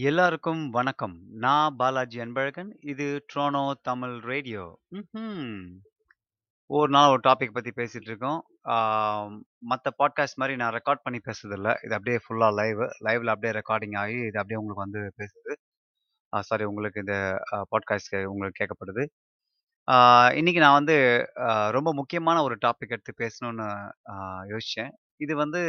எல்லாருக்கும் 0.00 0.60
வணக்கம். 0.70 1.14
நான் 1.44 1.76
பாலாஜி 1.76 2.18
அன்பழகன். 2.24 2.68
இது 2.90 3.06
ட்ரோனோ 3.30 3.62
தமிழ் 3.82 4.14
ரேடியோ. 4.30 4.64
ஒரு 6.76 6.90
நாள் 6.94 7.10
ஒரு 7.12 7.20
டாபிக் 7.24 7.54
பற்றி 7.56 7.72
பேசிகிட்டு 7.76 8.08
இருக்கோம். 8.10 8.42
மற்ற 9.70 9.92
பாட்காஸ்ட் 9.98 10.40
மாதிரி 10.42 10.56
நான் 10.56 10.74
ரெக்கார்ட் 10.74 11.02
பண்ணி 11.02 11.20
பேசுறதில்ல. 11.24 11.74
இது 11.84 11.96
அப்படியே 11.96 12.18
ஃபுல்லாக 12.24 12.52
லைவ். 12.60 12.82
லைவில் 13.06 13.32
அப்படியே 13.34 13.52
ரெக்கார்டிங் 13.58 13.98
ஆகி, 14.02 14.18
இது 14.28 14.40
அப்படியே 14.42 14.60
உங்களுக்கு 14.60 14.86
வந்து 14.86 15.02
பேசுது. 15.18 15.56
சாரி 16.50 16.64
உங்களுக்கு 16.72 17.02
இந்த 17.04 17.16
பாட்காஸ்ட் 17.72 18.24
உங்களுக்கு 18.34 18.60
கேட்கப்படுது. 18.60 19.06
இன்றைக்கி 20.38 20.62
நான் 20.66 20.78
வந்து 20.80 20.98
ரொம்ப 21.78 21.92
முக்கியமான 22.00 22.42
ஒரு 22.42 22.58
டாபிக் 22.66 22.94
எடுத்து 22.96 23.14
பேசணும்னு 23.24 23.68
யோசித்தேன் 24.52 24.92
இது 25.24 25.36
வந்து 25.36 25.62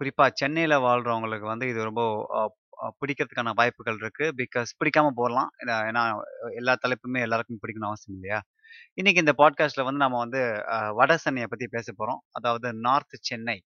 குறிப்பா 0.00 0.24
சென்னையில 0.34 0.74
வாழ்றவங்களுக்கு 0.82 1.46
வந்து 1.46 1.66
இது 1.68 1.80
ரொம்ப 1.84 2.02
பிடிக்கிறதுக்கான 3.00 3.50
வாய்ப்புகள் 3.54 3.98
இருக்கு. 4.00 4.26
பிகாஸ் 4.38 4.70
பிடிக்காம 4.78 5.10
போடலாம் 5.16 5.50
ஏன்னா 5.60 5.74
ஏன்னா 5.90 6.02
எல்லா 6.56 6.74
தலைப்புமே 6.84 7.20
எல்லாருக்கும் 7.22 7.60
பிடிக்கணும்னு 7.62 7.90
அவசியம் 7.90 8.16
இல்லையா? 8.16 8.38
இன்னைக்கு 8.98 9.22
இந்த 9.24 9.34
பாட்காஸ்ட்ல 9.38 9.84
வந்து 9.84 10.02
நம்ம 10.04 10.18
வந்து 10.18 10.40
அ 10.74 10.96
வட 11.00 11.12
சென்னையை 11.24 11.48
பத்தி 11.48 11.68
பேச 11.70 11.88
போறோம். 11.98 12.20
அதாவது 12.32 12.68
நார்த் 12.86 13.18
சென்னை. 13.30 13.58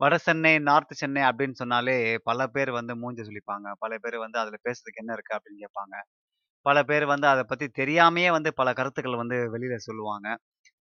வட 0.00 0.14
சென்னை, 0.20 0.52
நார்த் 0.66 0.94
சென்னை 0.94 1.22
அப்படின்னு 1.28 1.56
சொன்னாலே 1.56 1.96
பல 2.24 2.40
பேர் 2.50 2.72
வந்து 2.76 2.94
மூஞ்சி 2.98 3.22
சொல்லிப்பாங்க 3.22 3.68
பல 3.80 3.92
பேர் 3.98 4.18
வந்து 4.20 4.38
அதுல 4.40 4.58
பேசுறதுக்கு 4.66 5.02
என்ன 5.02 5.14
இருக்கு 5.14 5.36
அப்படின்னு 5.36 5.62
கேட்பாங்க. 5.64 5.96
பல 6.66 6.78
பேர் 6.84 7.06
வந்து 7.08 7.28
அதை 7.28 7.44
பத்தி 7.46 7.66
தெரியாமயே 7.80 8.30
வந்து 8.36 8.50
பல 8.54 8.68
கருத்துக்கள் 8.74 9.22
வந்து 9.22 9.38
வெளியில 9.54 9.76
சொல்லுவாங்க. 9.84 10.28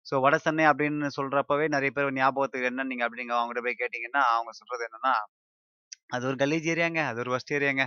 ஸோ 0.06 0.14
வட 0.22 0.36
சென்னை 0.40 0.64
அப்படின்னு 0.70 1.09
சொல்றப்பவே 1.16 1.66
நிறைய 1.74 1.90
பேர் 1.96 2.16
ஞாபகத்துக்கு 2.16 2.70
என்ன 2.70 2.86
நீங்க 2.90 3.04
அப்படிங்க 3.06 3.34
அவங்ககிட்ட 3.36 3.62
போய் 3.66 3.80
கேட்டீங்கன்னா, 3.82 4.23
அவங்க 4.34 4.52
சொல்றது 4.60 4.84
என்னன்னா, 4.88 5.14
அது 6.10 6.24
ஒரு 6.28 6.36
கலீஜ் 6.42 6.68
ஏரியாங்க. 6.73 7.01
அது 7.10 7.20
ஒரு 7.24 7.32
ஒஸ்ட் 7.37 7.54
ஏரியாங்க. 7.56 7.84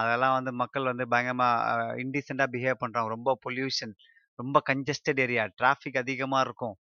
அதெல்லாம் 0.00 0.36
வந்து 0.38 0.52
மக்கள் 0.62 0.90
வந்து 0.90 1.04
பயங்கரமா 1.12 1.48
அ 1.70 1.74
பிஹேவ் 2.54 2.82
பண்றாங்க. 2.82 3.10
ரொம்ப 3.16 3.32
பொல்யூஷன், 3.44 3.94
ரொம்ப 4.38 4.58
கன்ஜஸ்டட் 4.70 5.20
ஏரியா, 5.20 5.44
டிராஃபிக் 5.58 6.00
அதிகமா 6.02 6.40
இருக்கும். 6.46 6.76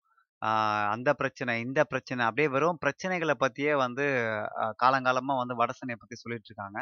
அந்த 0.93 1.11
பிரச்சனை, 1.21 1.55
இந்த 1.63 1.81
பிரச்சனை 1.87 2.23
அப்படியே 2.27 2.49
வெறும் 2.55 2.81
பிரச்சனைகளை 2.85 3.35
பத்தியே 3.43 3.75
வந்து 3.85 4.05
காலங்காலமாக 4.59 4.75
காலங்காலமா 4.83 5.35
வந்து 5.43 5.57
வட 5.57 5.73
பற்றி 5.75 5.97
பத்தி 5.97 6.17
சொல்லிட்டு 6.17 6.51
இருக்காங்க. 6.51 6.79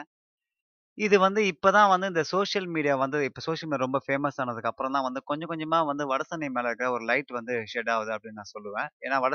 இது 0.99 1.17
வந்து 1.19 1.41
இப்ப 1.47 1.71
தான் 1.71 1.89
வந்து 1.89 2.07
இந்த 2.07 2.23
சோஷியல் 2.31 2.67
மீடியா 2.67 2.95
வந்து 2.97 3.19
இப்ப 3.25 3.41
சோஷியல் 3.41 3.71
மீடியா 3.71 3.85
ரொம்ப 3.87 3.99
ஃபேமஸ் 4.07 4.39
ஆனதுக்கு 4.39 4.69
அப்புறம் 4.69 4.93
தான் 4.93 5.03
வந்து 5.03 5.21
கொஞ்சம் 5.25 5.51
கொஞ்சமா 5.51 5.79
வந்து 5.87 6.05
வட 6.07 6.23
மேலே 6.31 6.49
மேல 6.57 6.91
ஒரு 6.91 7.05
லைட் 7.05 7.31
வந்து 7.31 7.55
ஷெட் 7.73 7.91
ஆகுது 7.91 8.11
அப்படின்னு 8.15 8.41
நான் 8.41 8.53
சொல்லுவேன். 8.55 8.89
ஏன்னா 9.03 9.19
வட 9.21 9.35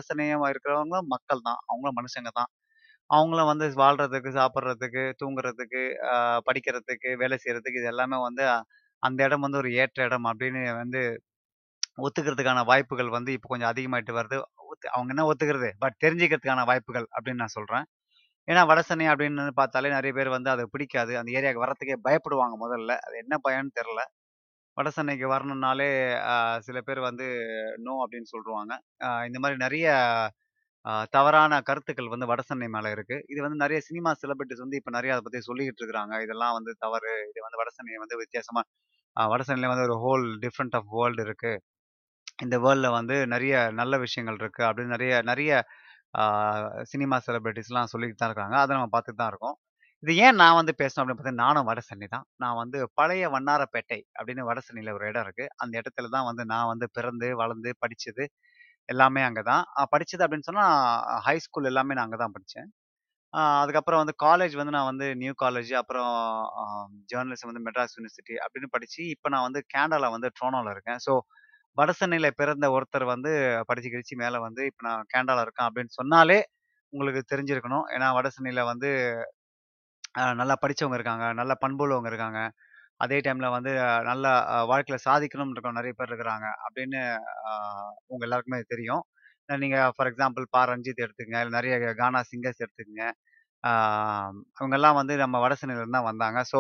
இருக்கிறவங்களும் 0.51 1.07
மக்கள் 1.07 1.41
தான். 1.41 1.59
அவங்களும் 1.65 1.97
மனுஷங்க 1.99 2.31
தான். 2.33 2.49
அவங்களும் 3.09 3.49
வந்து 3.51 3.67
வாழ்றதுக்கு, 3.75 4.29
சாப்பிட்றதுக்கு 4.33 5.03
தூங்குறதுக்கு, 5.21 5.83
படிக்கிறதுக்கு, 6.47 7.09
வேலை 7.17 7.37
செய்யறதுக்கு 7.43 7.81
இது 7.81 7.91
எல்லாமே 7.93 8.19
வந்து 8.21 8.45
அ- 8.49 8.63
அந்த 9.03 9.19
இடம் 9.23 9.41
வந்து 9.41 9.57
ஒரு 9.57 9.71
ஏற்ற 9.75 10.03
இடம் 10.03 10.25
அப்படின்னு 10.25 10.61
வந்து 10.75 11.01
ஒத்துக்கிறதுக்கான 11.99 12.63
வாய்ப்புகள் 12.65 13.09
வந்து 13.09 13.31
இப்போ 13.33 13.47
கொஞ்சம் 13.47 13.71
அதிகமாயிட்டு 13.71 14.13
வருது. 14.17 14.37
ஒத்து 14.65 14.87
அவங்க 14.89 15.11
என்ன 15.13 15.25
ஒத்துக்கிறது? 15.31 15.69
பட் 15.79 15.97
தெரிஞ்சுக்கிறதுக்கான 16.03 16.65
வாய்ப்புகள் 16.65 17.07
அப்படின்னு 17.15 17.41
நான் 17.43 17.55
சொல்றேன். 17.55 17.85
ஏன்னா 18.47 18.61
வடசென்னை 18.69 19.05
அப்படின்னு 19.11 19.43
பார்த்தாலே 19.59 19.89
நிறைய 19.89 20.13
பேர் 20.13 20.29
வந்து 20.35 20.49
அதை 20.53 20.63
பிடிக்காது. 20.73 21.11
அந்த 21.19 21.29
ஏரியாவுக்கு 21.31 21.63
வரத்துக்கே 21.65 21.97
பயப்படுவாங்க 22.07 22.55
முதல்ல. 22.63 22.91
அது 23.05 23.15
என்ன 23.23 23.35
பயம்ன்னு 23.45 23.77
தெரில 23.79 24.01
வடசென்னைக்கு 24.77 25.25
வரணுன்னாலே 25.27 25.87
வரணும்னாலே 26.07 26.59
சில 26.67 26.77
பேர் 26.81 26.99
வந்து 27.07 27.25
நோ 27.85 27.93
அப்படின்னு 28.03 28.29
சொல்லுவாங்க 28.33 28.73
இந்த 29.27 29.37
மாதிரி 29.43 29.57
நிறைய 29.65 29.87
தவறான 31.15 31.59
கருத்துக்கள் 31.61 32.11
வந்து 32.13 32.27
வட 32.31 32.41
சென்னை 32.43 32.67
மேல 32.69 32.87
இருக்கு. 32.95 33.17
இது 33.31 33.39
வந்து 33.45 33.59
நிறைய 33.63 33.79
சினிமா 33.87 34.11
செலிபிரிட்டிஸ் 34.21 34.63
வந்து 34.65 34.79
இப்ப 34.79 34.91
நிறைய 34.97 35.13
அதை 35.15 35.23
பத்தி 35.27 35.39
சொல்லிக்கிட்டு 35.47 35.81
இருக்கிறாங்க. 35.81 36.15
இதெல்லாம் 36.25 36.55
வந்து 36.57 36.73
தவறு. 36.79 37.11
இது 37.31 37.39
வந்து 37.45 37.59
வடசென்னை 37.61 37.99
வந்து 38.03 38.19
வித்தியாசமா 38.23 38.63
அ 39.17 39.23
வந்து 39.73 39.85
ஒரு 39.89 39.97
ஹோல் 40.05 40.25
டிஃப்ரெண்ட் 40.43 40.75
ஆஃப் 40.79 40.89
வேர்ல்டு 40.95 41.23
இருக்கு. 41.27 41.53
இந்த 42.39 42.57
வேர்ல்டில் 42.65 42.95
வந்து 42.97 43.15
நிறைய 43.27 43.53
நல்ல 43.73 43.95
விஷயங்கள் 44.05 44.39
இருக்கு. 44.41 44.63
அப்படின்னு 44.69 44.95
நிறைய 44.97 45.13
நிறைய 45.31 45.51
சினிமா 46.91 47.17
செலிபிரிட்டீஸ்லாம் 47.27 47.91
சொல்லிட்டு 47.93 48.17
தான் 48.21 48.31
இருக்காங்க. 48.31 48.55
அதை 48.63 48.71
நம்ம 48.77 48.89
பார்த்துட்டு 48.95 49.21
தான் 49.21 49.31
இருக்கோம். 49.33 49.55
இது 50.03 50.13
ஏன் 50.25 50.37
நான் 50.41 50.57
வந்து 50.59 50.73
பேசணும் 50.81 51.01
அப்படின்னு 51.01 51.19
பார்த்தீங்கன்னா, 51.19 51.47
நானும் 51.47 51.67
வடசென்னை 51.71 52.07
தான். 52.15 52.25
நான் 52.43 52.57
வந்து 52.61 52.77
பழைய 52.99 53.25
வண்ணாரப்பேட்டை 53.35 53.99
அப்படின்னு 54.17 54.43
வடசென்னையில் 54.49 54.95
ஒரு 54.97 55.05
இடம் 55.11 55.25
இருக்குது 55.25 55.51
அந்த 55.63 55.73
இடத்துல 55.81 56.09
தான் 56.15 56.27
வந்து 56.29 56.43
நான் 56.53 56.69
வந்து 56.73 56.87
பிறந்து, 56.97 57.27
வளர்ந்து, 57.41 57.71
படித்தது 57.83 58.25
எல்லாமே 58.89 59.21
அங்கே 59.29 59.43
தான். 59.51 59.63
படித்தது 59.93 60.23
அப்படின்னு 60.25 60.49
சொன்னால் 60.49 60.73
ஹை 61.27 61.35
ஸ்கூல் 61.45 61.69
எல்லாமே 61.71 61.95
நான் 61.97 62.07
அங்கே 62.07 62.19
தான் 62.23 62.35
படித்தேன் 62.37 62.69
அதுக்கப்புறம் 63.61 64.01
வந்து 64.03 64.15
காலேஜ் 64.25 64.55
வந்து 64.59 64.73
நான் 64.75 64.89
வந்து 64.91 65.05
நியூ 65.21 65.33
காலேஜ் 65.43 65.71
அப்புறம் 65.81 66.11
ஜேர்னலிசம் 67.11 67.49
வந்து 67.51 67.63
மெட்ராஸ் 67.67 67.95
யூனிவர்சிட்டி 67.97 68.35
அப்படின்னு 68.45 68.69
படித்து 68.75 69.01
இப்போ 69.15 69.27
நான் 69.35 69.45
வந்து 69.47 69.61
கேனடாவில் 69.73 70.13
வந்து 70.15 70.29
ட்ரோனோவில் 70.39 70.73
இருக்கேன். 70.75 70.99
ஸோ 71.05 71.13
வடசென்னையில் 71.77 72.37
பிறந்த 72.39 72.65
ஒருத்தர் 72.75 73.05
வந்து 73.13 73.31
படிச்சு 73.69 73.89
கிழிச்சு 73.93 74.15
மேலே 74.23 74.37
வந்து 74.45 74.61
இப்போ 74.69 74.83
நான் 74.87 75.07
கேண்டாவில் 75.13 75.43
இருக்கேன் 75.45 75.67
அப்படின்னு 75.69 75.93
சொன்னாலே, 75.99 76.37
உங்களுக்கு 76.93 77.21
தெரிஞ்சிருக்கணும். 77.31 77.85
ஏன்னா 77.95 78.07
வடசென்னையில் 78.17 78.69
வந்து 78.71 78.89
நல்லா 80.41 80.55
படித்தவங்க 80.63 80.97
இருக்காங்க. 80.99 81.25
நல்ல 81.41 81.53
பண்புள்ளவங்க 81.63 82.09
இருக்காங்க. 82.13 82.39
அதே 83.03 83.17
டைமில் 83.25 83.55
வந்து 83.57 83.71
நல்லா 84.09 84.31
வாழ்க்கையில் 84.71 85.05
சாதிக்கணும்னு 85.07 85.55
இருக்கோம் 85.55 85.79
நிறைய 85.79 85.93
பேர் 85.99 86.11
இருக்கிறாங்க. 86.11 86.47
அப்படின்னு 86.67 87.01
உங்கள் 88.11 88.27
எல்லாருக்குமே 88.29 88.59
தெரியும். 88.73 89.03
நீங்கள் 89.63 89.93
ஃபார் 89.95 90.09
எக்ஸாம்பிள் 90.11 90.45
பா. 90.55 90.61
ரஞ்சித் 90.71 91.03
எடுத்துக்கங்க. 91.05 91.41
இல்லை 91.45 91.55
நிறைய 91.59 91.75
கானா 92.01 92.21
சிங்கர்ஸ் 92.31 92.63
எடுத்துக்கங்க. 92.65 93.05
அவங்கெல்லாம் 94.59 94.99
வந்து 95.01 95.15
நம்ம 95.23 95.35
வடசென்னையிலேருந்து 95.45 95.97
தான் 95.99 96.09
வந்தாங்க. 96.11 96.39
ஸோ 96.53 96.59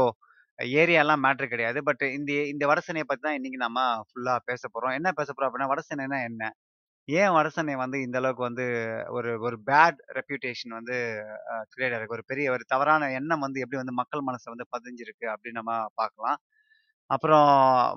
ஏரியாலாம் 0.79 1.23
மேட்ரு 1.25 1.47
கிடையாது. 1.47 1.83
பட் 1.83 2.01
இந்த 2.01 2.31
இந்த 2.53 2.63
வடசென்னையை 2.67 3.05
பற்றி 3.05 3.07
பத்தி 3.07 3.21
தான் 3.21 3.33
இன்னைக்கு 3.33 3.57
நம்ம 3.57 3.79
ஃபுல்லா 4.01 4.35
பேச 4.45 4.69
போறோம். 4.73 4.93
என்ன 4.93 5.11
பேச 5.11 5.29
போகிறோம் 5.33 5.49
அப்படின்னா, 5.49 5.69
வட 5.71 5.81
என்ன? 6.23 6.45
ஏன் 7.07 7.31
வடசென்னை 7.31 7.75
வந்து 7.75 7.97
இந்த 8.01 8.17
அளவுக்கு 8.17 8.43
வந்து 8.43 8.65
ஒரு 9.09 9.31
ஒரு 9.39 9.57
பேட் 9.71 9.97
ரெப்யூட்டேஷன் 10.13 10.73
வந்து 10.73 10.95
கிரியேட் 11.73 11.95
ஆகிருக்கு 11.95 12.17
ஒரு 12.19 12.25
பெரிய 12.25 12.51
ஒரு 12.51 12.63
தவறான 12.67 13.09
எண்ணம் 13.11 13.39
வந்து 13.39 13.61
எப்படி 13.61 13.79
வந்து 13.81 13.93
மக்கள் 13.93 14.27
மனசுல 14.29 14.53
வந்து 14.55 14.67
பதிஞ்சிருக்கு 14.75 15.27
அப்படின்னு 15.33 15.61
நம்ம 15.61 15.75
பார்க்கலாம். 15.95 16.39
அப்புறம் 17.09 17.49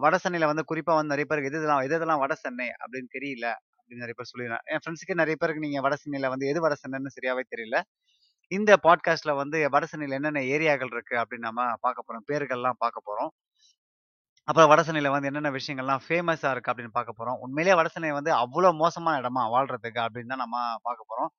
வடசென்னையில் 0.04 0.50
வந்து 0.52 0.64
குறிப்பா 0.72 0.94
வந்து 0.94 1.12
நிறைய 1.14 1.26
பேருக்கு 1.28 1.50
எது 1.50 1.60
இதெல்லாம் 1.60 1.84
எது 1.88 1.96
இதெல்லாம் 1.96 2.22
வட 2.24 2.34
சென்னை 2.36 2.68
அப்படின்னு 2.82 3.10
தெரியல 3.18 3.46
அப்படின்னு 3.78 4.04
நிறைய 4.04 4.16
பேர் 4.18 4.30
சொல்லிருக்காங்க. 4.32 4.64
என் 4.72 4.82
ஃப்ரெண்ட்ஸுக்கு 4.82 5.20
நிறைய 5.22 5.36
பேருக்கு 5.40 5.66
நீங்க 5.66 5.80
வடசென்னையில் 5.88 6.32
வந்து 6.34 6.48
எது 6.48 6.60
வடசென்னைன்னு 6.66 7.16
சரியாவே 7.18 7.44
தெரியல. 7.54 7.78
இந்த 8.48 8.78
பாட்காஸ்ட்ல 8.82 9.34
வந்து 9.36 9.70
வட 9.70 9.86
என்னென்ன 9.90 10.40
ஏரியாக்கள் 10.40 10.92
இருக்கு 10.92 11.16
அப்படின்னு 11.16 11.46
நம்ம 11.48 11.74
பார்க்க 11.80 12.04
போறோம். 12.06 12.24
பேர்கள்லாம் 12.30 12.72
பார்க்க 12.78 13.02
போறோம். 13.08 13.28
அப்புறம் 14.44 14.68
வட 14.68 15.10
வந்து 15.10 15.26
என்னென்ன 15.26 15.50
விஷயங்கள்லாம் 15.50 16.00
ஃபேமஸா 16.08 16.50
இருக்கு 16.50 16.72
அப்படின்னு 16.72 16.88
பார்க்க 16.92 17.24
போறோம். 17.24 17.38
உண்மையிலேயே 17.38 17.82
வட 17.82 18.12
வந்து 18.12 18.32
அவ்வளோ 18.34 18.74
மோசமான 18.74 19.20
இடமா 19.20 19.42
வாழ்றதுக்கு 19.54 20.06
அப்படின்னு 20.06 20.26
தான் 20.26 20.44
நம்ம 20.44 20.74
பார்க்க 20.82 21.14
போறோம். 21.14 21.30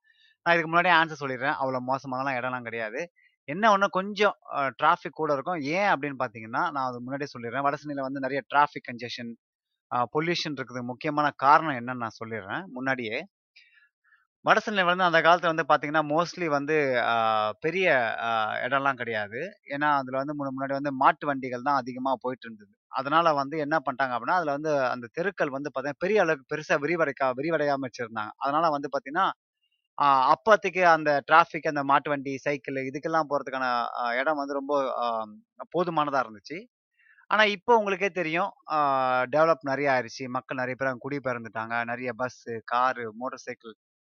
நான் 0.44 0.56
இதுக்கு 0.56 0.72
முன்னாடியே 0.72 0.96
ஆன்சர் 0.96 1.24
சொல்லிடுறேன். 1.24 1.56
அவ்வளோ 1.62 1.80
மோசமானலாம் 1.88 2.38
இடம்லாம் 2.40 2.62
கிடையாது. 2.62 3.12
என்ன 3.44 3.72
ஒன்று 3.72 3.90
கொஞ்சம் 3.90 4.36
டிராஃபிக் 4.52 5.20
கூட 5.20 5.34
இருக்கும். 5.34 5.60
ஏன் 5.60 5.90
அப்படின்னு 5.94 6.16
பார்த்தீங்கன்னா, 6.20 6.72
நான் 6.72 6.76
அது 6.76 7.02
முன்னாடியே 7.02 7.30
சொல்லிடுறேன். 7.38 7.62
வட 7.62 7.78
வந்து 7.84 8.20
நிறைய 8.20 8.44
டிராஃபிக் 8.56 8.88
கன்ஜெஷன், 8.90 9.32
பொல்யூஷன் 9.92 10.58
இருக்குது 10.58 10.82
முக்கியமான 10.82 11.32
காரணம் 11.32 11.76
என்னன்னு 11.76 12.04
நான் 12.04 12.20
சொல்லிடுறேன் 12.24 12.66
முன்னாடியே. 12.66 13.26
வடசென்னை 14.48 14.84
வந்து 14.88 15.04
அந்த 15.04 15.20
காலத்தில் 15.22 15.52
வந்து 15.52 15.66
பார்த்தீங்கன்னா, 15.68 16.04
மோஸ்ட்லி 16.10 16.48
வந்து 16.54 16.76
பெரிய 17.66 17.88
இடம்லாம் 18.66 19.00
கிடையாது. 19.02 19.40
ஏன்னா, 19.74 19.90
அதில் 20.00 20.20
வந்து 20.20 20.36
முன்ன 20.38 20.52
முன்னாடி 20.56 20.76
வந்து 20.78 20.92
மாட்டு 21.00 21.26
வண்டிகள் 21.30 21.66
தான் 21.68 21.80
அதிகமாக 21.82 22.18
போயிட்டு 22.24 22.46
இருந்தது. 22.48 22.72
அதனால 22.92 23.34
வந்து 23.40 23.56
என்ன 23.66 23.76
பண்ணிட்டாங்க 23.80 24.16
அப்படின்னா, 24.16 24.38
அதில் 24.40 24.56
வந்து 24.58 24.72
அந்த 24.94 25.10
தெருக்கள் 25.18 25.56
வந்து 25.56 25.70
பார்த்தீங்கன்னா, 25.70 26.04
பெரிய 26.06 26.24
அளவுக்கு 26.26 26.52
பெருசாக 26.54 26.82
விரிவடைக்கா 26.86 27.30
விரிவடையாம 27.40 27.88
வச்சிருந்தாங்க. 27.88 28.34
அதனால 28.44 28.70
வந்து 28.76 28.92
பார்த்தீங்கன்னா, 28.94 29.28
அ 29.98 30.06
அப்போதைக்கு 30.34 30.84
அந்த 30.92 31.12
டிராஃபிக் 31.28 31.70
அந்த 31.70 31.84
மாட்டு 31.90 32.10
வண்டி, 32.12 32.34
சைக்கிள் 32.44 32.80
இதுக்கெல்லாம் 32.88 33.30
போகிறதுக்கான 33.30 33.68
இடம் 34.20 34.42
வந்து 34.42 34.60
ரொம்ப 34.60 34.74
போதுமானதாக 35.76 36.24
இருந்துச்சு. 36.26 36.58
ஆனால் 37.32 37.52
இப்போ 37.56 37.74
உங்களுக்கே 37.80 38.10
தெரியும். 38.14 38.52
டெவலப் 39.34 39.64
நிறைய 39.70 39.88
ஆயிடுச்சு 39.94 40.26
மக்கள் 40.36 40.60
நிறைய 40.60 40.76
பேர் 40.76 40.90
அங்கே 40.90 41.04
குடிபெயர்ந்துட்டாங்க. 41.06 41.76
நிறைய 41.90 42.10
பஸ்ஸு, 42.20 42.54
காரு, 42.72 43.06
மோட்டர் 43.20 43.44
சைக்கிள், 43.46 43.76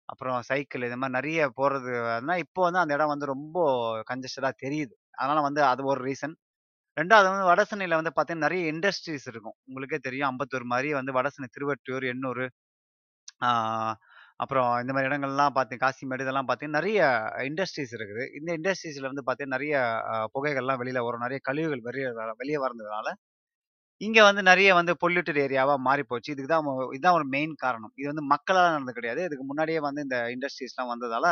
அப்புறம் 0.09 0.37
சைக்கிள் 0.41 0.85
இது 0.87 0.97
மாதிரி 0.97 1.17
நிறைய 1.19 1.39
போகிறது 1.55 1.91
இப்போ 2.43 2.61
வந்து 2.67 2.81
அந்த 2.83 2.93
இடம் 2.93 3.13
வந்து 3.13 3.27
ரொம்ப 3.27 3.57
கன்ஜஸ்டடா 4.11 4.51
தெரியுது. 4.65 4.93
அதனால் 5.17 5.45
வந்து 5.47 5.61
அது 5.65 5.81
ஒரு 5.85 6.01
ரீசன். 6.05 6.35
ரெண்டாவது 6.97 7.27
வந்து 7.31 7.49
வடசென்னையில் 7.51 7.99
வந்து 7.99 8.13
பார்த்தீங்கன்னா, 8.15 8.47
நிறைய 8.47 8.63
இண்டஸ்ட்ரீஸ் 8.73 9.27
இருக்கும். 9.27 9.57
உங்களுக்கே 9.67 9.99
தெரியும். 9.99 10.29
அம்பத்தூர் 10.31 10.65
மாதிரி 10.73 10.89
வந்து 10.93 11.13
வட 11.13 11.27
சென்னை, 11.29 11.49
எண்ணூர் 12.13 12.45
அப்புறம் 14.39 14.69
இந்த 14.81 14.91
மாதிரி 14.93 15.09
இடங்கள்லாம் 15.09 15.55
பார்த்தீங்க 15.55 15.81
காசிமேடு 15.85 16.25
இதெல்லாம் 16.25 16.47
பார்த்தீங்கன்னா, 16.49 16.79
நிறைய 16.79 16.99
இண்டஸ்ட்ரீஸ் 17.49 17.93
இருக்குது. 17.95 18.25
இந்த 18.37 18.49
இண்டஸ்ட்ரீஸில் 18.59 19.09
வந்து 19.11 19.23
பார்த்தீங்கன்னா, 19.27 19.57
நிறைய 19.57 19.75
புகைகள்லாம் 20.35 20.81
வெளியில் 20.83 21.05
வரும். 21.07 21.25
நிறைய 21.25 21.41
கழிவுகள் 21.43 21.83
வெளியே 21.83 22.09
வ 22.19 22.33
வரதுனால 22.39 22.59
வர்றதுனால, 22.65 23.07
இங்க 24.01 24.19
வந்து 24.25 24.41
நிறைய 24.49 24.69
வந்து 24.77 24.93
பொல்யூட்டட் 25.01 25.39
ஏரியாவா 25.43 25.73
மாறி 25.87 26.03
போச்சு. 26.03 26.29
இதுக்கு 26.33 26.51
தான் 26.51 26.67
இதுதான் 26.93 27.17
ஒரு 27.17 27.25
மெயின் 27.33 27.53
காரணம். 27.63 27.91
இது 27.99 28.07
வந்து 28.11 28.23
மக்களால் 28.31 28.69
நடந்தது 28.69 28.97
கிடையாது. 28.99 29.21
இதுக்கு 29.27 29.45
முன்னாடியே 29.49 29.79
வந்து 29.87 30.01
இந்த 30.05 30.17
இண்டஸ்ட்ரீஸ்லாம் 30.33 30.91
வந்ததால, 30.93 31.25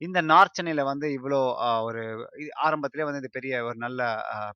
இந்த 0.00 0.20
நார்த் 0.30 0.56
சென்னையில 0.58 0.82
வந்து 0.90 1.06
இவ்வளோ 1.16 1.40
ஒரு 1.88 2.02
ஆரம்பத்திலே 2.66 3.06
வந்து 3.08 3.20
இது 3.22 3.30
பெரிய 3.36 3.54
ஒரு 3.68 3.78
நல்ல 3.84 4.00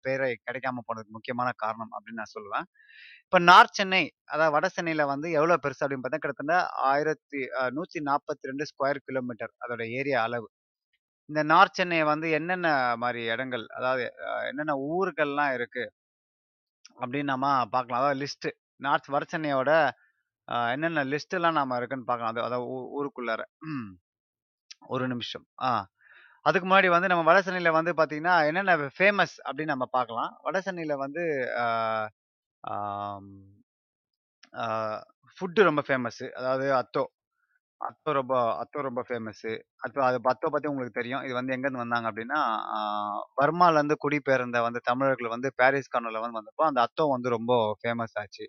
பேரை 0.04 0.28
கிடைக்காம 0.40 0.82
போனதுக்கு 0.86 1.16
முக்கியமான 1.16 1.50
காரணம் 1.64 1.92
அப்படின்னு 1.96 2.20
நான் 2.22 2.34
சொல்லுவேன். 2.36 2.66
இப்ப 3.26 3.38
நார்த் 3.48 3.76
சென்னை, 3.78 4.02
அதாவது 4.32 4.54
வட 4.56 4.66
சென்னையில 4.76 5.04
வந்து 5.12 5.28
எவ்வளோ 5.38 5.56
பெருசு 5.64 5.82
அப்படின்னு 5.84 6.04
பார்த்தா 6.04 6.22
கிட்டத்தட்ட 6.24 6.56
1000 6.88 7.14
அ 7.58 7.64
142 7.76 8.70
ஸ்கொயர் 8.72 9.00
கிலோமீட்டர் 9.08 9.52
அதோட 9.64 9.82
ஏரியா 10.00 10.20
அளவு. 10.28 10.48
இந்த 11.28 11.42
நார்த் 11.52 11.78
சென்னை 11.78 12.00
வந்து 12.10 12.28
என்னென்ன 12.38 12.68
மாதிரி 13.02 13.22
இடங்கள், 13.34 13.66
அதாவது 13.78 14.04
என்னென்ன 14.50 14.74
ஊர்கள்லாம் 14.92 15.54
இருக்கு 15.58 15.84
அப்படின்னு 17.00 17.22
நம்ம 17.24 17.46
பார்க்கலாம். 17.68 18.02
அதாவது 18.02 18.20
லிஸ்ட்டு 18.22 18.50
நார்த் 18.80 19.06
வட 19.06 19.24
சென்னையோட 19.32 19.70
என்னென்ன 20.72 21.04
லிஸ்ட்டெல்லாம் 21.04 21.52
நாம 21.52 21.76
இருக்குன்னு 21.76 22.04
பார்க்கலாம். 22.04 22.34
அது 22.34 22.42
அதாவது 22.42 22.66
ஊருக்குள்ளார. 22.98 23.42
ஒரு 24.88 25.08
நிமிஷம். 25.08 25.46
ஆ. 25.62 25.70
அதுக்கு 26.46 26.68
முன்னாடி 26.68 26.88
வந்து 26.88 27.08
நம்ம 27.08 27.24
வட 27.24 27.38
சென்னையில் 27.42 27.70
வந்து 27.72 27.92
பார்த்தீங்கன்னா, 27.94 28.34
என்னென்ன 28.46 28.74
ஃபேமஸ் 28.98 29.34
அப்படின்னு 29.46 29.72
நம்ம 29.74 29.86
பார்க்கலாம். 29.90 30.32
வட 30.42 30.60
சென்னையில 30.60 30.96
வந்து 30.96 31.24
ஃபுட்டு 35.38 35.62
ரொம்ப 35.62 35.82
ஃபேமஸ்ஸு 35.88 36.26
அதாவது 36.32 36.66
அத்தோ. 36.74 37.04
அத்தோ 37.80 38.10
ரொம்ப 38.16 38.34
அத்தோ 38.60 38.78
ரொம்ப 38.86 39.00
ஃபேமஸு. 39.06 39.52
அத்தோ 39.84 40.00
அது 40.06 40.18
அத்தோ 40.26 40.48
பத்தி 40.48 40.68
உங்களுக்கு 40.70 40.98
தெரியும். 40.98 41.22
இது 41.26 41.34
வந்து 41.38 41.54
எங்கேருந்து 41.56 41.82
வந்தாங்க 41.82 42.06
அப்படின்னா, 42.10 42.38
ஆ 42.74 42.78
பர்மாலருந்து 43.40 43.96
குடிபெயர்ந்த 44.04 44.60
வந்து 44.66 44.80
தமிழர்கள் 44.88 45.34
வந்து 45.34 45.50
பாரிஸ் 45.60 45.92
கார்னர்ல 45.92 46.22
வந்து 46.24 46.38
வந்தப்போ, 46.40 46.64
அந்த 46.68 46.80
அத்தோ 46.86 47.06
வந்து 47.14 47.30
ரொம்ப 47.36 47.52
ஃபேமஸ் 47.80 48.16
ஆச்சு. 48.22 48.46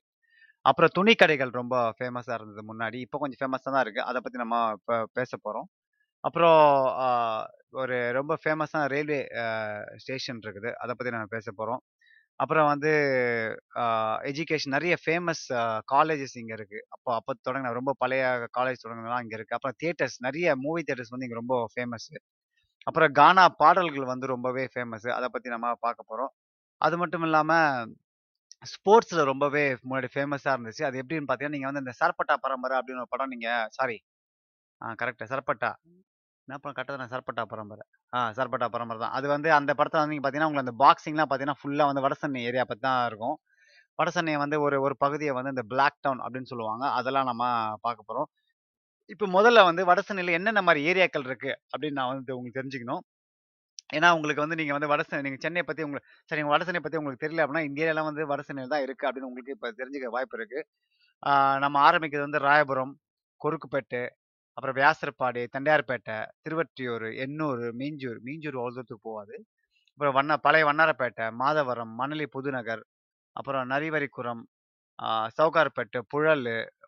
அப்புறம் 0.65 0.93
துணி 0.97 1.13
கடைகள் 1.17 1.51
ரொம்ப 1.59 1.75
ஃபேமஸா 1.97 2.35
இருந்தது 2.39 2.63
முன்னாடி. 2.71 2.99
இப்போ 3.05 3.19
கொஞ்சம் 3.21 3.41
ஃபேமஸா 3.41 3.69
தான் 3.71 3.85
இருக்கு. 3.85 4.03
அத 4.09 4.17
பத்தி 4.21 4.39
நம்ம 4.43 4.57
இப்ப 4.79 4.91
பேசப் 5.17 5.45
போறோம். 5.45 5.67
அப்புறம் 6.23 6.59
ஆ 7.01 7.07
ஒரு 7.81 7.97
ரொம்ப 8.17 8.33
ஃபேமஸான 8.41 8.83
ரயில்வே 8.93 9.19
அ 9.43 9.45
ஸ்டேஷன் 10.03 10.41
இருக்குது. 10.43 10.71
அத 10.83 10.91
பத்தி 10.93 11.13
நம்ம 11.15 11.29
பேசப் 11.35 11.59
போறோம். 11.59 11.81
அப்புறம் 12.39 12.67
வந்து 12.67 12.91
எஜுகேஷன் 14.29 14.75
நிறைய 14.75 14.95
ஃபேமஸ் 15.03 15.43
காலேஜஸ் 15.93 16.35
இங்க 16.41 16.53
இருக்கு. 16.53 16.79
அப்போ 16.95 17.09
அப்போ 17.15 17.33
தொடங்கின 17.47 17.73
ரொம்ப 17.79 17.93
பழைய 17.97 18.23
காலேஜ் 18.57 18.83
தொடங்குனதெல்லாம் 18.83 19.25
இங்க 19.25 19.35
இருக்கு. 19.39 19.57
அப்புறம் 19.57 19.77
தியேட்டர்ஸ் 19.81 20.17
நிறைய 20.27 20.55
மூவி 20.65 20.83
தியேட்டர்ஸ் 20.87 21.13
வந்து 21.15 21.27
இங்க 21.29 21.39
ரொம்ப 21.41 21.57
ஃபேமஸ்ஸு 21.73 22.17
அப்புறம் 22.87 23.11
கானா 23.19 23.45
பாடல்கள் 23.61 24.11
வந்து 24.13 24.27
ரொம்பவே 24.33 24.65
ஃபேமஸ் 24.73 25.07
அதை 25.17 25.27
பத்தி 25.31 25.49
நம்ம 25.55 25.73
பார்க்க 25.85 26.11
போறோம். 26.11 26.31
அது 26.81 26.95
மட்டும் 27.01 27.25
இல்லாம 27.27 27.51
ஸ்போர்ட்ஸ்ல 28.65 29.23
ரொம்பவே 29.29 29.63
முன்னாடி 29.83 30.09
ஃபேமஸா 30.13 30.51
இருந்துச்சு. 30.55 30.83
அது 30.89 31.01
எப்படின்னு 31.01 31.27
பார்த்தீங்கன்னா, 31.27 31.57
நீங்க 31.57 31.69
வந்து 31.69 31.83
இந்த 31.85 31.93
சரப்பட்டா 32.01 32.35
பரம்பரை 32.45 32.75
அப்படின்னு 32.79 33.03
ஒரு 33.05 33.13
படம் 33.15 33.33
நீங்க 33.35 33.49
சாரி 33.77 33.97
ஆ 34.81 34.93
கரெக்ட்டு 35.01 35.31
சரப்பட்டா. 35.33 35.71
என்ன 36.47 36.57
படம் 36.63 36.75
கட்டதான் 36.77 37.11
தானே 37.13 37.45
பரம்பரை. 37.53 37.83
ஆ 38.13 38.19
சர்பட்டா 38.37 38.67
பரம்பரை 38.75 38.99
தான். 39.03 39.13
அது 39.17 39.27
வந்து 39.35 39.49
அந்த 39.59 39.71
படத்தில் 39.79 40.01
வந்து 40.03 40.15
பார்த்தீங்கன்னா, 40.17 40.49
உங்களுக்கு 40.49 40.65
அந்த 40.67 40.75
பாக்ஸிங்லாம் 40.83 41.29
பார்த்தீங்கன்னா, 41.29 41.59
ஃபுல்லாக 41.61 41.89
வந்து 41.91 42.03
வடசென்னை 42.05 42.41
ஏரியா 42.49 42.63
பற்றி 42.69 42.83
தான் 42.87 42.99
இருக்கும். 43.09 43.35
வடசென்னையை 43.99 44.39
வந்து 44.43 44.57
ஒரு 44.65 44.77
ஒரு 44.85 44.95
பகுதியை 45.03 45.31
வந்து 45.37 45.51
இந்த 45.55 45.63
பிளாக் 45.71 45.97
டவுன் 46.05 46.21
அப்படின்னு 46.25 46.49
சொல்லுவாங்க. 46.53 46.83
அதெல்லாம் 46.99 47.27
நம்ம 47.31 47.43
பார்க்க 47.85 48.09
போகிறோம் 48.09 48.27
இப்போ 49.13 49.25
முதல்ல 49.35 49.59
வந்து 49.69 49.83
வடசென்னையில் 49.89 50.37
என்னென்ன 50.37 50.61
மாதிரி 50.67 50.81
ஏரியாக்கள் 50.91 51.25
இருக்குது 51.29 51.55
அப்படின்னு 51.73 51.97
நான் 51.99 52.09
வந்து 52.11 52.35
உங்களுக்கு 52.37 52.59
தெரிஞ்சுக்கணும். 52.59 53.03
ஏன்னா 53.97 54.09
உங்களுக்கு 54.17 54.43
வந்து 54.45 54.57
நீங்கள் 54.59 54.77
வந்து 54.77 54.89
வட 54.91 55.01
சென்னை 55.43 55.63
பற்றி 55.69 55.83
உங்களுக்கு 55.87 56.09
சரி 56.29 56.39
நீங்கள் 56.41 56.55
வடசென்னை 56.55 56.81
பற்றி 56.85 56.99
உங்களுக்கு 57.01 57.23
தெரியல 57.25 57.43
அப்படின்னா, 57.43 57.65
இந்த 57.69 57.79
ஏரியாலாம் 57.83 58.09
வந்து 58.09 58.23
வடசென்னையில் 58.33 58.73
தான் 58.75 58.83
இருக்குது 58.87 59.09
அப்படின்னு 59.09 59.29
உங்களுக்கு 59.31 59.55
இப்போ 59.57 59.69
தெரிஞ்சுக்க 59.81 60.09
வாய்ப்பு 60.17 60.37
இருக்குது 60.39 60.63
நம்ம 61.63 61.77
ஆரம்பிக்கிறது 61.89 62.27
வந்து 62.27 62.41
ராயபுரம், 62.47 62.93
கொருக்குப்பேட்டு, 63.41 64.01
அப்புறம் 64.57 64.77
வியாசர்பாடு 64.79 65.41
தண்டையார்பேட்டை, 65.55 66.17
திருவற்றியூர் 66.43 67.07
எண்ணூர், 67.25 67.63
மீஞ்சூர் 67.81 68.19
மீஞ்சூர் 68.27 68.57
அவ்வளோ 68.59 68.73
தூரத்துக்கு 68.77 69.07
போகாது. 69.09 69.35
அப்புறம் 69.93 70.15
வண்ண 70.19 70.33
பழைய 70.45 70.63
வண்ணாரப்பேட்டை, 70.69 71.25
மாதவரம், 71.41 71.91
மணலி 72.01 72.25
புதுநகர், 72.35 72.83
அப்புறம் 73.35 73.65
நரிவரிக்குரம் 73.73 74.43
ஆ 74.99 75.07
சவுகார்பேட்டு, 75.37 75.99
புழல் 76.13 76.45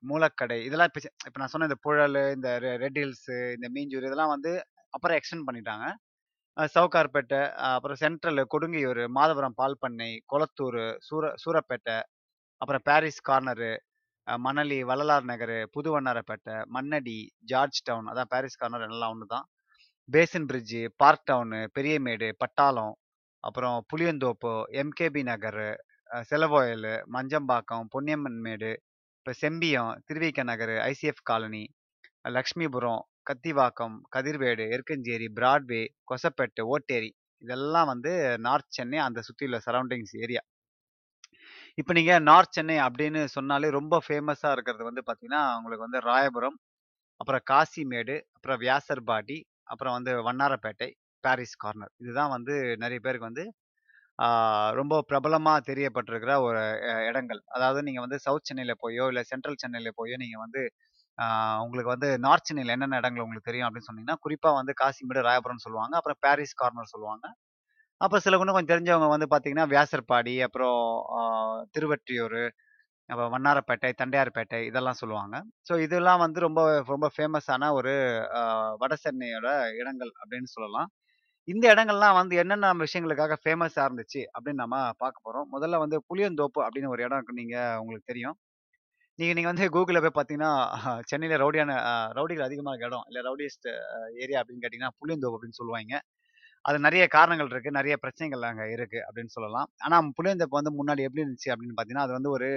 மூலக்கடை 0.09 0.57
இதெல்லாம் 0.67 0.89
இப்போ 0.91 1.01
இப்போ 1.27 1.39
நான் 1.41 1.51
சொன்ன 1.53 1.67
இந்த 1.69 1.77
புழல் 1.85 2.19
இந்த 2.35 2.49
ரெ 2.63 2.71
ரெட் 2.83 2.99
ஹில்ஸு, 3.01 3.37
இந்த 3.57 3.67
மீஞ்சூர் 3.75 4.07
இதெல்லாம் 4.09 4.33
வந்து 4.35 4.51
அப்புறம் 4.95 5.17
எக்ஸ்டெண்ட் 5.19 5.47
பண்ணிட்டாங்க. 5.47 5.87
சவுகார்பேட்டை, 6.75 7.41
அப்புறம் 7.75 7.99
சென்ட்ரலு, 8.03 8.43
கொடுங்கையூர் 8.53 9.01
மாதவரம் 9.17 9.57
பால் 9.61 9.81
பண்ணை, 9.83 10.09
கொளத்தூர் 10.33 10.79
சூர 11.07 11.33
சூரப்பேட்டை, 11.43 11.97
அப்புறம் 12.61 12.83
Paris 12.89 13.21
corner, 13.29 13.71
Manali, 14.37 14.81
Vallalar 14.81 15.23
Nagar, 15.23 15.63
Pudhu 15.71 16.01
Vannarapettai, 16.01 16.63
Mannadi, 16.73 17.27
George 17.39 17.81
down 17.83 18.05
அதான் 18.05 18.29
பாரிஸ் 18.29 18.57
கார்னர் 18.57 18.81
எல்லாம் 18.81 19.09
ஒன்று 19.09 19.25
தான். 19.25 19.49
பேசின் 20.09 20.45
பிரிட்ஜு, 20.45 20.87
பார்க் 20.95 21.31
டவுனு, 21.31 21.65
பெரியமேடு, 21.79 22.31
பட்டாளம், 22.37 22.93
அப்புறம் 23.39 23.85
புளியந்தோப்பு, 23.93 24.53
எம்கேபி 24.71 25.23
நகரு, 25.23 25.75
செலவோயல் 26.11 26.25
செலவோயலு, 26.25 27.03
மஞ்சம்பாக்கம், 27.13 27.85
பொன்னியம்மன் 27.89 28.39
மேடு, 28.39 28.81
இப்போ 29.17 29.33
Sembiyam, 29.41 29.91
Thiruvika 30.05 30.43
Nagar, 30.43 30.75
ICF 30.91 31.23
colony, 31.23 31.73
Lakshmipuram, 32.27 33.01
Kathivakkam, 33.29 33.97
Kathirvedu, 34.15 34.63
Erukkancheri, 34.75 35.27
Broadway, 35.35 35.87
Kosapet, 36.03 36.61
Otteri 36.63 37.11
இதெல்லாம் 37.37 37.85
வந்து 37.85 38.39
நார்த் 38.39 38.71
சென்னை 38.71 38.99
அந்த 38.99 39.21
சுற்றியுள்ள 39.21 39.59
சரௌண்டிங்ஸ் 39.65 40.15
ஏரியா. 40.21 40.41
இப்போ 41.79 41.91
நீங்க 41.97 42.13
நார்த் 42.29 42.55
சென்னை 42.55 42.75
அப்படின்னு 42.85 43.21
சொன்னாலே 43.35 43.67
ரொம்ப 43.77 43.95
ஃபேமஸா 44.05 44.49
இருக்கிறது 44.55 44.83
வந்து 44.87 45.01
பார்த்தீங்கன்னா, 45.07 45.41
உங்களுக்கு 45.57 45.85
வந்து 45.87 45.99
ராயபுரம், 46.09 46.57
அப்புறம் 47.21 47.43
காசிமேடு, 47.51 48.15
அப்புறம் 48.35 48.59
வியாசர்பாடி, 48.63 49.37
அப்புறம் 49.73 49.95
வந்து 49.97 50.11
வண்ணாரப்பேட்டை, 50.27 50.89
பாரிஸ் 51.23 51.55
கார்னர். 51.63 51.91
இதுதான் 52.03 52.33
வந்து 52.35 52.53
நிறைய 52.83 52.99
பேருக்கு 53.05 53.29
வந்து 53.29 53.45
ரொம்ப 54.79 54.95
பிரபலமாக 55.09 55.59
தெரியப்பட்டிருக்கிற 55.69 56.33
ஒரு 56.47 56.61
இடங்கள். 57.09 57.41
அதாவது 57.57 57.81
நீங்கள் 57.87 58.05
வந்து 58.05 58.19
சவுத் 58.25 58.47
சென்னையில் 58.49 58.81
போயோ, 58.83 59.05
இல்லை 59.11 59.23
சென்ட்ரல் 59.31 59.61
சென்னையில் 59.63 59.97
போயோ 59.99 60.17
நீங்கள் 60.23 60.43
வந்து 60.45 60.61
உங்களுக்கு 61.65 61.91
வந்து 61.95 62.09
நார்த் 62.25 62.47
சென்னையில் 62.49 62.73
என்னென்ன 62.75 62.99
இடங்கள் 63.03 63.23
உங்களுக்கு 63.25 63.49
தெரியும் 63.49 63.67
அப்படின்னு 63.67 63.89
சொன்னீங்கன்னா, 63.89 64.19
குறிப்பாக 64.25 64.55
வந்து 64.61 64.73
காசிமேடு, 64.83 65.21
ராயபுரம்னு 65.29 65.65
சொல்லுவாங்க. 65.67 65.95
அப்புறம் 66.01 66.19
பாரிஸ் 66.27 66.59
கார்னர் 66.63 66.93
சொல்லுவாங்க. 66.95 67.25
அப்புறம் 68.01 68.23
சில 68.25 68.37
இன்னும் 68.39 68.57
கொஞ்சம் 68.57 68.73
தெரிஞ்சவங்க 68.73 69.07
வந்து 69.13 69.27
பார்த்தீங்கன்னா, 69.31 69.65
வியாசர்பாடி, 69.73 70.33
அப்புறம் 70.47 70.79
திருவற்றியூர் 71.75 72.41
அப்புறம் 73.09 73.31
வண்ணாரப்பேட்டை, 73.35 73.89
தண்டையார்பேட்டை 74.01 74.59
இதெல்லாம் 74.69 74.99
சொல்லுவாங்க. 75.01 75.35
ஸோ 75.69 75.73
இதெல்லாம் 75.85 76.21
வந்து 76.23 76.39
ரொம்ப 76.47 76.61
ரொம்ப 76.93 77.07
ஃபேமஸான 77.15 77.69
ஒரு 77.79 77.93
வட 78.83 78.93
சென்னையோட 79.05 79.47
இடங்கள் 79.81 80.11
அப்படின்னு 80.21 80.49
சொல்லலாம். 80.57 80.89
இந்த 81.47 81.65
இடங்கள்லாம் 81.73 82.17
வந்து 82.21 82.35
என்னென்ன 82.43 82.73
விஷயங்களுக்காக 82.83 83.35
ஃபேமஸாக 83.43 83.87
இருந்துச்சு 83.89 84.21
அப்படின்னு 84.35 84.63
நம்ம 84.65 84.77
பார்க்க 85.03 85.25
போகிறோம் 85.27 85.47
முதல்ல 85.55 85.79
வந்து 85.85 85.97
புளியந்தோப்பு 86.09 86.61
அப்படின்னு 86.67 86.93
ஒரு 86.95 87.03
இடம் 87.07 87.19
இருக்கு. 87.19 87.39
நீங்கள் 87.41 87.77
உங்களுக்கு 87.83 88.11
தெரியும். 88.13 88.37
நீங்கள் 89.19 89.37
நீங்கள் 89.37 89.53
வந்து 89.53 89.67
கூகுளில் 89.75 90.03
போய் 90.05 90.17
பார்த்தீங்கன்னா, 90.17 90.51
சென்னையில் 91.11 91.41
ரவுடியான 91.43 91.71
ரவுடிகள் 92.17 92.47
அதிகமாக 92.49 92.85
இடம், 92.87 93.05
இல்லை 93.11 93.21
ரவுடிஸ்ட் 93.29 93.69
ஏரியா 94.25 94.39
அப்படின்னு 94.41 94.63
கேட்டிங்கன்னா 94.65 94.93
புளியந்தோப்பு 95.01 95.37
அப்படின்னு 95.37 95.59
சொல்லுவாங்க 95.61 95.95
அது 96.69 96.77
நிறைய 96.79 97.03
காரணங்கள் 97.09 97.51
இருக்கு. 97.51 97.71
நிறைய 97.71 97.95
பிரச்சனைகள் 98.03 98.49
அங்கே 98.49 98.65
இருக்கு 98.75 98.99
அப்படின்னு 99.07 99.33
சொல்லலாம். 99.37 99.69
ஆனால் 99.85 100.11
புளியந்தோப்பு 100.17 100.59
வந்து 100.59 100.73
முன்னாடி 100.79 101.05
எப்படி 101.07 101.23
இருந்துச்சு 101.23 101.51
அப்படின்னு 101.53 101.75
பார்த்தீங்கன்னா, 101.75 102.07
அது 102.07 102.17
வந்து 102.17 102.31
ஒரு 102.37 102.49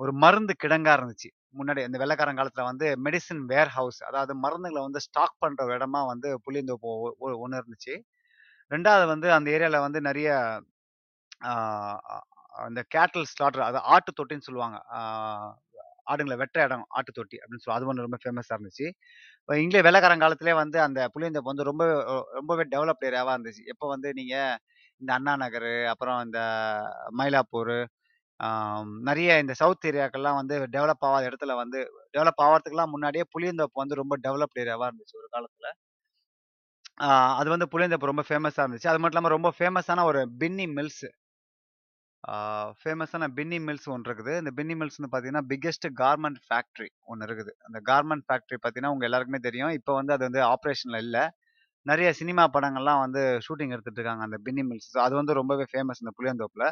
ஒரு 0.00 0.12
மருந்து 0.22 0.54
கிடங்கா 0.64 0.92
இருந்துச்சு. 0.98 1.28
முன்னாடி 1.54 1.80
இந்த 1.88 1.98
வெள்ளக்காரன் 2.02 2.38
காலத்துல 2.38 2.64
வந்து 2.68 2.86
மெடிசின் 3.06 3.42
வேர் 3.52 3.72
ஹவுஸ் 3.76 4.00
அதாவது 4.08 4.32
மருந்துகளை 4.44 4.82
வந்து 4.86 5.02
ஸ்டாக் 5.06 5.36
பண்ற 5.42 5.66
இடமா 5.76 6.00
வந்து 6.12 6.30
புளியந்தோப்பு 6.46 6.90
ஒன்று 7.38 7.60
இருந்துச்சு. 7.60 7.94
ரெண்டாவது 8.70 9.06
வந்து 9.12 9.28
அந்த 9.36 9.48
ஏரியால 9.56 9.80
வந்து 9.86 10.00
நிறைய 10.08 10.30
அந்த 12.60 12.80
கேட்டல் 12.94 13.28
ஸ்லாட்டர் 13.32 13.68
அது 13.68 13.78
ஆட்டு 13.94 14.10
தொட்டின்னு 14.18 14.46
சொல்லுவாங்க. 14.48 14.78
ஆடுங்களை 16.10 16.12
ஆடுங்கள 16.12 16.36
வெட்டுற 16.42 16.60
இடம் 16.68 16.84
ஆட்டு 16.98 17.12
தொட்டி 17.18 17.36
அப்படின்னு 17.42 17.62
சொல்லி 17.64 17.76
அது 17.78 17.88
ஒன்று 17.90 18.06
ரொம்ப 18.06 18.18
ஃபேமஸாக 18.22 18.56
இருந்துச்சு. 18.58 18.86
இப்போ 19.40 19.54
இங்கே 19.64 19.80
வெள்ளக்காரங்காலத்திலே 19.86 20.54
வந்து 20.62 20.78
அந்த 20.86 21.00
புளியந்தோப்பு 21.14 21.52
வந்து 21.52 21.68
ரொம்ப 21.70 21.84
ரொம்பவே 22.38 22.64
டெவலப்ட் 22.74 23.06
ஏரியாவாக 23.10 23.36
இருந்துச்சு. 23.36 23.64
எப்போ 23.74 23.86
வந்து 23.94 24.10
நீங்கள் 24.20 24.56
இந்த 25.00 25.10
அண்ணா 25.18 25.34
நகரு, 25.44 25.74
அப்புறம் 25.92 26.20
இந்த 26.28 26.40
மயிலாப்பூர் 27.20 27.74
நிறைய 29.08 29.30
இந்த 29.42 29.54
சவுத் 29.60 29.86
ஏரியாக்கெல்லாம் 29.90 30.38
வந்து 30.40 30.54
டெவலப் 30.76 31.04
ஆகாத 31.08 31.24
இடத்துல 31.30 31.54
வந்து 31.62 31.78
டெவலப் 32.14 32.42
ஆவறதுக்குலாம் 32.46 32.92
முன்னாடியே 32.94 33.24
புளியந்தோப்பு 33.34 33.82
வந்து 33.82 34.00
ரொம்ப 34.02 34.14
டெவலப்ட் 34.26 34.60
ஏரியாவாக 34.64 34.88
இருந்துச்சு 34.90 35.18
ஒரு 35.22 35.28
காலத்தில் 35.36 35.70
அது 37.40 37.48
வந்து 37.54 37.66
புளியந்தோப்பு 37.72 38.10
ரொம்ப 38.10 38.24
ஃபேமஸாக 38.28 38.64
இருந்துச்சு. 38.64 38.90
அது 38.92 38.98
மட்டும் 39.00 39.16
இல்லாமல் 39.16 39.36
ரொம்ப 39.36 39.50
ஃபேமஸான 39.58 40.04
ஒரு 40.10 40.20
பின்னி 40.42 40.66
மில்ஸ். 40.78 41.04
ஃபேமஸான 42.80 43.26
பின்னி 43.38 43.58
மில்ஸ் 43.66 43.86
ஒன்று 43.94 44.08
இருக்குது. 44.08 44.32
இந்த 44.40 44.50
பின்னி 44.58 44.74
மில்ஸ்னு 44.80 45.08
பார்த்தீங்கன்னா, 45.12 45.44
பிக்கெஸ்ட் 45.52 45.86
கார்மெண்ட் 46.02 46.40
ஃபேக்ட்ரி 46.46 46.88
ஒன்று 47.10 47.26
இருக்குது. 47.28 47.52
அந்த 47.66 47.78
கார்மெண்ட் 47.90 48.24
ஃபேக்ட்ரி 48.28 48.58
பார்த்தீங்கன்னா, 48.58 48.92
உங்கள் 48.94 49.08
எல்லாருக்குமே 49.08 49.40
தெரியும். 49.48 49.72
இப்போ 49.78 49.94
வந்து 50.00 50.14
அது 50.16 50.24
வந்து 50.28 50.42
ஆப்ரேஷனில் 50.54 51.02
இல்லை 51.06 51.24
நிறைய 51.90 52.08
சினிமா 52.20 52.44
படங்கள்லாம் 52.54 53.02
வந்து 53.04 53.20
ஷூட்டிங் 53.46 53.72
எடுத்துட்டு 53.74 54.00
இருக்காங்க 54.00 54.24
அந்த 54.28 54.38
பின்னி 54.46 54.62
மில்ஸ். 54.70 54.90
அது 55.06 55.14
வந்து 55.20 55.32
ரொம்பவே 55.40 55.64
ஃபேமஸ் 55.72 56.02
இந்த 56.02 56.12
புளியந்தோப்பில் 56.18 56.66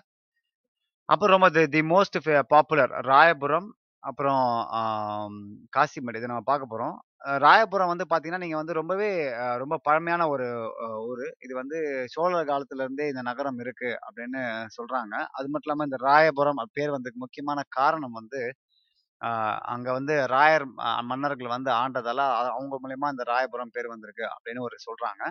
அப்புறம் 1.08 1.34
ரொம்ப 1.36 1.48
தி 1.56 1.62
தி 1.74 1.80
மோஸ்ட் 1.92 2.16
ஃபே 2.24 2.34
பாப்புலர் 2.54 2.92
ராயபுரம், 3.10 3.68
அப்புறம் 4.02 4.42
ஆம், 4.78 5.38
காசிமேடு 5.72 6.20
இத 6.20 6.28
நம்ம 6.30 6.44
பார்க்க 6.48 6.72
போறோம். 6.72 6.96
ராயபுரம் 7.42 7.90
வந்து 7.90 8.04
பார்த்தீங்கன்னா, 8.04 8.42
நீங்க 8.42 8.56
வந்து 8.56 8.74
ரொம்பவே 8.78 9.08
அ 9.38 9.56
ரொம்ப 9.62 9.76
பழமையான 9.86 10.22
ஒரு 10.28 10.46
அ 10.84 10.98
ஊரு. 11.06 11.26
இது 11.40 11.54
வந்து 11.56 11.78
சோழர் 12.14 12.48
காலத்துலேருந்தே 12.50 13.06
இந்த 13.08 13.22
நகரம் 13.28 13.58
இருக்கு 13.60 13.90
அப்படின்னு 14.04 14.42
சொல்றாங்க. 14.76 15.14
அது 15.36 15.48
மட்டும் 15.48 15.68
இல்லாம 15.68 15.86
இந்த 15.88 16.00
ராயபுரம் 16.04 16.46
பேர் 16.76 16.94
வந்ததுக்கு 16.94 17.24
முக்கியமான 17.24 17.64
காரணம் 17.78 18.16
வந்து, 18.20 18.42
அ 19.20 19.30
அங்க 19.72 19.88
வந்து 19.94 20.16
ராயர் 20.32 20.66
அ 20.86 21.02
மன்னர்கள் 21.10 21.54
வந்து 21.56 21.72
ஆண்டதால, 21.80 22.20
அ 22.36 22.46
அவங்க 22.52 22.78
மூலியமா 22.82 23.10
இந்த 23.14 23.26
ராயபுரம் 23.32 23.74
பேர் 23.74 23.92
வந்திருக்கு 23.92 24.26
அப்படின்னு 24.34 24.66
ஒரு 24.68 24.78
சொல்றாங்க. 24.84 25.22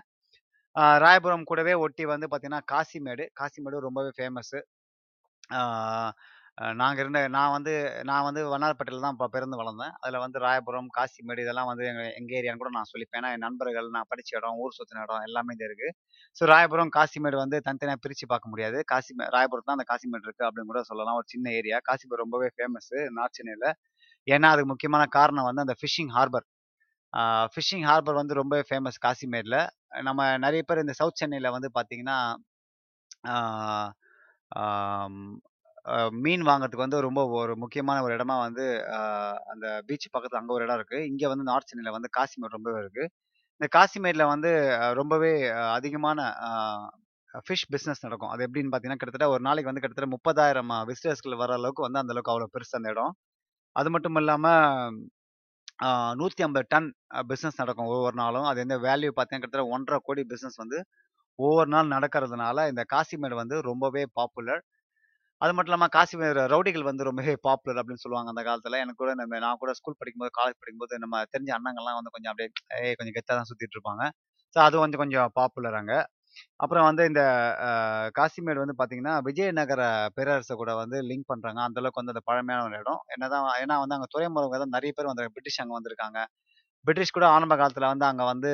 அ 0.75 0.86
ராயபுரம் 1.03 1.47
கூடவே 1.47 1.75
ஒட்டி 1.83 2.05
வந்து 2.09 2.27
பார்த்தீங்கன்னா, 2.27 2.63
காசிமேடு. 2.71 3.25
காசிமேடு 3.39 3.86
ரொம்பவே 3.86 4.12
ஃபேமஸு. 4.17 4.62
ஆ 5.51 5.62
நாங்கள் 6.79 7.03
இருந்த 7.03 7.19
நான் 7.35 7.51
வந்து 7.55 7.73
நான் 8.09 8.25
வந்து 8.27 8.41
வண்ணாரப்பேட்டையில 8.53 9.01
தான் 9.03 9.15
இப்போ 9.15 9.27
பிறந்து 9.35 9.57
வளர்ந்தேன். 9.59 9.93
அதில் 10.03 10.21
வந்து 10.23 10.37
ராயபுரம், 10.45 10.87
காசிமேடு 10.97 11.43
இதெல்லாம் 11.45 11.69
வந்து 11.71 11.83
எங்கள் 11.91 12.13
எங்கள் 12.19 12.37
ஏரியான்னு 12.39 12.61
கூட 12.63 12.71
நான் 12.77 12.89
சொல்லிப்பேன். 12.91 13.19
ஏன்னா, 13.21 13.31
என் 13.35 13.45
நண்பர்கள், 13.47 13.87
நான் 13.95 14.07
படித்த 14.11 14.37
இடம், 14.39 14.57
ஊர் 14.63 14.75
சுற்றின 14.77 15.03
இடம் 15.05 15.25
எல்லாமே 15.27 15.53
இங்க 15.55 15.65
இருக்குது 15.69 15.91
ஸோ 16.37 16.45
ராயபுரம், 16.53 16.91
காசிமேடு 16.97 17.37
வந்து 17.43 17.57
தனித்தனியாக 17.67 18.01
பிரித்து 18.05 18.27
பார்க்க 18.33 18.53
முடியாது. 18.53 18.79
காசிமே 18.93 19.27
ராயபுரம் 19.35 19.67
தான் 19.67 19.77
அந்த 19.77 19.87
காசிமேடு 19.91 20.25
இருக்குது 20.27 20.47
அப்படின்னு 20.49 20.71
கூட 20.73 20.81
சொல்லலாம். 20.91 21.19
ஒரு 21.21 21.29
சின்ன 21.35 21.53
ஏரியா. 21.59 21.79
காசிமேடு 21.89 22.23
ரொம்பவே 22.25 22.49
ஃபேமஸ்ஸு 22.55 22.99
நார்த் 23.19 23.37
சென்னையில் 23.39 23.69
ஏன்னா, 24.27 24.47
அதுக்கு 24.53 24.71
முக்கியமான 24.73 25.03
காரணம் 25.17 25.47
வந்து 25.49 25.65
அந்த 25.65 25.75
ஃபிஷிங் 25.81 26.11
ஹார்பர். 26.17 26.47
ஃபிஷிங் 27.53 27.85
ஹார்பர் 27.89 28.19
வந்து 28.21 28.33
ரொம்பவே 28.41 28.63
ஃபேமஸ் 28.69 28.99
காசிமேடில் 29.05 29.59
நம்ம 30.07 30.21
நிறைய 30.45 30.61
பேர் 30.69 30.83
இந்த 30.83 30.93
சவுத் 31.01 31.19
சென்னையில் 31.21 31.55
வந்து 31.57 31.69
பார்த்தீங்கன்னா, 31.77 32.17
மீன் 36.24 36.44
வாங்குறதுக்கு 36.48 36.86
வந்து 36.86 37.00
ரொம்ப 37.01 37.22
ஒரு 37.38 37.53
முக்கியமான 37.58 37.98
ஒரு 38.06 38.13
இடமா 38.17 38.36
வந்து 38.41 38.65
அந்த 39.53 39.65
பீச் 39.88 40.08
பக்கத்துல 40.13 40.41
அங்க 40.41 40.53
ஒரு 40.53 40.65
இடம் 40.65 40.79
இருக்கு. 40.79 41.00
இங்க 41.12 41.24
வந்து 41.29 41.46
நார்த் 41.50 41.70
சென்னையில 41.70 41.94
வந்து 41.98 42.10
காசிமேடு 42.17 42.56
ரொம்பவே 42.58 42.79
இருக்கு. 42.84 43.03
இந்த 43.62 43.67
காசிமேட்ல 43.75 44.25
வந்து 44.32 44.51
ரொம்பவே 45.00 45.32
அதிகமான 45.77 46.20
ஃபிஷ் 47.44 47.67
பிசினஸ் 47.72 48.03
நடக்கும். 48.06 48.32
அது 48.34 48.46
எப்படின்னு 48.48 48.72
பார்த்தீங்கன்னா, 48.72 49.01
கிட்டத்தட்ட 49.01 49.29
ஒரு 49.36 49.44
நாளைக்கு 49.48 49.72
வந்து 49.72 49.84
கிட்டத்தட்ட 49.84 50.12
30,000 50.13 50.62
விசிட்டர்ஸ்கள் 50.89 51.41
வர 51.41 51.53
அளவுக்கு 51.60 51.86
வந்து 51.88 52.01
அந்த 52.01 52.13
அளவுக்கு 52.13 52.34
அவ்வளோ 52.34 52.50
பெருசு 52.56 52.77
அந்த 52.79 52.94
இடம். 52.96 53.13
அது 53.75 53.89
மட்டும் 53.96 54.20
இல்லாம 54.22 54.46
ஆ 55.82 55.89
150 56.15 56.62
டன் 56.72 56.88
பிஸ்னஸ் 56.89 57.27
பிசினஸ் 57.32 57.60
நடக்கும் 57.62 57.89
ஒவ்வொரு 57.91 58.15
நாளும். 58.22 58.48
அது 58.50 58.60
எந்த 58.65 58.75
வேல்யூ 58.86 59.12
பார்த்தீங்கன்னா, 59.12 59.44
கிட்டத்தட்ட 59.44 59.74
1 59.74 59.86
1/2 59.88 60.06
கோடி 60.08 60.24
பிசினஸ் 60.32 60.58
வந்து 60.63 60.77
ஒவ்வொரு 61.39 61.70
நாள் 61.70 61.94
நடக்கிறதுனால, 61.96 62.58
இந்த 62.72 62.84
காசிமேடு 62.94 63.36
வந்து 63.36 63.58
ரொம்பவே 63.70 64.03
பாப்புலர். 64.20 64.62
அது 65.41 65.51
மட்டும் 65.53 65.72
இல்லாமல் 65.72 65.91
காசிமேடு 65.96 66.44
ரவுடிகள் 66.53 66.86
வந்து 66.88 67.03
ரொம்பவே 67.08 67.34
பாப்புலர் 67.48 67.79
அப்படின்னு 67.82 68.03
சொல்லுவாங்க 68.03 68.29
அந்த 68.34 68.44
காலத்தில் 68.48 68.79
எனக்கு 68.84 69.01
கூட 69.01 69.12
நம்ம 69.20 69.39
நான் 69.44 69.60
கூட 69.62 69.72
ஸ்கூல் 69.79 69.98
படிக்கும்போது, 70.00 70.32
காலேஜ் 70.38 70.60
படிக்கும்போது 70.62 70.96
நம்ம 71.03 71.22
தெரிஞ்ச 71.34 71.51
அண்ணங்கள்லாம் 71.58 71.98
வந்து 72.00 72.13
கொஞ்சம் 72.15 72.32
அப்படியே 72.34 72.50
கொஞ்சம் 73.00 73.15
கெத்தாக 73.17 73.36
தான் 73.39 73.50
சுற்றிட்டு 73.51 73.77
இருப்பாங்க. 73.77 74.03
ஸோ 74.56 74.60
அது 74.67 74.77
வந்து 74.84 74.98
கொஞ்சம் 75.03 75.29
பாப்புலர் 75.39 75.77
அங்கே 75.82 76.00
அப்புறம் 76.63 76.86
வந்து 76.88 77.03
இந்த 77.10 77.22
காசிமேடு 78.17 78.63
வந்து 78.63 78.75
பார்த்தீங்கன்னா, 78.79 79.13
விஜயநகர 79.27 79.82
பேரரசை 80.17 80.56
கூட 80.62 80.72
வந்து 80.82 80.98
லிங்க் 81.10 81.29
பண்ணுறாங்க 81.32 81.60
அந்தளவுக்கு 81.67 82.01
வந்து 82.01 82.13
அந்த 82.15 82.24
பழமையான 82.29 82.65
ஒரு 82.70 82.77
இடம். 82.82 83.01
என்னதான் 83.15 83.48
ஏன்னா 83.63 83.77
வந்து 83.84 83.98
அங்கே 83.98 84.10
துறைமுகம் 84.15 84.63
தான் 84.63 84.75
நிறைய 84.77 84.91
பேர் 84.98 85.12
வந்து 85.12 85.25
பிரிட்டிஷ் 85.36 85.62
அங்கே 85.63 85.77
வந்திருக்காங்க. 85.79 86.20
பிரிட்டிஷ் 86.86 87.15
கூட 87.17 87.25
ஆரம்ப 87.36 87.56
காலத்தில் 87.62 87.91
வந்து 87.94 88.08
அங்கே 88.12 88.25
வந்து 88.34 88.51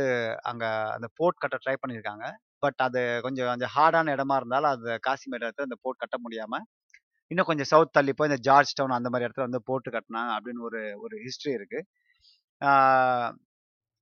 அங்கே 0.52 0.70
அந்த 0.96 1.08
போர்ட் 1.20 1.42
கட்ட 1.44 1.58
ட்ரை 1.66 1.75
பண்ணியிருக்காங்க. 1.84 2.25
பட் 2.63 2.82
அது 2.88 3.01
கொஞ்சம் 3.25 3.50
கொஞ்சம் 3.51 3.74
ஹார்டான 3.75 4.13
இடமா 4.15 4.36
இருந்தாலும், 4.41 4.72
அது 4.75 4.89
காசிமேடு 5.08 5.46
இடத்துல 5.46 5.67
அந்த 5.70 5.77
போர்ட் 5.84 6.01
கட்ட 6.03 6.17
முடியாம, 6.25 6.62
இன்னும் 7.32 7.50
கொஞ்சம் 7.50 7.70
சவுத் 7.72 7.96
தள்ளி 7.98 8.13
போய் 8.13 8.29
இந்த 8.32 8.39
ஜார்ஜ் 8.48 8.75
டவுன் 8.79 8.98
அந்த 8.98 9.10
மாதிரி 9.12 9.27
இடத்துல 9.27 9.48
வந்து 9.48 9.62
போட்டு 9.70 9.89
கட்டினாங்க 9.96 10.32
அப்படின்னு 10.38 10.63
ஒரு 10.70 10.82
ஒரு 11.05 11.15
ஹிஸ்ட்ரி 11.25 11.51
இருக்கு. 11.60 11.79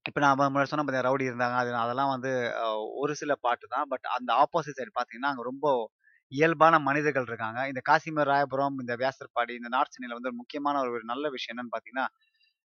இப்போ 0.05 0.19
நான் 0.23 0.37
முன்னாடி 0.39 0.69
சொன்ன 0.71 1.01
ரவுடி 1.07 1.25
இருந்தாங்க. 1.29 1.57
அது 1.61 1.71
அதெல்லாம் 1.83 2.13
வந்து 2.15 2.31
ஒரு 3.01 3.13
சில 3.21 3.33
பாட்டு 3.45 3.65
தான். 3.75 3.87
பட் 3.93 4.07
அந்த 4.17 4.31
ஆப்போசிட் 4.43 4.77
சைடு 4.79 4.93
பார்த்தீங்கன்னா, 4.97 5.31
அங்கே 5.33 5.45
ரொம்ப 5.51 5.67
இயல்பான 6.31 6.75
மனிதர்கள் 6.81 7.27
இருக்காங்க. 7.29 7.61
இந்த 7.71 7.81
காசிமீர் 7.89 8.31
ராயபுரம், 8.31 8.77
இந்த 8.83 8.93
வியாசர்பாடி, 9.01 9.53
இந்த 9.59 9.69
நார்த் 9.75 9.95
சென்னையில் 9.95 10.17
வந்து 10.19 10.31
முக்கியமான 10.41 10.81
ஒரு 10.87 11.01
நல்ல 11.05 11.29
விஷயம் 11.29 11.55
என்னன்னு 11.55 11.73
பார்த்தீங்கன்னா, 11.75 12.07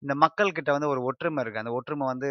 இந்த 0.03 0.15
மக்கள்கிட்ட 0.25 0.71
வந்து 0.77 0.93
ஒரு 0.95 1.03
ஒற்றுமை 1.11 1.43
இருக்கு. 1.45 1.63
அந்த 1.65 1.73
ஒற்றுமை 1.79 2.07
வந்து 2.15 2.31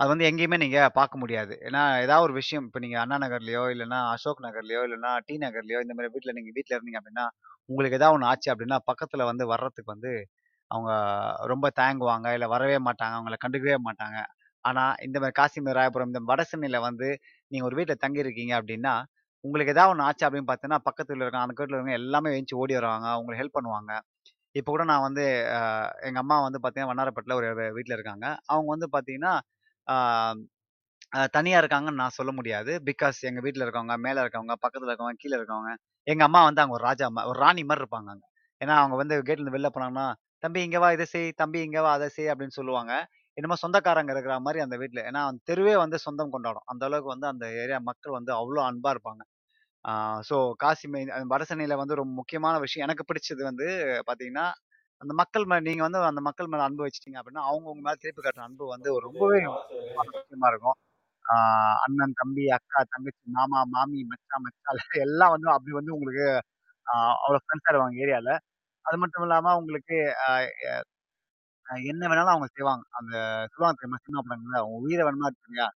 அது 0.00 0.08
வந்து 0.10 0.26
எங்கேயுமே 0.28 0.56
நீங்க 0.62 0.78
பார்க்க 0.94 1.20
முடியாது. 1.22 1.54
ஏன்னா, 1.66 1.82
ஏதாவது 2.04 2.24
ஒரு 2.26 2.34
விஷயம் 2.38 2.66
இப்போ 2.66 2.80
நீங்க 2.84 2.96
அண்ணா 3.02 3.16
நகர்லயோ, 3.24 3.62
இல்லைன்னா 3.72 3.98
அசோக் 4.12 4.40
நகர்லயோ, 4.46 4.80
இல்லைன்னா 4.86 5.10
டி 5.26 5.34
நகர்லயோ 5.42 5.80
இந்த 5.84 5.94
மாதிரி 5.96 6.12
வீட்டில் 6.14 6.36
நீங்க 6.38 6.50
வீட்டில் 6.56 6.76
இருந்தீங்க 6.76 7.00
அப்படின்னா 7.00 7.24
உங்களுக்கு 7.68 7.98
ஏதாவது 7.98 8.16
ஒன்று 8.16 8.28
ஆச்சு 8.30 8.48
அப்படின்னா 8.52 8.78
பக்கத்துல 8.88 9.24
வந்து 9.30 9.44
வர்றதுக்கு 9.52 9.92
வந்து 9.92 10.12
அவங்க 10.70 10.92
ரொம்ப 11.46 11.66
தயங்குவாங்க. 11.76 12.28
இல்லை 12.36 12.48
வரவே 12.52 12.78
மாட்டாங்க. 12.86 13.14
அவங்கள 13.18 13.36
கண்டுக்கவே 13.44 13.76
மாட்டாங்க. 13.86 14.18
ஆனா, 14.64 14.84
இந்த 15.06 15.16
மாதிரி 15.20 15.36
காசிமீர் 15.40 15.78
ராயபுரம் 15.78 16.10
இந்த 16.10 16.22
வடசென்னையில 16.30 16.78
வந்து 16.84 17.08
நீங்க 17.50 17.64
ஒரு 17.66 17.78
வீட்டில் 17.78 18.02
தங்கியிருக்கீங்க 18.04 18.54
அப்படின்னா 18.60 18.94
உங்களுக்கு 19.44 19.74
ஏதாவது 19.74 19.92
ஒன்று 19.92 20.06
ஆச்சு 20.06 20.24
அப்படின்னு 20.26 20.48
பார்த்தீங்கன்னா, 20.48 20.82
பக்கத்தில் 20.88 21.22
இருக்க 21.22 21.38
அந்த 21.40 21.54
வீட்டில் 21.54 21.68
இருக்கவங்க 21.70 22.00
எல்லாமே 22.02 22.32
எந்திச்சு 22.34 22.60
ஓடி 22.62 22.74
வருவாங்க. 22.78 23.08
உங்களுக்கு 23.20 23.42
ஹெல்ப் 23.42 23.58
பண்ணுவாங்க. 23.58 23.92
இப்போ 24.54 24.70
கூட 24.72 24.84
நான் 24.86 25.06
வந்து 25.08 25.24
எங்கள் 26.08 26.22
அம்மா 26.22 26.36
வந்து 26.42 26.58
பார்த்தீங்கன்னா, 26.58 26.92
வண்ணாரப்பட்டில் 26.92 27.36
ஒரு 27.36 27.48
வீட்டில் 27.76 27.96
இருக்காங்க. 27.96 28.26
அவங்க 28.46 28.68
வந்து 28.74 28.88
பார்த்தீங்கன்னா, 28.92 29.32
தனியாக 31.32 31.60
இருக்காங்கன்னு 31.62 32.00
நான் 32.00 32.10
சொல்ல 32.10 32.32
முடியாது. 32.32 32.72
பிகாஸ் 32.84 33.18
எங்கள் 33.22 33.42
வீட்டில் 33.42 33.64
இருக்கவங்க, 33.64 33.96
மேலே 33.96 34.20
இருக்கவங்க, 34.20 34.54
பக்கத்தில் 34.60 34.88
இருக்கவங்க, 34.88 35.16
கீழே 35.18 35.36
இருக்கவங்க, 35.36 35.72
எங்கள் 36.06 36.26
அம்மா 36.26 36.44
வந்து 36.44 36.60
அவங்க 36.60 36.74
ஒரு 36.74 36.84
ராஜா 36.84 37.06
அம்மா 37.06 37.26
ஒரு 37.26 37.38
ராணி 37.38 37.64
மாதிரி 37.64 37.84
இருப்பாங்க 37.84 38.10
அங்கே 38.10 38.26
ஏன்னா, 38.60 38.74
அவங்க 38.76 38.96
வந்து 38.96 39.14
கேட்லேருந்து 39.20 39.56
வெளில 39.56 39.68
போனாங்கன்னா, 39.74 40.06
"தம்பி 40.38 40.62
இங்கே 40.62 40.78
வா, 40.78 40.92
இதை 40.92 41.04
செய். 41.06 41.32
தம்பி 41.32 41.60
இங்கே 41.60 41.80
வா, 41.80 41.92
அதை 41.92 42.08
செய்" 42.08 42.26
அப்படின்னு 42.26 42.56
சொல்லுவாங்க. 42.56 42.92
என்னமோ 43.36 43.54
சொந்தக்காரங்க 43.54 44.12
இருக்கிற 44.12 44.40
மாதிரி 44.40 44.60
அந்த 44.60 44.76
வீட்டில் 44.76 45.04
ஏன்னா, 45.04 45.26
அந்த 45.26 45.40
தெருவே 45.44 45.76
வந்து 45.76 45.98
சொந்தம் 45.98 46.30
கொண்டாடும். 46.30 46.66
அந்த 46.66 46.84
அளவுக்கு 46.84 47.08
வந்து 47.08 47.26
அந்த 47.26 47.46
ஏரியா 47.56 47.78
மக்கள் 47.82 48.12
வந்து 48.12 48.32
அவ்வளோ 48.34 48.62
அன்பாக 48.64 48.94
இருப்பாங்க. 48.96 49.22
ஸோ 50.28 50.36
காசி 50.56 50.86
வட 51.26 51.44
வந்து 51.76 51.94
ரொம்ப 51.94 52.12
முக்கியமான 52.14 52.58
விஷயம் 52.58 52.88
எனக்கு 52.88 53.04
பிடிச்சது 53.04 53.42
வந்து 53.42 53.66
பார்த்தீங்கன்னா, 54.06 54.46
அந்த 55.02 55.12
மக்கள் 55.20 55.46
மேல 55.46 55.62
நீங்க 55.66 55.82
வந்து 55.86 56.00
அந்த 56.08 56.22
மக்கள் 56.26 56.50
மேல 56.52 56.64
அன்பு 56.66 56.84
வச்சுட்டீங்க 56.84 57.18
அப்படின்னா, 57.20 57.44
அவங்க 57.48 57.66
உங்க 57.72 57.82
மேல 57.86 57.96
திருப்பி 58.02 58.22
காட்டுற 58.22 58.44
அன்பு 58.46 58.64
வந்து 58.72 58.88
ரொம்பவே 59.06 59.38
முக்கியமான 59.48 60.08
விஷயமா 60.16 60.48
இருக்கும். 60.52 60.78
அண்ணன், 61.84 62.14
தம்பி, 62.20 62.44
அக்கா, 62.56 62.80
தங்கச்சி, 62.92 63.24
மாமா, 63.36 63.60
மாமி, 63.72 64.00
மச்சான், 64.10 64.44
மச்சாள் 64.46 64.80
எல்லாம் 65.06 65.34
வந்து 65.34 65.48
அப்படி 65.54 65.74
வந்து 65.78 65.94
உங்களுக்கு 65.96 66.26
அவ்வளோ 67.18 67.40
ஃப்ரெண்ட்ஸ் 67.42 67.68
ஆயிடுவாங்க 67.68 68.02
ஏரியால. 68.04 68.30
அது 68.84 68.96
மட்டும் 69.02 69.24
இல்லாம 69.26 69.54
உங்களுக்கு 69.60 69.96
என்ன 71.86 72.02
வேணாலும் 72.10 72.32
அவங்க 72.32 72.48
செய்வாங்க. 72.50 72.84
அந்த 72.98 73.12
சொல்லுவாங்க 73.52 73.78
தெரியுமா 73.78 74.00
சினிமா 74.00 74.22
படங்கள்ல, 74.22 74.60
"உன் 74.68 74.84
உயிர 74.84 75.00
வேணுமா 75.06 75.28
எடுத்துக்கயா" 75.30 75.68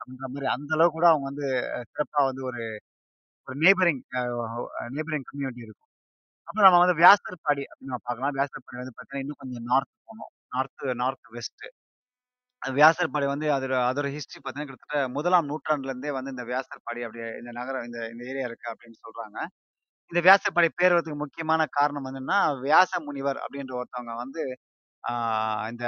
அப்படின்ற 0.00 0.28
மாரி 0.32 0.48
அந்த 0.54 0.70
அளவுக்கு 0.76 0.98
கூட 0.98 1.08
அவங்க 1.10 1.26
வந்து 1.30 1.46
அ 1.72 1.80
சிறப்பா 1.90 2.20
வந்து 2.28 2.42
ஒரு 2.48 2.62
ஒரு 3.48 3.56
நெய்பரிங் 3.60 4.02
அ 4.16 4.22
நெய்பரிங் 4.94 5.28
கம்யூனிட்டி 5.28 5.66
இருக்கும். 5.66 5.91
அப்புறம் 6.48 6.66
நம்ம 6.66 6.80
வந்து 6.84 6.96
வியாசர்பாடி 7.00 7.62
அப்படின்னு 7.64 7.90
நம்ம 7.90 8.04
பார்க்கலாம். 8.08 8.34
வியாசர்பாடி 8.36 8.78
வந்து 8.80 8.94
பார்த்தீங்கன்னா, 8.94 9.24
இன்னும் 9.24 9.40
கொஞ்சம் 9.42 9.66
நார்த் 9.70 9.92
போணும். 10.08 10.32
North 10.54 10.84
north 11.02 11.28
west. 11.36 11.64
வியாசர்பாடி 12.62 13.26
வந்து 13.28 13.46
அதோட 13.54 13.74
அதோட 13.88 14.08
ஹிஸ்டரி 14.14 14.40
பார்த்தீங்கன்னா, 14.40 14.70
கிட்டத்தட்ட 14.70 15.02
1ஆம் 15.14 15.48
நூற்றாண்டுல 15.50 15.92
இருந்தே 15.92 16.12
வந்து 16.16 16.32
இந்த 16.34 16.44
வியாசர்பாடி 16.50 17.02
அப்படியே 17.06 17.28
இந்த 17.40 17.52
நகரம் 17.58 17.86
இந்த 17.88 17.98
இந்த 18.12 18.24
ஏரியா 18.30 18.46
இருக்கு 18.48 18.68
அப்படின்னு 18.72 18.98
சொல்றாங்க. 19.04 19.38
இந்த 20.10 20.20
வியாசர்பாடி 20.26 20.70
பேர் 20.76 20.94
வரதுக்கு 20.94 21.22
முக்கியமான 21.24 21.62
காரணம் 21.78 22.08
என்னன்னா, 22.10 22.38
வியாச 22.64 22.92
முனிவர் 23.06 23.40
அப்படின்ற 23.44 23.74
ஒருத்தவங்க 23.80 24.14
வந்து 24.24 24.42
ஆ 25.04 25.12
இந்த 25.72 25.86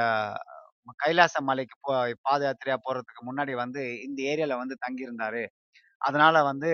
கைலாச 1.02 1.36
மலைக்கு 1.44 1.76
போ 1.84 1.92
பாதயாத்திரையா 2.26 2.78
போறதுக்கு 2.86 3.22
முன்னாடி 3.28 3.54
வந்து 3.60 3.82
இந்த 4.06 4.20
ஏரியால 4.32 4.56
வந்து 4.60 4.76
தங்கியிருந்தாரு. 4.84 5.42
அதனால 6.04 6.36
வந்து 6.44 6.70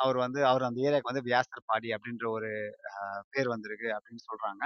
அவர் 0.00 0.18
வந்து 0.18 0.40
அவர் 0.46 0.64
அந்த 0.64 0.80
ஏரியாவுக்கு 0.82 1.10
வந்து 1.10 1.26
வியாசர்பாடி 1.28 1.88
அப்படின்ற 1.96 2.26
ஒரு 2.32 2.50
பேர் 3.30 3.48
வந்திருக்கு 3.48 3.88
அப்படின்னு 3.96 4.24
சொல்றாங்க. 4.28 4.62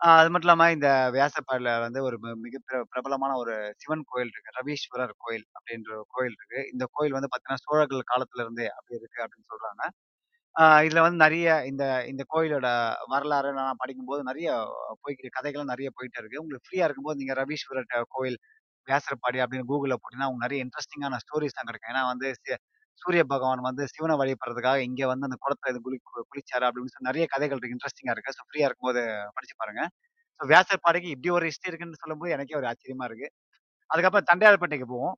அது 0.00 0.28
மட்டும் 0.28 0.48
இல்லாம 0.48 0.66
இந்த 0.72 0.88
வியாசர்பாடில 1.14 1.70
வந்து 1.80 2.00
ஒரு 2.04 2.16
மி 2.18 2.30
மிக 2.42 2.56
பிர 2.66 2.78
பிரபலமான 2.92 3.32
ஒரு 3.36 3.54
சிவன் 3.78 4.04
கோயில் 4.08 4.32
இருக்கு. 4.32 4.56
ரவீஸ்வரர் 4.58 5.14
கோயில் 5.18 5.46
அப்படின்ற 5.56 5.90
ஒரு 5.96 6.06
கோயில் 6.10 6.36
இருக்கு. 6.38 6.60
இந்த 6.72 6.86
கோயில் 6.92 7.16
வந்து 7.16 7.30
பாத்தீங்கன்னா 7.32 7.64
சோழர்கள் 7.66 8.10
காலத்துல 8.12 8.44
இருந்தே 8.46 8.68
அப்படி 8.76 8.98
இருக்கு 9.00 9.20
அப்படின்னு 9.24 9.50
சொல்றாங்க. 9.52 9.82
ஆஹ் 10.56 10.82
இதுல 10.86 11.00
வந்து 11.00 11.20
நிறைய 11.24 11.48
இந்த 11.66 11.84
இந்த 12.08 12.22
கோயிலோட 12.30 12.68
வரலாறு 13.08 13.50
நான் 13.58 13.80
படிக்கும்போது 13.80 14.22
நிறைய 14.24 14.48
போய்க்கிற 15.02 15.30
கதைகள்லாம் 15.36 15.72
நிறைய 15.72 15.90
போயிட்டு 15.94 16.20
இருக்கு. 16.20 16.42
உங்களுக்கு 16.42 16.68
ஃப்ரீயா 16.68 16.86
இருக்கும்போது 16.86 17.20
நீங்க 17.20 17.34
ரவீஸ்வரர் 17.42 17.90
ட 17.90 18.02
கோயில், 18.10 18.38
வியாசர்பாடி 18.88 19.38
அப்படின்னு 19.44 19.68
கூகுள்ல 19.70 19.96
போட்டீங்கன்னா, 19.96 20.28
உங்களுக்கு 20.28 20.46
நெறைய 20.46 20.64
இன்ட்ரஸ்டிங்கான 20.64 21.18
தான் 21.58 21.68
கிடைக்கும். 21.70 21.92
ஏன்னா 21.92 22.04
வந்து 22.12 22.28
சி 22.40 22.52
சூரிய 23.02 23.22
பகவான் 23.28 23.62
வந்து 23.66 23.82
சிவனை 23.92 24.14
வழிபடுறதுக்காக 24.20 24.80
இங்க 24.88 25.02
வந்து 25.10 25.28
அந்த 25.28 25.38
குளத்துல 25.42 25.72
இது 25.72 25.80
குளி 25.86 25.96
குளிச்சாரு 26.30 26.66
அப்படின்னு 26.68 26.92
சொல்லி 26.92 27.08
நிறைய 27.10 27.24
கதைகள் 27.32 27.58
இருக்கு. 27.58 27.76
இன்ட்ரெஸ்டிங்கா 27.76 28.14
இருக்கு. 28.16 28.34
ஸோ 28.38 28.44
ஃப்ரீயா 28.48 28.68
இருக்கும்போது 28.68 29.02
படிச்சு 29.36 29.56
பாருங்க. 29.60 29.82
ஸோ 30.40 30.46
வியாசர்பாடிக்கு 30.50 31.10
இப்படி 31.14 31.30
ஒரு 31.38 31.46
ஹிஸ்டரி 31.50 31.70
இருக்குன்னு 31.70 32.02
சொல்லும்போது 32.02 32.34
எனக்கே 32.36 32.58
ஒரு 32.60 32.68
ஆச்சரியமா 32.72 33.06
இருக்கு. 33.10 33.28
அதுக்கப்புறம் 33.90 34.28
தண்டையார்பேட்டைக்கு 34.30 34.88
போவோம். 34.92 35.16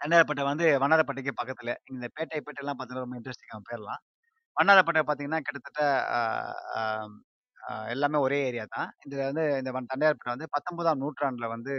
தண்டையார்பேட்டை 0.00 0.44
வந்து 0.48 0.66
வண்ணாரப்பேட்டைக்கு 0.82 1.34
பக்கத்துல. 1.40 1.72
இந்த 1.92 2.06
பேட்டை 2.16 2.40
பேட்டைலாம் 2.40 2.78
பார்த்தீங்கன்னா 2.78 3.06
ரொம்ப 3.06 3.18
இன்ட்ரஸ்டிங்கான 3.20 3.64
பேர்லாம். 3.70 4.02
வண்ணாரப்பேட்டை 4.56 5.02
பார்த்தீங்கன்னா, 5.04 5.40
கிட்டத்தட்ட 5.46 5.82
எல்லாமே 7.92 8.18
ஒரே 8.24 8.38
ஏரியா 8.46 8.64
தான். 8.70 8.90
இதுல 9.04 9.22
வந்து 9.30 9.44
இந்த 9.60 9.70
வ 9.72 9.80
தண்டையார்பேட்டை 9.92 10.34
வந்து 10.36 10.48
19ஆம் 10.50 11.02
நூற்றாண்டுல 11.04 11.48
வந்து 11.54 11.74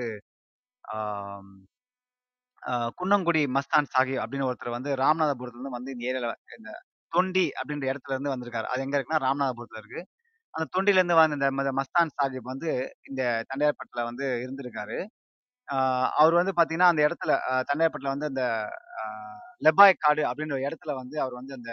குன்னங்குடி 2.99 3.41
மஸ்தான் 3.53 3.87
சாஹிப் 3.91 4.21
அப்படின்னு 4.21 4.47
ஒருத்தர் 4.49 4.75
வந்து 4.75 4.91
ராமநாதபுரத்துலருந்து 4.97 5.77
வந்து 5.77 5.93
இந்த 5.93 6.05
ஏரியால 6.09 6.29
இந்த 6.55 6.71
தொண்டி 7.13 7.45
அப்படின்ற 7.57 7.85
இடத்துல 7.91 8.15
இருந்து 8.15 8.33
வந்திருக்காரு. 8.33 8.67
அது 8.71 8.83
எங்க 8.85 8.95
இருக்குன்னா, 8.97 9.23
ராமநாதபுரத்துல 9.25 9.81
இருக்கு. 9.83 10.01
அந்த 10.53 10.67
தொண்டிலருந்து 10.73 11.15
வந்த 11.17 11.37
இந்த 11.39 11.49
ம 11.57 11.79
மஸ்தான் 11.79 12.13
சாஹிப் 12.17 12.51
வந்து 12.51 12.69
இந்த 13.09 13.21
தண்டையார்பேட்டைல 13.49 14.03
வந்து 14.05 14.25
இருந்திருக்காரு. 14.43 14.97
அவர் 16.17 16.33
வந்து 16.33 16.53
பாத்தீங்கன்னா 16.57 16.91
அந்த 16.91 17.01
இடத்துல 17.07 17.31
அ 17.47 17.55
வந்து 18.11 18.27
அந்த 18.27 18.43
லெபாய் 19.65 19.93
காடு 19.99 20.23
அப்படின்ற 20.23 20.55
ஒரு 20.57 20.65
இடத்துல 20.67 20.91
வந்து 20.97 21.15
அவர் 21.21 21.35
வந்து 21.35 21.53
அந்த 21.57 21.71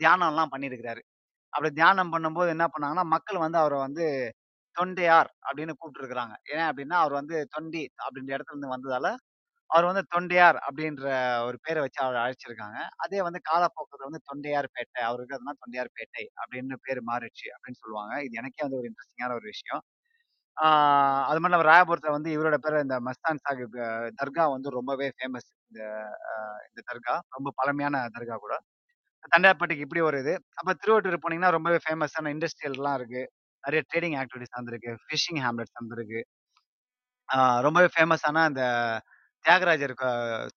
தியானம்லாம் 0.00 0.52
பண்ணியிருக்கிறாரு. 0.54 1.02
அப்படி 1.52 1.70
தியானம் 1.74 2.12
பண்ணும்போது 2.14 2.50
என்ன 2.54 2.66
பண்ணாங்கன்னா, 2.70 3.04
மக்கள் 3.14 3.44
வந்து 3.44 3.58
அவரை 3.58 3.78
வந்து 3.80 4.04
தொண்டையார் 4.76 5.30
அப்படின்னு 5.46 5.74
கூப்பிட்டுருக்காங்க. 5.76 6.34
ஏன் 6.52 6.66
அப்படின்னா, 6.70 6.96
அவர் 7.02 7.14
வந்து 7.14 7.36
தொண்டி 7.54 7.82
அப்படின்ற 8.02 8.30
இடத்துல 8.36 8.54
இருந்து 8.54 8.74
வந்ததால, 8.74 9.08
அவர் 9.70 9.88
வந்து 9.88 10.02
தொண்டையார் 10.12 10.58
அப்படின்ற 10.66 11.04
ஒரு 11.46 11.58
பேரை 11.62 11.80
வச்சு 11.84 12.00
அவர 12.00 12.16
அழைச்சிருக்காங்க. 12.22 12.78
அதே 13.04 13.20
வந்து 13.26 13.40
காலப்போக்குல 13.48 14.06
வந்து 14.08 14.20
தொண்டையார்பேட்டை 14.28 15.02
அவர் 15.06 15.20
இருக்கிறதுனால 15.20 15.58
தொண்டையார்பேட்டை 15.62 16.24
அப்படின்னு 16.40 16.78
பேரு 16.86 17.02
மாறிடுச்சு 17.10 17.48
அப்படின்னு 17.54 17.80
சொல்லுவாங்க. 17.82 18.14
இது 18.26 18.40
எனக்கே 18.42 18.64
வந்து 18.66 18.80
ஒரு 18.80 18.88
இன்ட்ரஸ்டிங்கான 18.90 19.36
ஒரு 19.40 19.48
விஷயம். 19.52 19.82
ஆ 20.56 20.66
அது 21.28 21.38
மட்டும் 21.38 21.54
இல்லாம 21.54 21.68
ராயபுரத்துல 21.70 22.14
வந்து 22.16 22.30
இவரோட 22.36 22.56
பேரு 22.62 22.82
இந்த 22.82 22.96
மஸ்தான் 23.06 23.42
சாஹிப் 23.44 23.76
அ 23.84 23.88
தர்கா 24.20 24.44
வந்து 24.54 24.70
ரொம்பவே 24.78 25.08
ஃபேமஸ். 25.16 25.48
இந்த 25.70 25.82
அ 26.30 26.34
இந்த 26.68 26.82
தர்கா. 26.90 27.16
ரொம்ப 27.36 27.50
பழமையான 27.60 27.86
தர்கா 28.16 28.38
கூட. 28.40 28.54
தண்டையார்பேட்டைக்கு 29.32 29.86
இப்படி 29.86 30.02
ஒரு 30.06 30.18
இது. 30.24 30.34
அப்ப 30.58 30.74
திருவொற்றியூர் 30.82 31.24
போனீங்கன்னா 31.24 31.52
ரொம்பவே 31.56 31.78
ஃபேமஸான 31.84 32.32
இண்டஸ்ட்ரியல்லாம் 32.34 32.98
இருக்கு. 33.00 33.22
நெறைய 33.64 33.82
ட்ரேடிங் 33.88 34.18
ஆக்டிவிட்டீஸ் 34.20 34.54
நடந்திருக்கு. 34.56 34.92
ஃபிஷிங் 35.04 35.42
ஹேம்லெட்ஸ் 35.44 35.76
நடந்திருக்கு. 35.78 36.20
ஆ 37.28 37.36
ரொம்பவே 37.66 37.88
ஃபேமஸான 37.94 38.44
அந்த 38.48 38.62
தியாகராஜர் 39.44 39.94
க 39.96 40.04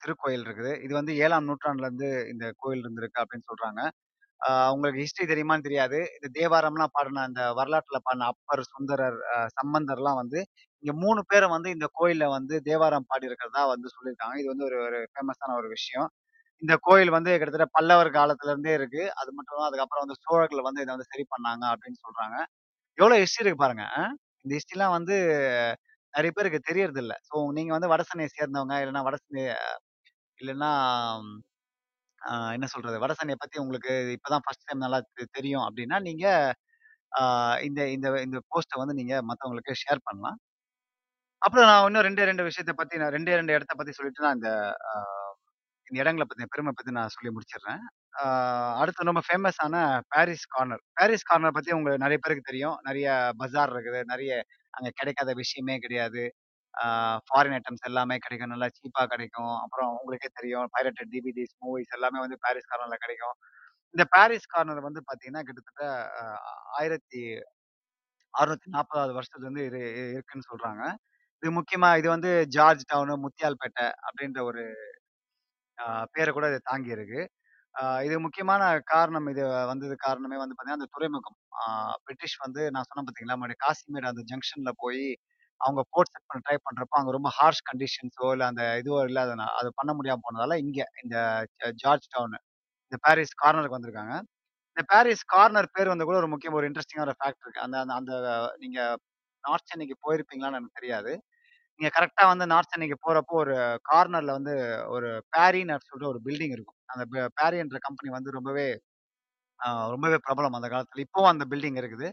திருக்கோயில் 0.02 0.44
இருக்குது. 0.46 0.72
இது 0.86 0.94
வந்து 0.98 1.14
7ஆம் 1.20 1.48
நூற்றாண்டுலருந்து 1.50 2.10
இந்த 2.32 2.46
கோயில் 2.62 2.84
இருந்திருக்கு 2.84 3.22
அப்படின்னு 3.24 3.48
சொல்றாங்க. 3.50 3.82
ஆ 4.42 4.50
உங்களுக்கு 4.74 5.02
ஹிஸ்டரி 5.02 5.28
தெரியுமான்னு 5.30 5.68
தெரியாது. 5.68 6.00
இந்த 6.18 6.30
தேவாரம்லாம் 6.38 6.94
பாடுன 6.96 7.24
அந்த 7.26 7.42
வரலாற்றுல 7.60 8.00
பாடுன 8.06 8.28
அப்பர், 8.34 8.64
சுந்தரர், 8.72 9.20
அ 9.34 9.58
சம்பந்தர்லாம் 9.58 10.20
வந்து 10.22 10.40
இங்க 10.84 10.94
3 11.02 11.24
பேர 11.30 11.44
வந்து 11.54 11.70
இந்த 11.76 11.88
கோயில்ல 11.98 12.26
வந்து 12.36 12.56
தேவாரம் 12.68 13.08
பாடியிருக்கிறதா 13.12 13.64
வந்து 13.74 13.90
சொல்லியிருக்காங்க. 13.96 14.36
இது 14.42 14.50
வந்து 14.54 14.68
ஒரு 14.70 14.80
ஒரு 14.86 15.00
ஃபேமஸான 15.14 15.56
ஒரு 15.60 15.70
விஷயம். 15.76 16.10
இந்த 16.62 16.76
கோயில் 16.86 17.16
வந்து 17.16 17.32
கிட்டத்தட்ட 17.36 17.68
பல்லவர் 17.78 18.12
காலத்துல 18.18 18.54
இருந்தே 18.54 18.74
இருக்கு. 18.80 19.04
அது 19.20 19.32
மட்டும் 19.34 19.54
இல்லாம 19.54 19.70
அதுக்கப்புறம் 19.70 20.06
வந்து 20.06 20.20
சோழர்கள் 20.26 20.68
வந்து 20.68 20.84
இத 20.86 20.92
வந்து 20.96 21.10
சரி 21.12 21.26
பண்ணாங்க 21.34 21.66
அப்படின்னு 21.74 22.00
சொல்றாங்க. 22.06 22.38
எவ்வளோ 22.98 23.18
ஹிஸ்டரி 23.24 23.46
இருக்கு 23.46 23.64
பாருங்க. 23.64 23.86
அ 23.96 24.04
இந்த 24.46 24.54
ஹிஸ்டரிலாம் 24.58 24.96
வந்து 24.98 25.16
நிறைய 26.14 26.32
பேருக்கு 26.36 26.60
தெரியறதில்ல. 26.70 27.14
ஸோ 27.30 27.36
நீங்க 27.54 27.72
வந்து 27.76 27.92
வட 27.94 28.04
சேர்ந்தவங்க, 28.36 28.76
இல்லன்னா 28.84 29.04
வட 29.08 29.18
இல்லைன்னா 29.32 29.56
இல்லன்னா 30.40 30.72
என்ன 32.52 32.68
சொல்றது? 32.74 32.98
வட 33.00 33.14
பத்தி 33.42 33.58
உங்களுக்கு 33.64 33.94
இப்பதான் 34.18 34.46
ஃபர்ஸ்ட் 34.46 34.68
டைம் 34.68 34.86
நல்லா 34.86 35.00
தெ 35.18 35.26
தெரியும் 35.38 35.66
அப்படின்னா 35.68 36.00
நீங்க 36.10 36.26
ஆ 37.12 37.24
இந்த 37.68 37.82
இந்த 37.96 38.08
இந்த 38.24 38.40
போஸ்ட்ட 38.52 38.82
வந்து 38.82 38.96
நீங்க 39.00 39.16
மத்தவங்களுக்கு 39.30 39.74
ஷேர் 39.84 40.02
பண்ணலாம். 40.06 40.38
அப்புறம் 41.42 41.68
நான் 41.70 41.86
இன்னும் 41.88 42.06
2டே 42.08 42.26
2 42.28 42.44
விஷயத்த 42.48 42.74
பத்தி 42.76 42.96
நான் 43.02 43.14
2டே 43.14 43.34
2 43.38 43.56
இடத்த 43.58 43.74
பத்தி 43.76 43.94
சொல்லிட்டு 43.98 44.26
நான் 44.26 44.38
இந்த 44.40 44.52
இந்த 45.88 45.98
இடங்கள 46.04 46.26
பத்தி 46.26 46.46
பெருமை 46.54 46.72
பத்தி 46.74 46.92
நான் 46.98 47.14
சொல்லி 47.16 47.32
முடிச்சிடுறேன். 47.36 47.82
ஆ 48.20 48.24
அடுத்து 48.82 49.10
ரொம்ப 49.10 49.24
ஃபேமஸான 49.28 49.76
பாரிஸ் 50.14 50.46
கார்னர். 50.56 50.84
பாரிஸ் 50.98 51.28
கார்னர் 51.30 51.56
பத்தி 51.58 51.72
உங்களுக்கு 51.78 52.04
நிறைய 52.06 52.20
பேருக்கு 52.24 52.50
தெரியும். 52.52 52.78
நிறைய 52.88 53.08
பஜார் 53.42 53.74
இருக்குது. 53.76 54.02
நிறைய 54.14 54.32
அங்க 54.74 54.90
கிடைக்காத 55.00 55.32
விஷயமே 55.40 55.76
கிடையாது. 55.80 56.24
ஆ 56.74 56.86
ஃபாரின் 57.28 57.56
ஐட்டம்ஸ் 57.58 57.88
எல்லாமே 57.90 58.18
கிடைக்கும். 58.20 58.54
நல்லா 58.54 58.70
சீப்பா 58.78 59.04
கிடைக்கும். 59.14 59.54
அப்புறம் 59.64 59.92
உங்களுக்கே 59.98 60.30
தெரியும் 60.38 60.68
பைரேட்டட் 60.76 61.12
டிவிடிஸ், 61.14 61.56
மூவிஸ் 61.64 61.96
எல்லாமே 61.98 62.20
வந்து 62.26 62.38
பாரிஸ் 62.46 62.70
கார்னர்ல 62.72 62.98
கிடைக்கும். 63.04 63.36
இந்த 63.96 64.06
பாரிஸ் 64.16 64.52
கார்னர் 64.54 64.88
வந்து 64.88 65.02
பார்த்தீங்கன்னா, 65.04 65.44
கிட்டத்தட்ட 65.48 65.84
அ 66.20 66.24
1640வது 68.34 69.16
வருஷத்துலருந்து 69.18 69.66
இரு 69.70 69.82
இருக்குன்னு 70.14 70.50
சொல்றாங்க. 70.52 70.84
இது 71.44 71.52
முக்கியமா 71.58 71.90
இது 72.00 72.10
வந்து 72.10 72.32
ஜார்ஜ் 72.56 72.84
டவுனு, 72.92 73.16
முத்தியால்பேட்டை 73.26 73.88
அப்படின்ற 74.08 74.42
ஒரு 74.50 74.64
அ 75.78 75.86
பேர 76.14 76.30
கூட 76.34 76.48
இது 76.52 76.62
தாங்கியிருக்கு. 76.70 77.22
இது 78.06 78.16
முக்கியமான 78.26 78.64
காரணம் 78.86 79.28
இது 79.30 79.42
வந்தது 79.70 79.96
காரணமே 80.04 80.38
வந்து 80.38 80.54
பார்த்தீங்கன்னா, 80.54 80.80
அந்த 80.80 80.90
துறைமுகம். 80.96 81.38
ஆ 81.60 81.64
பிரிட்டிஷ் 82.06 82.38
வந்து 82.44 82.62
நான் 82.74 82.88
சொன்னேன் 82.90 83.08
பார்த்தீங்களா, 83.08 83.38
முன்னாடி 83.38 83.58
காசிமேடு 83.64 84.10
அந்த 84.12 84.24
ஜங்ஷன்ல 84.32 84.72
போயி 84.84 85.08
அவங்க 85.62 85.82
போர்ட் 85.94 86.12
செட் 86.14 86.28
பண்ண 86.30 86.42
ட்ரை 86.46 86.58
பண்றப்போ, 86.64 86.96
அங்க 87.00 87.12
ரொம்ப 87.12 87.30
ஹார்ஷ் 87.38 87.64
கண்டிஷன்ஸோ 87.70 88.28
இல்ல 88.36 88.46
அந்த 88.52 88.64
இதுவோ 88.82 89.00
இல்லாதனா 89.10 89.48
அது 89.60 89.70
பண்ண 89.76 89.92
முடியாம 89.98 90.24
போனதால, 90.28 90.58
இங்க 90.66 90.80
இந்த 91.04 91.18
ஜ 91.60 91.72
ஜார்ஜ் 91.84 92.08
டவுன் 92.16 92.38
இந்த 92.92 92.98
பாரிஸ் 93.06 93.36
கார்னருக்கு 93.44 93.78
வந்திருக்காங்க. 93.78 94.16
இந்த 94.78 94.84
பாரிஸ் 94.92 95.26
கார்னர் 95.34 95.74
பேர் 95.76 95.92
வந்து 95.92 96.06
கூட 96.06 96.18
ஒரு 96.22 96.30
முக்கியமா 96.34 96.60
ஒரு 96.60 96.70
இன்ட்ரஸ்டிங்கான 96.70 97.08
ஒரு 97.08 97.20
ஃபேக்ட் 97.20 97.44
இருக்கு. 97.46 97.64
அந்த 97.66 97.78
அந்த 97.82 97.94
அந்த 98.02 98.14
நீங்க 98.60 98.80
நார்த் 99.44 99.70
சென்னைக்கு 99.72 99.96
போயிருப்பீங்களான்னு 100.06 100.60
எனக்கு 100.60 100.80
தெரியாது. 100.80 101.14
நீங்க 101.80 101.90
கரெக்ட்டா 101.96 102.24
வந்து 102.30 102.46
நார்த் 102.46 102.72
சென்னைக்கு 102.74 102.98
போறப்போ 103.06 103.36
ஒரு 103.44 103.54
கார்னர்ல 103.90 104.32
வந்து 104.32 104.54
ஒரு 104.90 105.08
பேரின்னு 105.36 105.76
சொல்லிட்டு 105.82 106.12
ஒரு 106.12 106.20
பில்டிங் 106.26 106.54
இருக்கும். 106.56 106.78
அந்த 106.92 107.04
ப 107.12 107.26
பேரி 107.40 107.58
என்ற 107.64 107.78
கம்பெனி 107.86 108.10
வந்து 108.18 108.32
ரொம்பவே 108.32 108.66
ரொம்பவே 109.94 110.18
பிரபலம் 110.26 110.58
அந்த 110.58 110.70
காலத்துல. 110.70 111.04
இப்பவும் 111.06 111.32
அந்த 111.34 111.46
பில்டிங் 111.52 111.80
இருக்குது. 111.82 112.08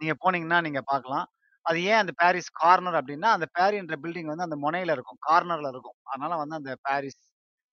நீங்க 0.00 0.14
போனீங்கன்னா 0.22 0.58
நீங்க 0.66 0.80
பார்க்கலாம். 0.86 1.26
அது 1.66 1.78
ஏன் 1.90 2.00
அந்த 2.00 2.12
பாரிஸ் 2.18 2.50
கார்னர் 2.60 2.98
அப்டின்னா, 3.00 3.30
அந்த 3.36 3.46
பேரின்ற 3.58 3.94
பில்டிங் 4.04 4.30
வந்து 4.32 4.46
அந்த 4.48 4.58
முனையில 4.64 4.94
இருக்கும். 4.96 5.20
கார்னர்ல 5.28 5.70
இருக்கும். 5.74 5.96
அதனால 6.06 6.32
வந்து 6.42 6.56
அந்த 6.58 6.72
பாரிஸ் 6.88 7.20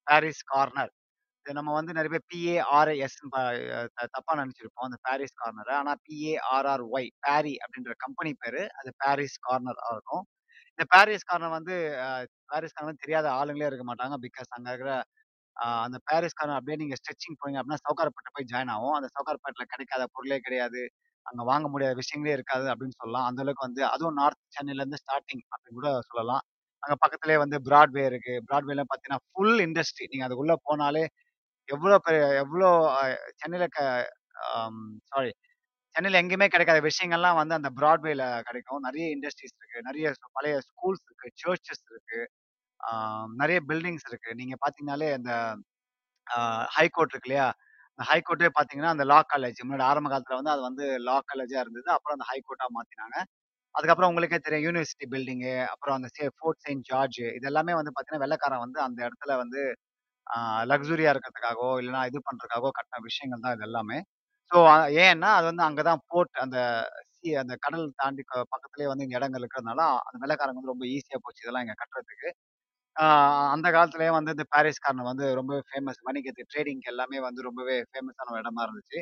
பாரிஸ் 0.08 0.44
கார்னர். 0.54 0.92
இது 1.46 1.56
நம்ம 1.56 1.74
வந்து 1.74 1.94
நெறைய 1.94 2.12
பேர் 2.14 2.28
பிஏஆர்ஐஎஸ்ன்னு 2.32 3.32
ப 3.32 3.40
த 3.98 4.08
தப்பா 4.16 4.34
நெனச்சிருப்போம். 4.42 4.88
அந்த 4.90 5.00
பாரிஸ் 5.08 5.38
கார்னர. 5.42 5.70
ஆனா 5.82 5.94
பிஏஆர்ஆர்ஒய் 6.06 7.10
பேரி 7.26 7.54
அப்டின்ற 7.66 7.96
கம்பெனி 8.06 8.34
பேரு. 8.44 8.64
அது 8.80 8.92
பாரிஸ் 9.06 9.38
கார்னரா 9.48 9.88
இருக்கும். 9.96 10.26
இந்த 10.80 10.86
பாரிஸ்காரன் 10.94 11.56
வந்து 11.56 11.76
அ 12.04 12.08
தெரியாத 13.02 13.28
ஆளுங்களே 13.40 13.68
இருக்க 13.70 13.86
மாட்டாங்க. 13.90 14.16
பிகாஸ் 14.26 14.50
அங்க 14.56 14.68
இருக்கிற 14.72 14.92
அ 15.58 15.68
அந்த 15.86 15.98
பாரிஸ்காரன் 16.08 16.58
அப்படியே 16.58 16.78
நீங்க 16.82 16.96
ஸ்ட்ரெச்சிங் 17.00 17.38
போனீங்க 17.40 17.60
அப்படின்னா, 17.60 17.84
சவுகார்பேட்டை 17.86 18.32
போய் 18.36 18.50
ஜாயின் 18.52 18.74
ஆகும். 18.76 18.96
அந்த 18.96 19.10
சவுகார்பேட்டைல 19.16 19.66
கிடைக்காத 19.74 20.06
பொருளே 20.16 20.40
கிடையாது. 20.46 20.82
அங்க 21.26 21.42
வாங்க 21.50 21.68
முடியாத 21.74 21.96
விஷயங்களே 22.00 22.36
இருக்காது 22.36 22.68
அப்படின்னு 22.74 22.98
சொல்லலாம். 23.00 23.28
அந்த 23.30 23.42
அளவுக்கு 23.44 23.68
வந்து 23.68 23.84
அதுவும் 23.92 24.18
நார்த் 24.22 24.44
சென்னையிலேருந்து 24.58 25.02
ஸ்டார்ட்டிங் 25.04 25.44
அப்படின்னு 25.52 25.80
கூட 25.80 25.92
சொல்லலாம். 26.10 26.44
அங்க 26.84 26.96
பக்கத்திலேயே 27.04 27.40
வந்து 27.44 27.58
பிராட்வே 27.68 28.04
இருக்கு. 28.10 28.36
பிராட்வேல 28.48 28.84
பார்த்தீங்கன்னா, 28.86 29.24
ஃபுல் 29.30 29.60
இண்டஸ்ட்ரி. 29.68 30.08
நீங்க 30.14 30.26
அதுக்குள்ள 30.28 30.56
போனாலே 30.68 31.06
எவ்வளோ 31.70 31.98
பெரிய 32.06 32.24
எவ்வளோ 32.42 32.70
அ 32.96 33.04
சென்னையில 33.42 33.68
க 33.72 33.80
அம் 34.54 34.82
சாரி 35.12 35.32
சென்னையில 35.96 36.20
எங்கேயுமே 36.22 36.48
கிடைக்காத 36.50 36.80
விஷயங்கள்லாம் 36.86 37.40
வந்து 37.40 37.56
அந்த 37.56 37.70
பிராட்வேல 37.80 38.24
கிடைக்கும். 38.48 38.82
நெறைய 38.86 39.06
இண்டஸ்ட்ரீஸ் 39.10 39.56
இருக்கு. 39.60 39.80
நெறைய 39.84 40.06
பழைய 40.34 40.56
ஸ்கூல்ஸ் 40.68 41.04
இருக்கு. 41.08 41.28
சர்ச்சஸ் 41.44 41.84
இருக்கு. 41.92 42.20
ஆ 42.82 42.92
நெறைய 43.42 43.60
பில்டிங்ஸ் 43.70 44.08
இருக்கு. 44.10 44.32
நீங்க 44.42 44.56
பார்த்தீங்கன்னாலே 44.62 45.10
அந்த 45.14 45.32
ஆ 46.28 46.38
ஹைகோர்ட் 46.76 47.14
இருக்கு 47.14 47.30
இல்லையா? 47.30 47.48
அந்த 48.00 48.04
ஹைகோர்ட்டே 48.10 48.50
பார்த்தீங்கன்னா, 48.56 48.94
அந்த 48.96 49.06
லா 49.10 49.20
காலேஜ் 49.32 49.60
முன்னாடி 49.64 49.86
ஆரம்ப 49.90 50.10
காலத்துல 50.12 50.38
வந்து 50.40 50.54
அது 50.54 50.64
வந்து 50.64 50.86
லா 51.08 51.18
காலேஜா 51.30 51.60
இருந்தது. 51.64 51.90
அப்புறம் 51.96 52.18
அந்த 52.18 52.28
ஹைகோர்ட்டா 52.32 52.68
மாத்தினாங்க. 52.78 53.18
அதுக்கப்புறம் 53.76 54.12
உங்களுக்கே 54.12 54.40
தெரியும் 54.40 54.66
யூனிவர்சிட்டி 54.68 55.08
பில்டிங்கு, 55.14 55.54
அப்புறம் 55.74 55.98
அந்த 55.98 56.10
சே 56.16 56.26
ஃபோர்ட் 56.38 56.64
செயின்ட் 56.66 56.86
ஜார்ஜ் 56.90 57.20
இது 57.38 57.48
எல்லாமே 57.52 57.76
வந்து 57.80 57.94
பார்த்தீங்கன்னா, 57.94 58.26
வெள்ளைக்காரன் 58.26 58.66
வந்து 58.66 58.80
அந்த 58.88 59.00
இடத்துல 59.08 59.36
வந்து 59.44 59.62
ஆ 60.28 60.38
லக்ஸூரியா 60.72 61.12
இருக்கிறதுக்காகவோ, 61.14 61.72
இல்லன்னா 61.82 62.04
இது 62.12 62.20
பண்றதுக்காகவோ 62.28 62.72
கட்டின 62.78 63.02
விஷயங்கள் 63.08 63.46
தான் 63.46 63.56
இது 63.58 63.66
எல்லாமே. 63.66 64.00
ஸோ 64.52 64.58
ஏன்னா, 65.04 65.30
அது 65.38 65.46
வந்து 65.50 65.64
அங்க 65.68 65.82
தான் 65.88 66.02
போர்ட் 66.10 66.36
அந்த 66.44 66.58
சி 67.16 67.30
அந்த 67.42 67.54
கடல் 67.66 67.86
தாண்டி 68.00 68.24
க 68.24 68.44
பக்கத்திலேயே 68.54 68.90
வந்து 68.92 69.06
இங்க 69.06 69.16
இடங்கள் 69.20 69.42
இருக்கிறதுனால, 69.42 69.82
அந்த 70.08 70.18
வெள்ளைக்காரங்க 70.24 70.60
வந்து 70.60 70.74
ரொம்ப 70.74 70.86
ஈஸியா 70.96 71.20
போச்சு 71.24 71.44
இதெல்லாம் 71.44 71.66
இங்க 71.66 71.76
கட்டுறதுக்கு. 71.82 72.30
ஆ 72.96 73.06
அந்த 73.54 73.68
காலத்திலேயே 73.76 74.12
வந்து 74.16 74.34
இந்த 74.36 74.46
பாரிஸ்காரன் 74.54 75.10
வந்து 75.12 75.26
ரொம்பவே 75.40 75.62
ஃபேமஸ். 75.70 76.02
வணிகத்து 76.08 76.48
ட்ரேடிங்க்கு 76.52 76.92
எல்லாமே 76.94 77.20
வந்து 77.28 77.42
ரொம்பவே 77.48 77.78
ஃபேமஸான 77.90 78.38
இடமா 78.42 78.64
இருந்துச்சு. 78.68 79.00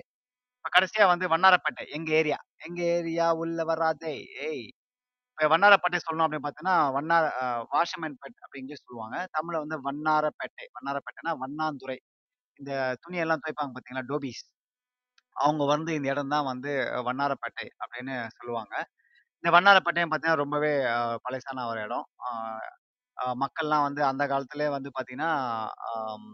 இப்ப 0.60 0.72
கடைசியா 0.76 1.06
வந்து 1.12 1.28
வண்ணாரப்பேட்டை 1.34 1.86
எங்க 1.98 2.12
ஏரியா. 2.20 2.40
எங்க 2.62 2.82
ஏரியா 2.96 3.28
உள்ள 3.42 3.62
வராதே 3.72 4.16
ஏய்! 4.48 4.66
இப்ப 5.32 5.50
வண்ணாரப்பேட்டை 5.54 6.00
சொல்லணும் 6.02 6.26
அப்படின்னு 6.26 6.46
பார்த்தீங்கன்னா, 6.46 6.78
வண்ணார 6.98 7.26
அ 7.42 7.46
வாஷமன்பேட் 7.74 8.40
சொல்லுவாங்க. 8.84 9.18
தமிழ்ல 9.38 9.62
வந்து 9.66 9.80
வண்ணாரப்பேட்டை. 9.88 10.68
வண்ணாரப்பேட்டைனா 10.78 11.34
வண்ணாந்துறை. 11.44 11.98
இந்த 12.60 12.72
துணியெல்லாம் 13.04 13.44
துவைப்பாங்க 13.44 13.74
பார்த்தீங்களா? 13.74 14.08
டோபீஸ். 14.12 14.44
அவங்க 15.36 15.64
வந்து 15.74 15.92
இந்த 15.98 16.08
இடம் 16.14 16.34
தான் 16.34 16.50
வந்து 16.50 16.72
வண்ணாரப்பேட்டை 17.08 17.68
அப்படின்னு 17.84 18.16
சொல்லுவாங்க. 18.38 18.74
இந்த 19.44 19.52
வண்ணாரப்பேட்டையும் 19.56 20.12
பார்த்தீங்கன்னா, 20.12 20.44
ரொம்பவே 20.44 20.72
அ 20.94 20.98
பழசான 21.26 21.66
ஒரு 21.72 21.82
இடம். 21.88 22.06
அ 23.18 23.26
மக்கள்லாம் 23.42 23.86
வந்து 23.88 24.02
அந்த 24.08 24.24
காலத்திலேயே 24.32 24.70
வந்து 24.74 24.90
பார்த்தீங்கன்னா, 24.92 25.32
அம் 25.92 26.30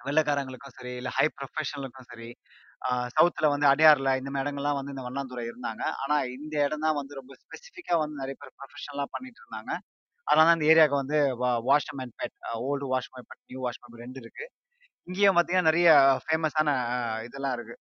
வெள்ளைக்காரங்களுக்கும் 0.00 0.76
சரி, 0.76 0.92
இல்ல 1.00 1.10
ஹை 1.16 1.26
ப்ரொஃபஷனலுக்கும் 1.32 2.08
சரி, 2.08 2.28
அ 2.82 2.90
சவுத்ல 3.14 3.48
வந்து 3.52 3.66
அடையார்ல 3.68 4.10
இந்த 4.20 4.30
மாரி 4.30 4.44
இடங்கள்லாம் 4.44 4.78
வந்து 4.78 4.94
இந்த 4.94 5.04
வண்ணாந்துறை 5.06 5.44
இருந்தாங்க. 5.50 5.82
ஆனா 6.02 6.16
இந்த 6.36 6.54
இடம் 6.66 6.84
தான் 6.86 6.98
வந்து 7.00 7.18
ரொம்ப 7.20 7.34
ஸ்பெசிஃபிக்கா 7.42 7.96
வந்து 8.02 8.20
நெறைய 8.22 8.36
பேர் 8.40 8.56
ப்ரொஃபஷனலா 8.58 9.06
பண்ணிட்டு 9.14 9.42
இருந்தாங்க. 9.42 9.72
அதனால 10.26 10.46
தான் 10.48 10.58
இந்த 10.58 10.68
ஏரியாவுக்கு 10.72 11.02
வந்து 11.02 11.18
வா 11.40 11.50
வாஷர்மேன்பேட், 11.68 12.36
ஓல்டு 12.66 12.86
வாஷ்மேன்பேட், 12.92 13.42
நியூ 13.48 13.60
வாஷ்மேன்பேட் 13.66 14.04
2 14.04 14.20
இருக்கு. 14.24 14.46
இங்கேயும் 15.08 15.36
பார்த்தீங்கன்னா, 15.36 15.68
நெறைய 15.70 15.88
ஃபேமஸான 16.24 16.70
இதெல்லாம் 17.28 17.54
இருக்கு. 17.58 17.76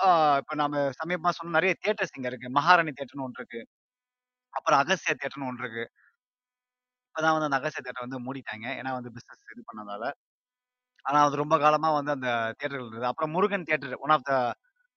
ஆ 0.00 0.06
இப்ப 0.40 0.54
நாம 0.60 0.82
சமீபமா 0.98 1.30
சொன்ன 1.36 1.54
நெறைய 1.56 1.72
தியேட்டர்ஸ் 1.80 2.14
இங்க 2.16 2.28
இருக்கு. 2.30 2.48
மகாராணி 2.58 2.92
தியேட்டர்ன்னு 2.92 3.26
ஒண்ணு 3.26 3.40
இருக்கு. 3.40 3.60
அப்புறம் 4.54 4.80
அகசிய 4.82 5.12
தியேட்டர்ன்னு 5.14 5.50
ஒண்ணு 5.50 5.64
இருக்கு. 5.64 5.84
இப்பதான் 7.14 7.34
வந்து 7.34 7.48
அந்த 7.48 7.58
அகஸ்தியா 7.58 7.82
தியேட்டர் 7.84 8.06
வந்து 8.06 8.18
மூடிட்டாங்க 8.26 8.66
ஏன்னா 8.78 8.90
வந்து 8.96 9.10
பிசினஸ் 9.14 9.40
இது 9.54 9.62
பண்ணதால. 9.70 10.04
ஆனா 11.04 11.18
அது 11.26 11.42
ரொம்ப 11.42 11.56
காலமா 11.64 11.88
வந்து 11.96 12.12
அந்த 12.16 12.28
தியேட்டர்கள் 12.52 12.84
இருந்தது. 12.84 13.10
அப்புறம் 13.10 13.32
Murugan 13.36 13.66
theatre 13.68 13.96
one 14.04 14.14
of 14.16 14.26
the 14.30 14.34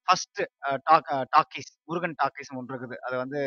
first 0.07 0.39
uh 0.65 0.71
talk 0.87 1.11
talkies 1.35 1.71
Murugan 1.89 2.17
டாக்கீஸ்ன்னு 2.21 2.59
ஒண்ணு 2.61 2.73
இருக்குது. 2.73 2.97
அது 3.07 3.15
வந்து 3.23 3.41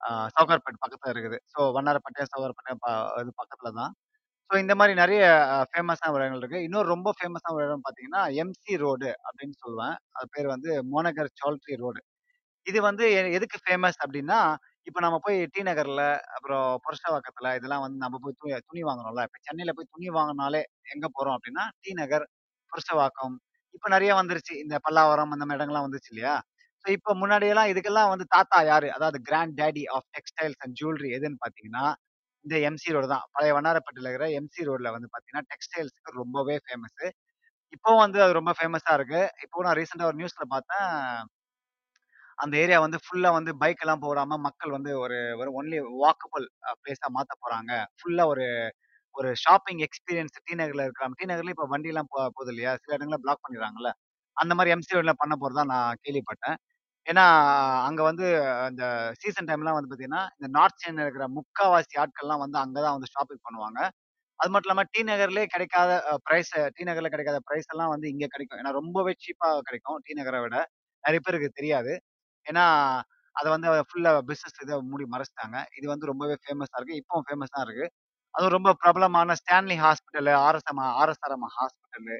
அ 0.00 0.10
சவுகார்பேட் 0.36 0.82
பக்கத்துல 0.84 1.12
இருக்குது. 1.14 1.38
ஸோ 1.52 1.60
வண்ணாரப்பேட்டை, 1.76 2.24
சவுகார்பேட்டை 2.32 2.74
ப 2.80 2.88
இது 3.22 3.32
பக்கத்துல 3.40 3.72
தான். 3.80 3.92
ஸோ 4.50 4.58
இந்த 4.60 4.74
மாதிரி 4.78 4.94
நிறைய 4.94 5.20
அ 5.52 5.58
ஃபேமஸான 5.70 6.10
ஒரு 6.14 6.22
இடங்கள் 6.22 6.42
இருக்கு. 6.42 6.58
இன்னொரு 6.66 6.88
ரொம்ப 6.92 7.08
ஃபேமஸான 7.16 7.52
ஒரு 7.56 7.64
இடம் 7.66 7.84
பார்த்தீங்கன்னா, 7.84 8.22
எம்சி 8.40 8.74
ரோடு 8.82 9.08
அப்படின்னு 9.26 9.56
சொல்லுவேன். 9.62 9.94
அது 10.16 10.26
பேர் 10.34 10.48
வந்து 10.52 10.70
மோனகர் 10.90 11.30
சால்ட்ரி 11.40 11.76
ரோடு. 11.82 12.00
இது 12.66 12.80
வந்து 12.84 13.04
எ 13.14 13.32
எதுக்கு 13.36 13.58
ஃபேமஸ் 13.64 13.98
அப்படின்னா 14.04 14.38
இப்ப 14.86 15.00
நம்ம 15.00 15.18
போய் 15.24 15.38
டி 15.52 15.62
நகர்ல, 15.68 16.02
அப்புறம் 16.36 16.66
புரஷவாக்கத்துல 16.84 17.50
இதெல்லாம் 17.56 17.84
வந்து 17.84 17.98
நம்ம 18.04 18.18
போய் 18.22 18.36
துணி 18.40 18.52
துணி 18.68 18.82
வாங்குறோம்ல. 18.88 19.24
இப்ப 19.28 19.40
சென்னையில 19.46 19.72
போய் 19.76 19.90
துணி 19.94 20.08
வாங்கினாலே 20.16 20.62
எங்க 20.94 21.08
போறோம் 21.16 21.36
அப்படின்னா 21.38 21.64
டி 21.80 21.92
நகர், 22.00 22.26
புரஷவாக்கம். 22.72 23.36
இப்ப 23.74 23.88
நிறைய 23.94 24.12
வந்துருச்சு. 24.20 24.54
இந்த 24.64 24.76
பல்லாவரம் 24.86 25.34
அந்த 25.34 25.44
மாதிரி 25.44 25.60
இடங்கள்லாம் 25.60 25.86
வந்துருச்சு 25.86 26.12
இல்லையா? 26.14 26.34
ஸோ 26.84 26.96
இப்ப 26.96 27.14
முன்னாடியெல்லாம் 27.20 27.70
இதுக்கெல்லாம் 27.72 28.12
வந்து 28.12 28.26
தாத்தா 28.30 28.58
யாரு? 28.66 28.88
அதாவது 28.96 29.18
grand 29.26 29.56
daddy 29.60 29.84
of 29.96 30.08
textiles 30.16 30.60
and 30.62 30.76
jewellery 30.80 31.10
எதுன்னு 31.16 31.40
பார்த்தீங்கன்னா, 31.44 31.86
இந்த 32.44 32.56
எம்சி 32.68 32.94
ரோடு 32.94 33.08
தான். 33.08 33.24
பழைய 33.34 33.52
வண்ணாரப்பேட்டையில 33.56 34.08
இருக்கிற 34.08 34.28
எம்சி 34.38 34.62
ரோட்ல 34.68 34.90
வந்து 34.94 35.08
பார்த்தீங்கன்னா, 35.12 35.46
டெக்ஸ்டைல்ஸ்க்கு 35.52 36.18
ரொம்பவே 36.20 36.56
ஃபேமஸு. 36.64 37.06
இப்பவும் 37.72 38.04
வந்து 38.04 38.18
அது 38.24 38.38
ரொம்ப 38.38 38.52
ஃபேமஸா 38.58 38.92
இருக்கு. 38.98 39.22
இப்போ 39.44 39.64
நான் 39.66 39.78
ரீசென்ட்டா 39.80 40.08
ஒரு 40.10 40.20
நியூஸ்ல 40.20 40.46
பார்த்தேன். 40.50 40.88
அந்த 42.38 42.54
ஏரியா 42.60 42.78
வந்து 42.84 42.98
ஃபுல்லா 43.04 43.30
வந்து 43.36 43.52
பைக் 43.60 43.82
எல்லாம் 43.84 44.02
போடாம 44.02 44.38
மக்கள் 44.46 44.74
வந்து 44.76 44.90
ஒரு 45.00 45.18
ஒரு 45.40 45.50
ஒன்லி 45.58 45.78
வாக்கபிள் 46.02 46.46
அ 46.64 46.72
பிளேஸா 46.80 47.08
மாத்தப் 47.16 47.42
போறாங்க. 47.44 47.70
ஃபுல்லா 47.98 48.24
ஒரு 48.32 48.46
ஒரு 49.14 49.30
ஷாப்பிங் 49.42 49.82
எக்ஸ்பீரியன்ஸ் 49.86 50.36
டி 50.42 50.54
நகர்ல 50.60 50.84
இருக்கலாம். 50.86 51.14
டி 51.18 51.26
நகர்ல 51.30 51.54
இப்ப 51.54 51.66
வண்டிலாம் 51.72 52.10
போ 52.12 52.18
போகுது 52.30 52.52
இல்லையா? 52.54 52.72
சில 52.82 52.96
இடங்கள்ல 52.96 53.20
பிளாக் 53.24 53.44
பண்ணிடுறாங்கல்ல. 53.44 53.90
அந்த 54.36 54.52
மாரி 54.56 54.72
எம்சி 54.74 54.96
ரோட்ல 54.96 55.14
பண்ண 55.20 55.34
போறதா 55.38 55.64
நான் 55.72 56.00
கேள்விப்பட்டேன். 56.04 56.58
ஏன்னா, 57.06 57.24
அங்க 57.88 58.00
வந்து 58.02 58.26
அந்த 58.66 58.82
சீசன் 59.22 59.48
டைம்லாம் 59.48 59.76
வந்து 59.76 59.88
பார்த்தீங்கன்னா, 59.88 60.22
இந்த 60.36 60.48
நார்த் 60.56 60.82
சென்னையில 60.82 61.06
இருக்கிற 61.06 61.26
முக்காவாசி 61.36 61.96
ஆட்கள்லாம் 62.02 62.42
வந்து 62.44 62.58
அங்க 62.60 62.76
தான் 62.80 62.96
வந்து 62.96 63.10
ஷாப்பிங் 63.14 63.42
பண்ணுவாங்க. 63.46 63.80
அது 64.40 64.50
மட்டும் 64.50 64.68
இல்லாம 64.68 64.84
டி 64.92 65.00
நகர்லயே 65.10 65.46
கிடைக்காத 65.48 65.90
அ 66.06 66.14
பிரைஸ் 66.26 66.52
டி 66.76 66.84
நகர்ல 66.88 67.10
கிடைக்காத 67.10 67.38
பிரைஸ் 67.46 67.68
எல்லாம் 67.72 67.92
வந்து 67.94 68.08
இங்க 68.12 68.26
கிடைக்கும். 68.28 68.60
ஏன்னா 68.62 68.72
ரொம்பவே 68.78 69.12
சீப்பா 69.24 69.50
கிடைக்கும் 69.68 69.98
டி 70.06 70.14
நகர 70.20 70.38
விட. 70.44 70.56
நெறைய 71.04 71.20
பேருக்கு 71.22 71.50
தெரியாது. 71.54 71.92
ஏன்னா, 72.46 72.64
அத 73.36 73.46
வந்து 73.54 73.68
ஃபுல்லா 73.88 74.12
பிசினஸ் 74.28 74.60
இத 74.64 74.78
மூடி 74.88 75.06
மறைச்சுட்டாங்க. 75.14 75.58
இது 75.78 75.86
வந்து 75.92 76.10
ரொம்பவே 76.12 76.36
ஃபேமஸா 76.42 76.76
இருக்கு. 76.80 77.00
இப்பவும் 77.02 77.26
ஃபேமஸ் 77.28 77.54
தான் 77.54 77.66
இருக்கு. 77.68 77.86
அதுவும் 78.34 78.54
ரொம்ப 78.56 78.70
பிரபலமான 78.82 79.36
Stanley 79.40 79.76
hospital, 79.82 80.34
RSM 80.46 80.82
RSRM 81.00 81.46
hospital, 81.56 82.16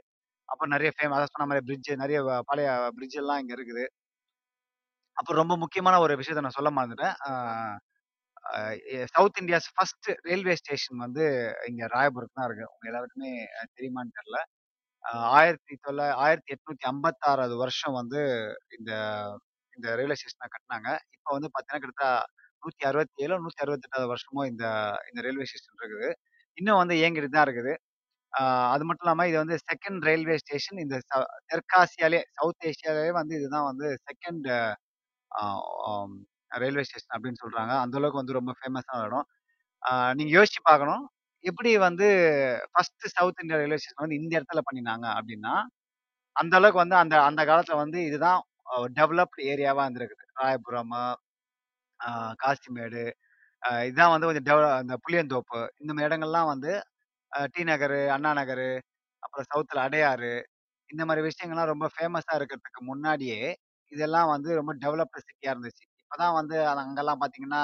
அப்புறம் 0.48 0.72
நெறைய 0.74 0.90
ஃபேம 0.96 1.14
அதான் 1.16 1.32
சொன்ன 1.34 1.46
மாரி 1.50 1.62
பிரிட்ஜ் 1.68 1.90
நெறைய 2.02 2.20
பழைய 2.50 2.68
பிரிட்ஜ் 2.96 3.18
எல்லாம் 3.22 3.40
இங்க 3.42 3.54
இருக்குது. 3.58 3.84
அப்புறம் 5.16 5.40
ரொம்ப 5.42 5.54
முக்கியமான 5.62 5.96
ஒரு 6.04 6.14
விஷயத்த 6.20 6.44
நான் 6.44 6.56
சொல்ல 6.58 6.70
மறந்துட்டேன். 6.76 7.16
Uh 7.26 7.28
a 8.46 8.58
a 8.94 9.10
South 9.14 9.38
India's 9.42 9.68
first 9.74 10.08
railway 10.26 10.54
station 10.60 10.98
வந்து 11.04 11.24
இங்க 11.70 11.82
ராயபுரத்துல 11.94 12.38
தான் 12.38 12.48
இருக்கு. 12.48 12.66
உங்க 12.74 12.84
எல்லாருக்குமே 12.90 13.30
தெரியுமான்னு 13.74 14.14
தெரியல. 14.18 14.38
அ 15.04 15.10
1856வது 15.34 17.56
வருஷம் 17.62 17.96
வந்து 18.00 18.20
இந்த 18.76 18.90
இந்த 19.72 19.86
ரயில்வே 19.98 20.16
ஸ்டேஷன 20.20 20.48
கட்டுனாங்க. 20.48 20.88
இப்ப 21.16 21.28
வந்து 21.36 21.48
பார்த்தீங்கன்னா, 21.50 21.82
கிட்டத்தட்ட 21.84 22.08
167ஓ, 22.62 23.04
168வது 23.42 23.78
வருஷமோ 24.12 24.42
இந்த 24.52 24.64
இந்த 25.10 25.20
ரயில்வே 25.26 25.46
ஸ்டேஷன் 25.50 25.78
இருக்குது. 25.80 26.08
இன்னும் 26.58 26.80
வந்து 26.82 26.94
இயங்கிட்டு 27.00 27.30
தான் 27.30 27.46
இருக்குது. 27.48 27.72
ஆ 28.32 28.40
அது 28.74 28.84
மட்டும் 28.88 29.04
இல்லாம 29.06 29.26
இது 29.30 29.42
வந்து 29.42 29.56
2ண்ட் 29.64 30.04
ரயில்வே 30.08 30.36
ஸ்டேஷன் 30.44 30.80
இந்த 30.84 30.96
ச 31.04 31.10
தெற்காசியாலயே, 31.50 32.22
சவுத் 32.38 32.66
ஏசியாலயே 32.70 33.12
வந்து 33.20 33.34
இதுதான் 33.40 33.68
வந்து 33.70 33.86
2ண்ட் 34.06 34.48
ஆ 34.56 34.58
ஆம் 34.60 34.74
ரயில்வே 36.56 36.84
ஸ்டேஷன் 36.86 37.14
அப்படின்னு 37.14 37.42
சொல்றாங்க. 37.42 37.72
அந்த 37.84 37.96
அளவுக்கு 37.98 38.22
வந்து 38.22 38.38
ரொம்ப 38.38 38.52
ஃபேமஸான 38.58 39.04
இடம். 39.06 39.26
நீங்கள் 39.82 39.94
நீங்க 40.20 40.32
யோசிச்சு 40.36 40.62
பார்க்கணும். 40.64 41.04
எப்படி 41.44 41.70
வந்து 41.84 42.06
first 42.72 43.06
South 43.14 43.42
India 43.42 43.58
railway 43.60 43.78
station 43.80 44.04
வந்து 44.04 44.20
இந்த 44.20 44.32
இடத்துல 44.38 44.62
பண்ணினாங்க 44.68 45.06
அப்படின்னா, 45.18 45.54
அந்த 46.36 46.54
அளவுக்கு 46.58 46.82
வந்து 46.84 46.98
அந்த 47.02 47.16
அந்த 47.28 47.42
காலத்துல 47.50 47.78
வந்து 47.82 48.00
இதுதான் 48.08 48.40
டெவலப்டு 48.96 49.42
ஏரியாவாக 49.44 49.52
ஏரியாவா 49.52 49.84
இருந்திருக்குது. 49.86 50.24
ராயபுரம், 50.40 50.92
ஆ 52.00 52.10
காசிமேடு, 52.42 53.02
அ 53.62 53.70
வந்து 54.12 54.28
கொஞ்சம் 54.28 54.48
டெவலப் 54.48 54.78
அந்த 54.80 54.96
புளியந்தோப்பு 55.04 55.60
இந்த 55.80 55.92
மாதிரி 55.92 56.08
இடங்கள்லாம் 56.08 56.50
வந்து 56.52 56.72
டி 57.52 57.62
நகர் 57.68 57.96
அண்ணா 58.14 58.32
நகர் 58.38 58.66
அப்புறம் 59.22 59.48
சவுத்தில் 59.50 59.84
அடையாறு 59.84 60.32
இந்த 60.90 61.02
மாதிரி 61.06 61.22
விஷயங்கள்லாம் 61.28 61.72
ரொம்ப 61.72 61.86
ஃபேமஸா 61.94 62.34
இருக்கிறதுக்கு 62.38 62.82
முன்னாடியே, 62.84 63.40
இதெல்லாம் 63.94 64.28
வந்து 64.30 64.50
ரொம்ப 64.56 64.72
டெவலப்டு 64.80 65.24
சிட்டியா 65.26 65.52
இருந்துச்சு. 65.54 65.84
இப்பதான் 66.00 66.36
வந்து 66.38 66.56
அங்கெல்லாம் 66.74 67.20
பார்த்தீங்கன்னா, 67.22 67.62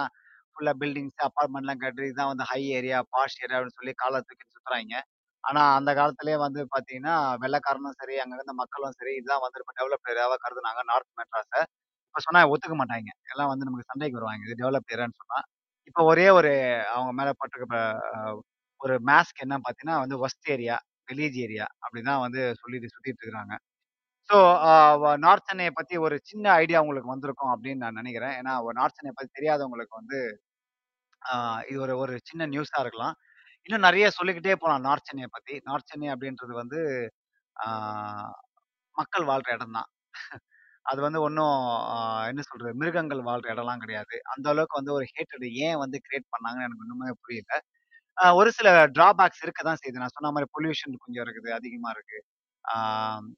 ஃபுல்லா 0.57 0.73
பில்டிங்ஸ், 0.81 1.19
அபார்ட்மெண்ட்லாம் 1.27 1.83
கட்டி 1.83 2.09
இதான் 2.11 2.31
வந்து 2.33 2.47
ஹை 2.51 2.63
ஏரியா, 2.77 2.99
பாஷ் 3.13 3.39
ஏரியா 3.41 3.59
அப்படின்னு 3.59 3.79
சொல்லி 3.79 3.95
காலர 3.97 4.21
தூக்கிட்டு 4.23 4.55
சுத்துறாய்ங்க. 4.57 4.97
ஆனா 5.45 5.63
அந்த 5.77 5.91
காலத்திலேயே 5.99 6.39
வந்து 6.43 6.61
பார்த்தீங்கன்னா, 6.73 7.15
வெள்ளைக்காரனும் 7.45 7.99
சரி, 8.01 8.17
அங்க 8.23 8.35
இருந்த 8.39 8.55
மக்களும் 8.61 8.97
சரி, 8.99 9.13
இதுதான் 9.21 9.45
வந்து 9.45 9.61
ரொம்ப 9.63 9.75
டெவலப்ட் 9.79 10.11
ஏரியாவா 10.13 10.37
கருதுனாங்க 10.45 10.83
நார்த் 10.91 11.13
மெட்ராஸ. 11.21 11.53
இப்ப 12.09 12.23
சொன்னா 12.25 12.43
ஒத்துக்க 12.53 12.77
மாட்டாய்ங்க. 12.79 13.13
எல்லாம் 13.33 13.51
வந்து 13.53 13.67
நமக்கு 13.67 13.91
சண்டைக்கு 13.91 14.19
வருவாய்ங்க. 14.19 14.47
இது 14.49 14.61
டெவலப் 14.63 14.93
ஏரியான்னு 14.95 15.21
சொன்னா. 15.23 15.41
இப்ப 15.89 16.03
ஒரே 16.07 16.27
ஒரு 16.33 16.53
அவங்க 16.93 17.13
மேல 17.19 17.31
போட்டிருக்க 17.39 17.77
அ 18.11 18.21
ஒரு 18.81 18.95
மாஸ்க் 19.07 19.43
என்னன்னு 19.43 19.65
பார்த்தீங்கன்னா 19.65 19.99
வந்து 20.03 20.17
வொர்ஸ்ட் 20.21 20.51
ஏரியா, 20.53 20.77
வில்லேஜ் 21.09 21.39
ஏரியா 21.43 21.67
அப்படிதான் 21.83 22.23
வந்து 22.25 22.41
சொல்லிட்டு 22.61 22.93
சுத்திட்டு 22.93 23.21
இருக்கிறாங்க. 23.21 23.55
ஸோ 24.31 24.37
நார்த் 25.23 25.47
சென்னையை 25.49 25.73
பத்தி 25.73 25.95
ஒரு 26.05 26.17
சின்ன 26.29 26.45
ஐடியா 26.61 26.79
உங்களுக்கு 26.83 27.13
வந்திருக்கும் 27.13 27.53
அப்படின்னு 27.55 27.83
நான் 27.85 27.99
நினைக்கிறேன் 28.01 28.35
ஏன்னா 28.39 28.53
நார்த் 28.79 28.97
சென்னைய 28.99 29.15
பத்தி 29.15 29.31
தெரியாதவங்களுக்கு 29.39 29.95
வந்து 30.01 30.19
ஆ 31.23 31.35
இது 31.69 31.79
ஒரு 31.85 31.95
ஒரு 32.03 32.15
சின்ன 32.29 32.47
நியூஸா 32.53 32.79
இருக்கலாம். 32.85 33.15
இன்னும் 33.67 33.87
நெறைய 33.87 34.07
சொல்லிக்கிட்டே 34.17 34.55
போலாம் 34.61 34.85
நார்த் 34.87 35.09
சென்னைய 35.09 35.29
பத்தி. 35.33 35.55
நார்த் 35.69 35.91
சென்னை 35.91 36.09
அப்படின்றது 36.15 36.55
வந்து 36.61 36.81
ஆ 37.57 37.69
மக்கள் 38.97 39.27
வாழ்ற 39.31 39.49
இடம் 39.57 39.77
தான். 39.79 39.89
அது 40.87 41.01
வந்து 41.07 41.21
ஒண்ணும் 41.27 41.57
என்ன 42.31 42.43
சொல்றது? 42.47 42.73
மிருகங்கள் 42.81 43.23
வாழ்ற 43.29 43.47
இடம்லாம் 43.55 43.83
கிடையாது. 43.85 44.17
அந்த 44.33 44.47
அளவுக்கு 44.53 44.81
வந்து 44.81 44.95
ஒரு 44.97 45.07
ஹேட்டடு 45.13 45.49
ஏன் 45.67 45.81
வந்து 45.83 45.99
கிரியேட் 46.07 46.29
பண்ணாங்கன்னு 46.35 46.67
எனக்கு 46.69 46.87
இன்னுமே 46.87 47.15
புரியல. 47.23 47.53
அ 48.19 48.27
ஒரு 48.41 48.51
சில 48.59 48.69
டிராபேக்ஸ் 48.97 49.45
இருக்க 49.47 49.63
தான் 49.65 49.81
செய்யுது. 49.81 50.03
நான் 50.03 50.17
சொன்ன 50.17 50.33
மாரி 50.35 50.49
பொல்யூஷன் 50.57 51.03
கொஞ்சம் 51.05 51.25
இருக்குது. 51.27 51.51
அதிகமா 51.59 51.91
இருக்கு. 51.97 52.19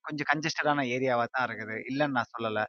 கொஞ்சம் 0.06 0.28
கன்ஜஸ்டடான 0.30 0.84
ஏரியாவா 0.94 1.24
தான் 1.30 1.46
இருக்குது. 1.48 1.76
இல்லைன்னு 1.90 2.16
நான் 2.18 2.32
சொல்லல. 2.34 2.62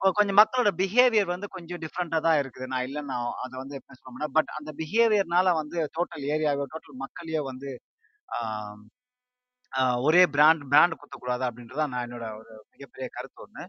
ஒ 0.00 0.12
கொஞ்சம் 0.18 0.38
மக்களோட 0.40 0.70
பிஹேவியர் 0.80 1.30
வந்து 1.32 1.48
கொஞ்சம் 1.54 1.80
டிஃபரெண்ட்டா 1.84 2.20
தான் 2.26 2.38
இருக்குது. 2.42 2.66
நான் 2.72 2.86
இல்லைன்னு 2.88 3.12
நான் 3.12 3.34
அதை 3.44 3.54
வந்து 3.62 3.78
எப்படி 3.78 3.98
சொல்ல 3.98 4.12
மாட்டேன். 4.14 4.34
பட் 4.38 4.52
அந்த 4.58 4.72
பிஹேவியர்னால 4.80 5.54
வந்து 5.60 5.78
டோட்டல் 5.96 6.26
ஏரியாவோ, 6.34 6.66
டோட்டல் 6.74 7.00
மக்களையோ 7.04 7.42
வந்து 7.50 7.70
ஒரே 10.04 10.22
பிராண்ட் 10.34 10.62
பிராண்ட் 10.70 10.94
குத்தக்கூடாது 10.96 11.44
அப்படின்றது 11.46 11.80
தான் 11.80 11.92
நான் 11.92 12.04
என்னோட 12.06 12.26
ஒரு 12.38 12.52
மிகப்பெரிய 12.72 13.06
கருத்து 13.16 13.40
ஒண்ணு. 13.44 13.62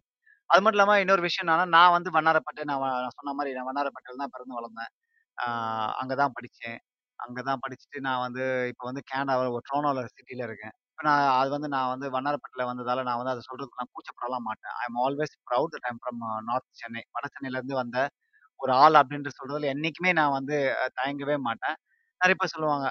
அது 0.50 0.62
மட்டும் 0.62 0.78
இல்லாம 0.78 0.98
இன்னொரு 1.04 1.24
விஷயம் 1.26 1.46
என்னன்னா, 1.46 1.68
நான் 1.78 1.96
வந்து 1.98 2.10
வண்ணாரப்பேட்டை 2.16 2.64
நான் 2.70 2.82
வ 2.84 2.90
நான் 2.98 3.18
சொன்ன 3.18 3.34
மாதிரி 3.40 3.52
நான் 3.58 3.70
வண்ணாரப்பேட்டையில 3.70 4.22
தான் 4.24 4.34
பிறந்து 4.36 4.58
வளர்ந்தேன். 4.60 4.92
அங்கே 6.02 6.16
தான் 6.22 6.36
படிச்சேன். 6.38 6.80
அங்கே 7.20 7.44
தான் 7.50 7.62
படிச்சுட்டு 7.64 8.00
நான் 8.08 8.24
வந்து 8.26 8.44
இப்போ 8.72 8.86
வந்து 8.90 9.04
கனடால 9.12 9.50
ஒரு 9.50 9.64
டொரன்டோல 9.70 10.04
சிட்டில 10.14 10.48
இருக்கேன். 10.50 10.76
இப்ப 11.00 11.08
நான் 11.08 11.26
அது 11.36 11.50
வந்து 11.54 11.68
நான் 11.68 11.92
வந்து 11.92 12.08
வண்ணாரப்பேட்டையில 12.14 12.64
வந்ததால 12.70 13.04
நான் 13.08 13.20
வந்து 13.20 13.32
அத 13.34 13.42
சொல்றதுக்கு 13.46 13.80
நான் 13.80 13.92
கூச்சப்படலாம் 13.92 14.46
மாட்டேன். 14.48 14.74
I 14.78 14.86
am 14.88 14.98
always 15.04 15.36
proud 15.48 15.72
that 15.76 15.86
I 15.88 15.92
am 15.92 16.02
from 16.02 16.18
north 16.48 16.80
Chennai. 16.80 17.02
வட 17.16 17.26
சென்னையிலருந்து 17.30 17.76
வந்த 17.80 17.98
ஒரு 18.60 18.74
ஆள் 18.80 18.98
அப்படின்ற 19.02 19.32
சொல்றதுல 19.36 19.70
என்னைக்குமே 19.74 20.12
நான் 20.18 20.36
வந்து 20.36 20.56
அ 20.78 20.88
தயங்கவே 20.98 21.36
மாட்டேன். 21.46 21.78
நெறைய 22.22 22.38
பேர் 22.38 22.54
சொல்லுவாங்க, 22.54 22.88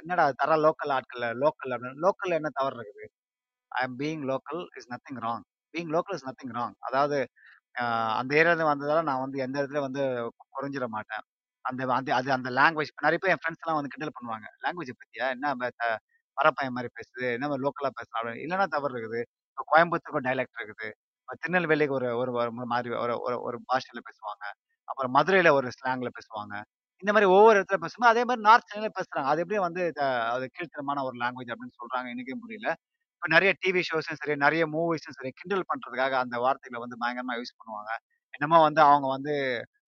என்னடா 0.00 0.24
தர 0.40 0.56
லோக்கல் 0.64 0.94
ஆட்கள் 0.96 1.26
லோக்கல் 1.42 1.74
அப்படின்னு." 1.74 2.02
லோக்கல்ல 2.06 2.38
என்ன 2.40 2.50
தவறு 2.58 2.76
இருக்குது? 2.78 3.06
I 3.72 3.82
am 3.82 3.96
being 4.00 4.24
local 4.30 4.62
is 4.78 4.90
nothing 4.92 5.20
wrong. 5.24 5.44
Being 5.74 5.92
local 5.94 6.18
is 6.18 6.28
nothing 6.28 6.54
wrong. 6.58 6.76
அதாவது 6.88 7.18
அ 7.76 7.84
அந்த 8.18 8.32
ஏரியால 8.38 8.66
வந்ததால 8.70 9.04
நான் 9.08 9.24
வந்து 9.24 9.38
எந்த 9.44 9.56
இடத்துல 9.60 9.82
வந்து 9.86 10.02
குறைஞ்சிட 10.54 10.86
மாட்டேன். 10.92 11.24
அந்த 11.64 11.82
அது 11.94 12.12
அது 12.16 12.30
அந்த 12.36 12.50
லாங்குவேஜ் 12.58 12.92
நெறைய 13.00 13.20
பேர் 13.22 13.34
என் 13.34 13.42
ஃப்ரெண்ட்ஸ்லாம் 13.42 13.78
வந்து 13.78 13.92
கிண்டல் 13.92 14.16
பண்ணுவாங்க. 14.16 14.46
"லாங்குவேஜ 14.64 14.92
பத்தியா? 14.98 15.26
என்ன 15.36 15.48
ப 15.56 15.70
த 15.76 15.84
வர 16.36 16.48
பையன் 16.52 16.76
மாரி 16.76 16.90
பேசுது. 16.96 17.26
என்ன 17.36 17.46
மாதிரி 17.48 17.64
லோக்கலா 17.66 17.90
பேசுறான்." 17.98 18.20
அப்படின்னு. 18.20 18.44
இல்லன்னா 18.46 18.66
தவறு 18.74 18.94
இருக்குது. 18.94 19.20
இப்ப 19.52 19.64
கோயம்புத்தூருக்கும் 19.70 20.26
டைலக்ட் 20.28 20.58
இருக்குது. 20.60 20.88
இப்ப 21.22 21.36
திருநெல்வேலிக்கு 21.42 21.94
ஒரு 21.94 22.08
ஒரு 22.20 22.32
ஒரு 22.40 22.70
மாரி 22.72 22.90
ஒரு 23.00 23.14
ஒரு 23.26 23.36
ஒரு 23.48 23.58
பாஷையில 23.70 24.00
பேசுவாங்க. 24.08 24.44
அப்புறம் 24.88 25.12
மதுரையில 25.16 25.50
ஒரு 25.54 25.68
ஸ்லாங்ல 25.76 26.10
பேசுவாங்க. 26.16 26.54
இந்த 27.02 27.12
மாரி 27.14 27.26
ஒவ்வொரு 27.32 27.56
இடத்துல 27.56 27.78
பேசும்போது, 27.82 28.12
அதே 28.12 28.22
மாரி 28.28 28.42
நார்த் 28.42 28.68
சென்னையில 28.68 28.90
பேசுறாங்க. 28.96 29.28
அது 29.32 29.42
எப்படி 29.42 29.58
வந்து 29.64 29.82
த 29.96 30.02
அது 30.34 30.44
கீழ்த்தனமான 30.54 31.02
ஒரு 31.08 31.16
லாங்குவேஜ் 31.22 31.52
அப்படின்னு 31.52 31.78
சொல்றாங்க 31.80 32.08
எனக்கே 32.14 32.36
புரியல. 32.42 32.68
இப்ப 33.16 33.28
நெறைய 33.34 33.52
டிவி 33.62 33.82
ஷோஸும் 33.88 34.20
சரி, 34.20 34.34
நெறைய 34.42 34.64
மூவிஸும் 34.72 35.16
சரி, 35.18 35.30
கிண்டல் 35.38 35.66
பண்றதுக்காக 35.70 36.14
அந்த 36.22 36.36
வார்த்தைகள 36.44 36.80
வந்து 36.84 36.98
பயங்கரமா 37.02 37.36
யூஸ் 37.38 37.56
பண்ணுவாங்க. 37.58 37.92
என்னமோ 38.34 38.58
வந்து 38.66 38.82
அவங்க 38.86 39.08
வந்து 39.14 39.34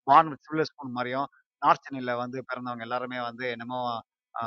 பார்ன் 0.06 0.30
வித் 0.32 0.44
சில்வர் 0.46 0.70
ஸ்பூன் 0.70 0.94
மாரியும், 0.94 1.28
நார்த் 1.62 1.84
சென்னையில 1.86 2.12
வந்து 2.20 2.38
பிறந்தவங்க 2.48 2.84
எல்லாருமே 2.88 3.20
வந்து 3.28 3.46
என்னமோ 3.54 3.80
ஆ 4.34 4.44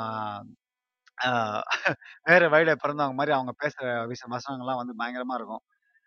ஆ 1.18 1.28
வேற 2.28 2.42
வழியில 2.52 2.72
பிறந்தவங்க 2.82 3.16
மாரி 3.18 3.32
அவங்க 3.36 3.52
பேசுற 3.62 3.82
விஷ 4.10 4.22
வசனங்கள்லாம் 4.34 4.80
வந்து 4.82 4.94
பயங்கரமா 5.00 5.34
இருக்கும். 5.38 5.62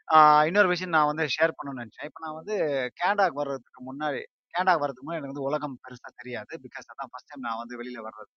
ஆ 0.07 0.17
இன்னொரு 0.49 0.69
விஷயம் 0.73 0.95
நான் 0.95 1.09
வந்து 1.11 1.25
ஷேர் 1.35 1.55
பண்ணணும்னு 1.57 1.81
நெனச்சேன். 1.83 2.09
இப்ப 2.09 2.21
நான் 2.25 2.37
வந்து 2.39 2.55
கேனடாக்கு 2.99 3.39
வர்றதுக்கு 3.41 3.81
முன்னாடி 3.89 4.21
கேனடாக்கு 4.53 4.83
வர்றதுக்கு 4.83 5.05
முன்னாடி 5.05 5.21
எனக்கு 5.21 5.35
வந்து 5.35 5.47
உலகம் 5.49 5.77
பெருசா 5.85 6.09
தெரியாது. 6.19 6.53
பிகாஸ் 6.65 6.89
அதான் 6.91 7.11
ஃபர்ஸ்ட் 7.11 7.31
டைம் 7.31 7.45
நான் 7.47 7.61
வந்து 7.61 7.79
வெளியில 7.81 8.01
வர்றது. 8.07 8.33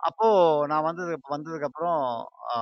அப்போ 0.00 0.26
நான் 0.70 0.86
வந்தது 0.88 1.14
வந்ததுக்கப்புறம் 1.32 2.00
ஆ 2.48 2.56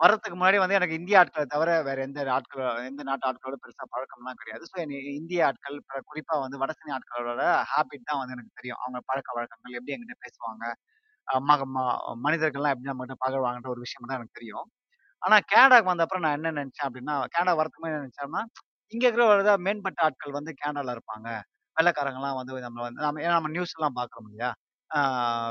வர்றதுக்கு 0.00 0.36
முன்னாடி 0.36 0.58
வந்து 0.60 0.76
எனக்கு 0.78 0.96
இந்திய 0.98 1.16
ஆட்கள 1.20 1.44
தவிர 1.50 1.70
வேற 1.86 1.98
எந்த 2.06 2.20
ஆட்கள 2.34 2.60
எந்த 2.88 3.02
நாட்டு 3.08 3.26
ஆட்களோட 3.28 3.56
பெருசா 3.62 3.84
பழக்கம்லாம் 3.92 4.40
கிடையாது. 4.40 4.64
ஸோ 4.70 4.76
என்னைய 4.84 5.00
இந்திய 5.20 5.40
ஆட்கள் 5.48 5.76
குறிப்பா 6.08 6.36
வந்து 6.44 6.60
வடசென்னை 6.62 6.92
ஆட்களோட 6.96 7.42
ஹாபிட் 7.72 8.08
தான் 8.08 8.20
வந்து 8.20 8.36
எனக்கு 8.36 8.58
தெரியும். 8.58 8.80
அவங்க 8.82 9.00
பழக்கவழக்கங்கள் 9.10 9.78
எப்படி 9.78 9.94
என்கிட்ட 9.96 10.16
பேசுவாங்க. 10.24 10.64
அ 11.28 11.36
மக 11.44 11.60
ம 11.68 11.78
மனிதர்கள்லாம் 12.24 12.72
எப்படி 12.74 12.90
நம்மகிட்ட 12.90 13.16
பழகுவாங்கன்ற 13.22 13.70
ஒரு 13.74 13.82
விஷயம் 13.84 14.08
தான் 14.08 14.18
எனக்கு 14.18 14.38
தெரியும். 14.38 14.66
ஆனா 15.22 15.36
கேனடாக்கு 15.52 15.90
வந்த 15.90 16.04
அப்புறம் 16.06 16.24
நான் 16.24 16.36
என்ன 16.38 16.52
நினைச்சேன் 16.56 16.86
அப்படின்னா, 16.88 17.14
கேனடா 17.34 17.54
வரதுக்கு 17.54 17.80
முன்னாடி 17.80 17.96
என்ன 17.96 18.04
நினைச்சேன்னா, 18.04 18.42
இங்க 18.92 19.04
இருக்கிற 19.06 19.24
ஒரு 19.30 19.42
இதா 19.44 19.54
மேம்பட்ட 19.66 20.00
ஆட்கள் 20.06 20.38
வந்து 20.38 20.52
கேனடால 20.60 20.94
இருப்பாங்க. 20.96 21.28
வெள்ளைக்காரங்கலாம் 21.76 22.38
வந்து 22.40 22.54
நம்மள 22.66 22.82
வந்து 22.86 23.02
நம்ம 23.06 23.22
ஏன்னா 23.22 23.36
நம்ம 23.38 23.52
நியூஸ்லாம் 23.56 23.98
பார்க்குறோம் 23.98 24.28
இல்லையா? 24.28 24.50
ஆ 24.90 24.98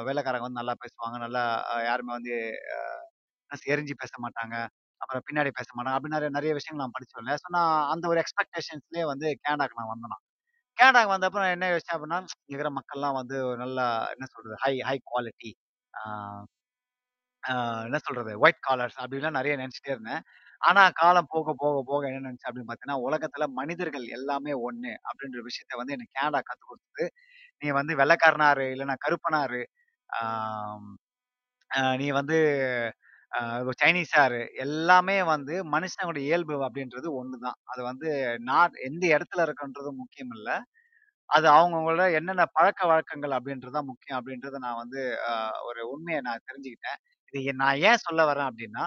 வெள்ளைக்காரங்க 0.07 0.47
வந்து 0.47 0.61
நல்லா 0.61 0.75
பேசுவாங்க. 0.83 1.17
நல்லா 1.25 1.43
அ 1.69 1.75
யாருமே 1.87 2.13
வந்து 2.17 2.35
அ 3.51 3.59
எரிஞ்சு 3.71 3.93
பேச 3.99 4.13
மாட்டாங்க. 4.23 4.55
அப்புறம் 5.01 5.23
பின்னாடி 5.27 5.51
பேச 5.53 5.69
மாட்டாங்க. 5.71 5.97
அப்படி 5.97 6.13
நெறைய 6.15 6.31
நெறைய 6.35 6.53
விஷயங்கள் 6.57 6.83
நான் 6.83 6.95
படிச்சோம் 6.95 7.21
இல்லையா? 7.21 7.39
ஸோ 7.41 7.49
நான் 7.57 7.73
அந்த 7.93 8.05
ஒரு 8.11 8.19
எக்ஸ்பெக்டேஷன்ஸ்லயே 8.23 9.05
வந்து 9.11 9.27
கேனடாக்கு 9.43 9.79
நான் 9.79 9.91
வந்தேன் 9.91 10.13
நான். 10.13 10.23
கேனடாக்கு 10.77 11.13
வந்தப்ப 11.13 11.41
நான் 11.41 11.55
என்ன 11.55 11.69
யோசிச்சேன் 11.71 11.97
அப்படின்னா, 11.97 12.19
இங்க 12.41 12.53
இருக்கிற 12.53 12.71
மக்கள்லாம் 12.77 13.17
வந்து 13.19 13.35
நல்லா 13.63 13.85
என்ன 14.13 14.27
சொல்றது? 14.33 14.57
High 14.63 14.73
high 14.87 14.97
quality. 15.05 15.51
ஆ 15.93 16.03
ஆ 17.43 17.53
என்ன 17.85 17.97
சொல்றது? 18.03 18.31
ஒயிட் 18.41 18.61
காலர்ஸ் 18.65 18.97
அப்டின்லாம் 19.01 19.37
நெறைய 19.37 19.53
நெனச்சுட்டே 19.59 19.91
இருந்தேன். 19.93 20.21
ஆனா 20.61 20.81
காலம் 20.93 21.29
போக, 21.31 21.53
போக, 21.55 21.77
போக 21.83 22.01
என்ன 22.09 22.21
நெனச்சேன் 22.25 22.49
அப்டின்னு 22.49 22.69
பார்த்தீங்கன்னா, 22.69 22.99
உலகத்துல 23.07 23.45
மனிதர்கள் 23.57 24.05
எல்லாமே 24.17 24.53
ஒண்ணு 24.67 24.91
அப்டின்ற 25.09 25.41
விஷயத்த 25.47 25.79
வந்து 25.79 25.95
எனக்கு 25.95 26.15
கேனடா 26.17 26.41
கத்துக் 26.43 26.69
குடுத்தது. 26.69 27.05
நீ 27.61 27.69
வந்து 27.73 27.93
வெள்ளைக்காரனா 28.01 28.49
இரு, 28.55 28.67
இல்லன்னா 28.75 28.97
கருப்பனா 29.05 29.41
இரு, 29.49 29.61
ஆம் 30.09 30.89
அ 31.71 31.81
நீ 31.99 32.07
வந்து 32.17 32.37
அ 33.31 33.41
சைனீஸா 33.79 34.23
இரு, 34.29 34.41
எல்லாமே 34.65 35.17
வந்து 35.29 35.55
மனுஷனுடைய 35.71 36.23
இயல்பு 36.29 36.55
அப்டின்றது 36.65 37.09
ஒண்ணு 37.19 37.37
தான். 37.39 37.59
அது 37.67 37.81
வந்து 37.89 38.09
நான் 38.45 38.79
எந்த 38.87 39.03
இடத்துல 39.15 39.45
இருக்கன்றது 39.47 39.91
முக்கியம் 40.01 40.33
இல்ல. 40.37 40.49
அது 41.33 41.47
அவங்கவங்களோட 41.53 42.03
என்னென்ன 42.17 42.43
பழக்க 42.55 42.81
வழக்கங்கள் 42.89 43.35
அப்படின்றது 43.37 43.75
தான் 43.75 43.89
முக்கியம் 43.89 44.17
அப்படின்றத 44.19 44.59
நான் 44.65 44.81
வந்து 44.81 45.01
ஒரு 45.69 45.81
உண்மையை 45.93 46.19
நான் 46.27 46.45
தெரிஞ்சுக்கிட்டேன். 46.49 46.99
இது 47.33 47.41
எ 47.45 47.55
நான் 47.61 47.79
ஏன் 47.87 48.03
சொல்ல 48.05 48.21
வரேன் 48.29 48.49
அப்படின்னா 48.49 48.83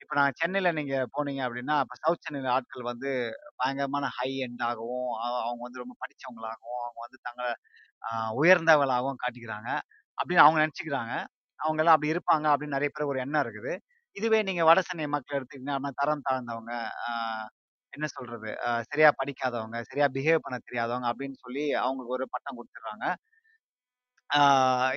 இப்ப 0.00 0.14
நான் 0.18 0.36
சென்னையில 0.38 0.68
நீங்க 0.78 0.94
போனீங்க 1.14 1.40
அப்படின்னா 1.46 1.74
அப்ப 1.80 1.94
சவுத் 2.00 2.24
சென்னையில 2.26 2.48
ஆட்கள் 2.54 2.88
வந்து 2.90 3.10
பயங்கரமான 3.60 4.06
ஹை 4.16 4.30
எண்ட் 4.46 4.62
ஆகவும், 4.68 5.10
அ 5.18 5.28
அவங்க 5.42 5.62
வந்து 5.66 5.82
ரொம்ப 5.82 5.94
படிச்சவங்களாகவும், 6.02 6.56
அவங்க 6.86 7.00
வந்து 7.06 7.18
தங்கள 7.28 7.46
அ 8.02 8.10
உயர்ந்தவர்களாகவும் 8.40 9.20
காட்டிக்கிறாங்க. 9.22 9.70
அப்படின்னு 10.18 10.44
அவங்க 10.44 10.60
நெனச்சுக்கிறாங்க. 10.62 11.14
அவங்கலாம் 11.60 11.96
அப்படி 11.96 12.12
இருப்பாங்க 12.14 12.46
அப்படின்னு 12.52 12.76
நெறைய 12.76 12.90
பேருக்கு 12.90 13.14
ஒரு 13.14 13.24
எண்ணம் 13.24 13.44
இருக்குது. 13.44 13.72
இதுவே 14.16 14.40
நீங்க 14.48 14.62
வட 14.68 14.80
சென்னை 14.84 15.06
மக்கள் 15.10 15.38
எடுத்துக்கிட்டீங்கன்னா, 15.38 15.92
தரம் 16.00 16.26
தாழ்ந்தவங்க, 16.26 16.72
என்ன 17.92 18.06
சொல்றது? 18.10 18.50
அ 18.66 18.70
சரியா 18.88 19.10
படிக்காதவங்க, 19.16 19.78
சரியா 19.88 20.06
பிஹேவ் 20.14 20.44
பண்ண 20.44 20.56
தெரியாதவங்க 20.62 21.08
அப்படின்னு 21.10 21.38
சொல்லி 21.44 21.64
அவங்களுக்கு 21.80 22.16
ஒரு 22.18 22.26
பட்டம் 22.34 22.58
குடுத்துடுறாங்க. 22.58 23.04
ஆ 24.30 24.40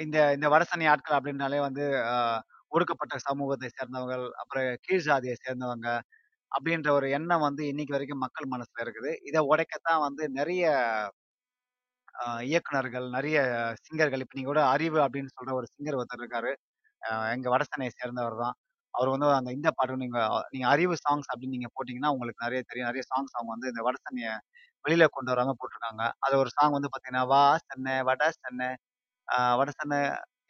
இந்த 0.03 0.17
இந்த 0.35 0.47
வடசென்னை 0.53 0.87
ஆட்கள் 0.91 1.17
அப்படின்னாலே 1.17 1.59
வந்து 1.65 1.83
அ 2.09 2.15
ஒடுக்கப்பட்ட 2.71 3.15
சமூகத்தை 3.25 3.67
சேர்ந்தவர்கள், 3.71 4.25
அப்புறம் 4.41 4.67
கீழ் 4.85 5.05
ஜாதியை 5.07 5.35
சேர்ந்தவங்க 5.39 5.87
அப்படின்ற 6.51 6.89
ஒரு 6.95 7.07
எண்ணம் 7.17 7.45
வந்து 7.47 7.63
இன்னைக்கு 7.71 7.95
வரைக்கும் 7.95 8.23
மக்கள் 8.25 8.53
மனசுல 8.53 8.83
இருக்குது. 8.85 9.11
இத 9.25 9.37
உடைக்கத்தான் 9.51 10.03
வந்து 10.05 10.23
நெறைய 10.37 10.63
அ 12.15 12.25
இயக்குனர்கள், 12.47 13.07
நெறைய 13.15 13.37
சிங்கர்கள் 13.83 14.23
இப்ப 14.23 14.35
நீங்க 14.35 14.49
கூட 14.49 14.61
அறிவு 14.73 14.99
அப்படின்னு 15.05 15.33
சொல்ற 15.35 15.53
ஒரு 15.59 15.67
சிங்கர் 15.73 15.97
ஒருத்தர் 15.99 16.21
இருக்காரு. 16.21 16.51
அ 17.01 17.11
எங்க 17.35 17.47
வட 17.49 17.63
சேர்ந்தவர் 17.95 18.41
தான். 18.43 18.55
அவர் 18.93 19.11
வந்து 19.13 19.27
அந்த 19.35 19.51
இந்த 19.53 19.69
பாட்டு 19.73 20.01
நீங்க 20.03 20.19
நீங்க 20.53 20.67
அறிவு 20.69 20.95
சாங்ஸ் 21.03 21.29
அப்படின்னு 21.31 21.55
நீங்க 21.55 21.69
போட்டீங்கன்னா, 21.73 22.11
உங்களுக்கு 22.15 22.45
நெறைய 22.45 22.61
தெரியும். 22.63 22.89
நெறைய 22.89 23.05
சாங்ஸ் 23.09 23.35
அவங்க 23.37 23.51
வந்து 23.55 23.71
இந்த 23.71 23.83
வட 23.85 23.97
சென்னைய 24.03 24.29
வெளியில 24.85 25.05
கொண்டு 25.11 25.31
வராம 25.33 25.55
போட்டுருக்காங்க. 25.55 26.03
அது 26.25 26.35
ஒரு 26.41 26.51
சாங் 26.55 26.75
வந்து 26.75 26.91
பாத்தீங்கன்னா 26.91 27.25
"வா 27.31 27.41
சென்னை 27.65 27.95
வட 28.09 28.23
சென்னை 28.37 28.69
அ 29.27 29.39
வட 29.59 29.69
சென்னை 29.73 29.99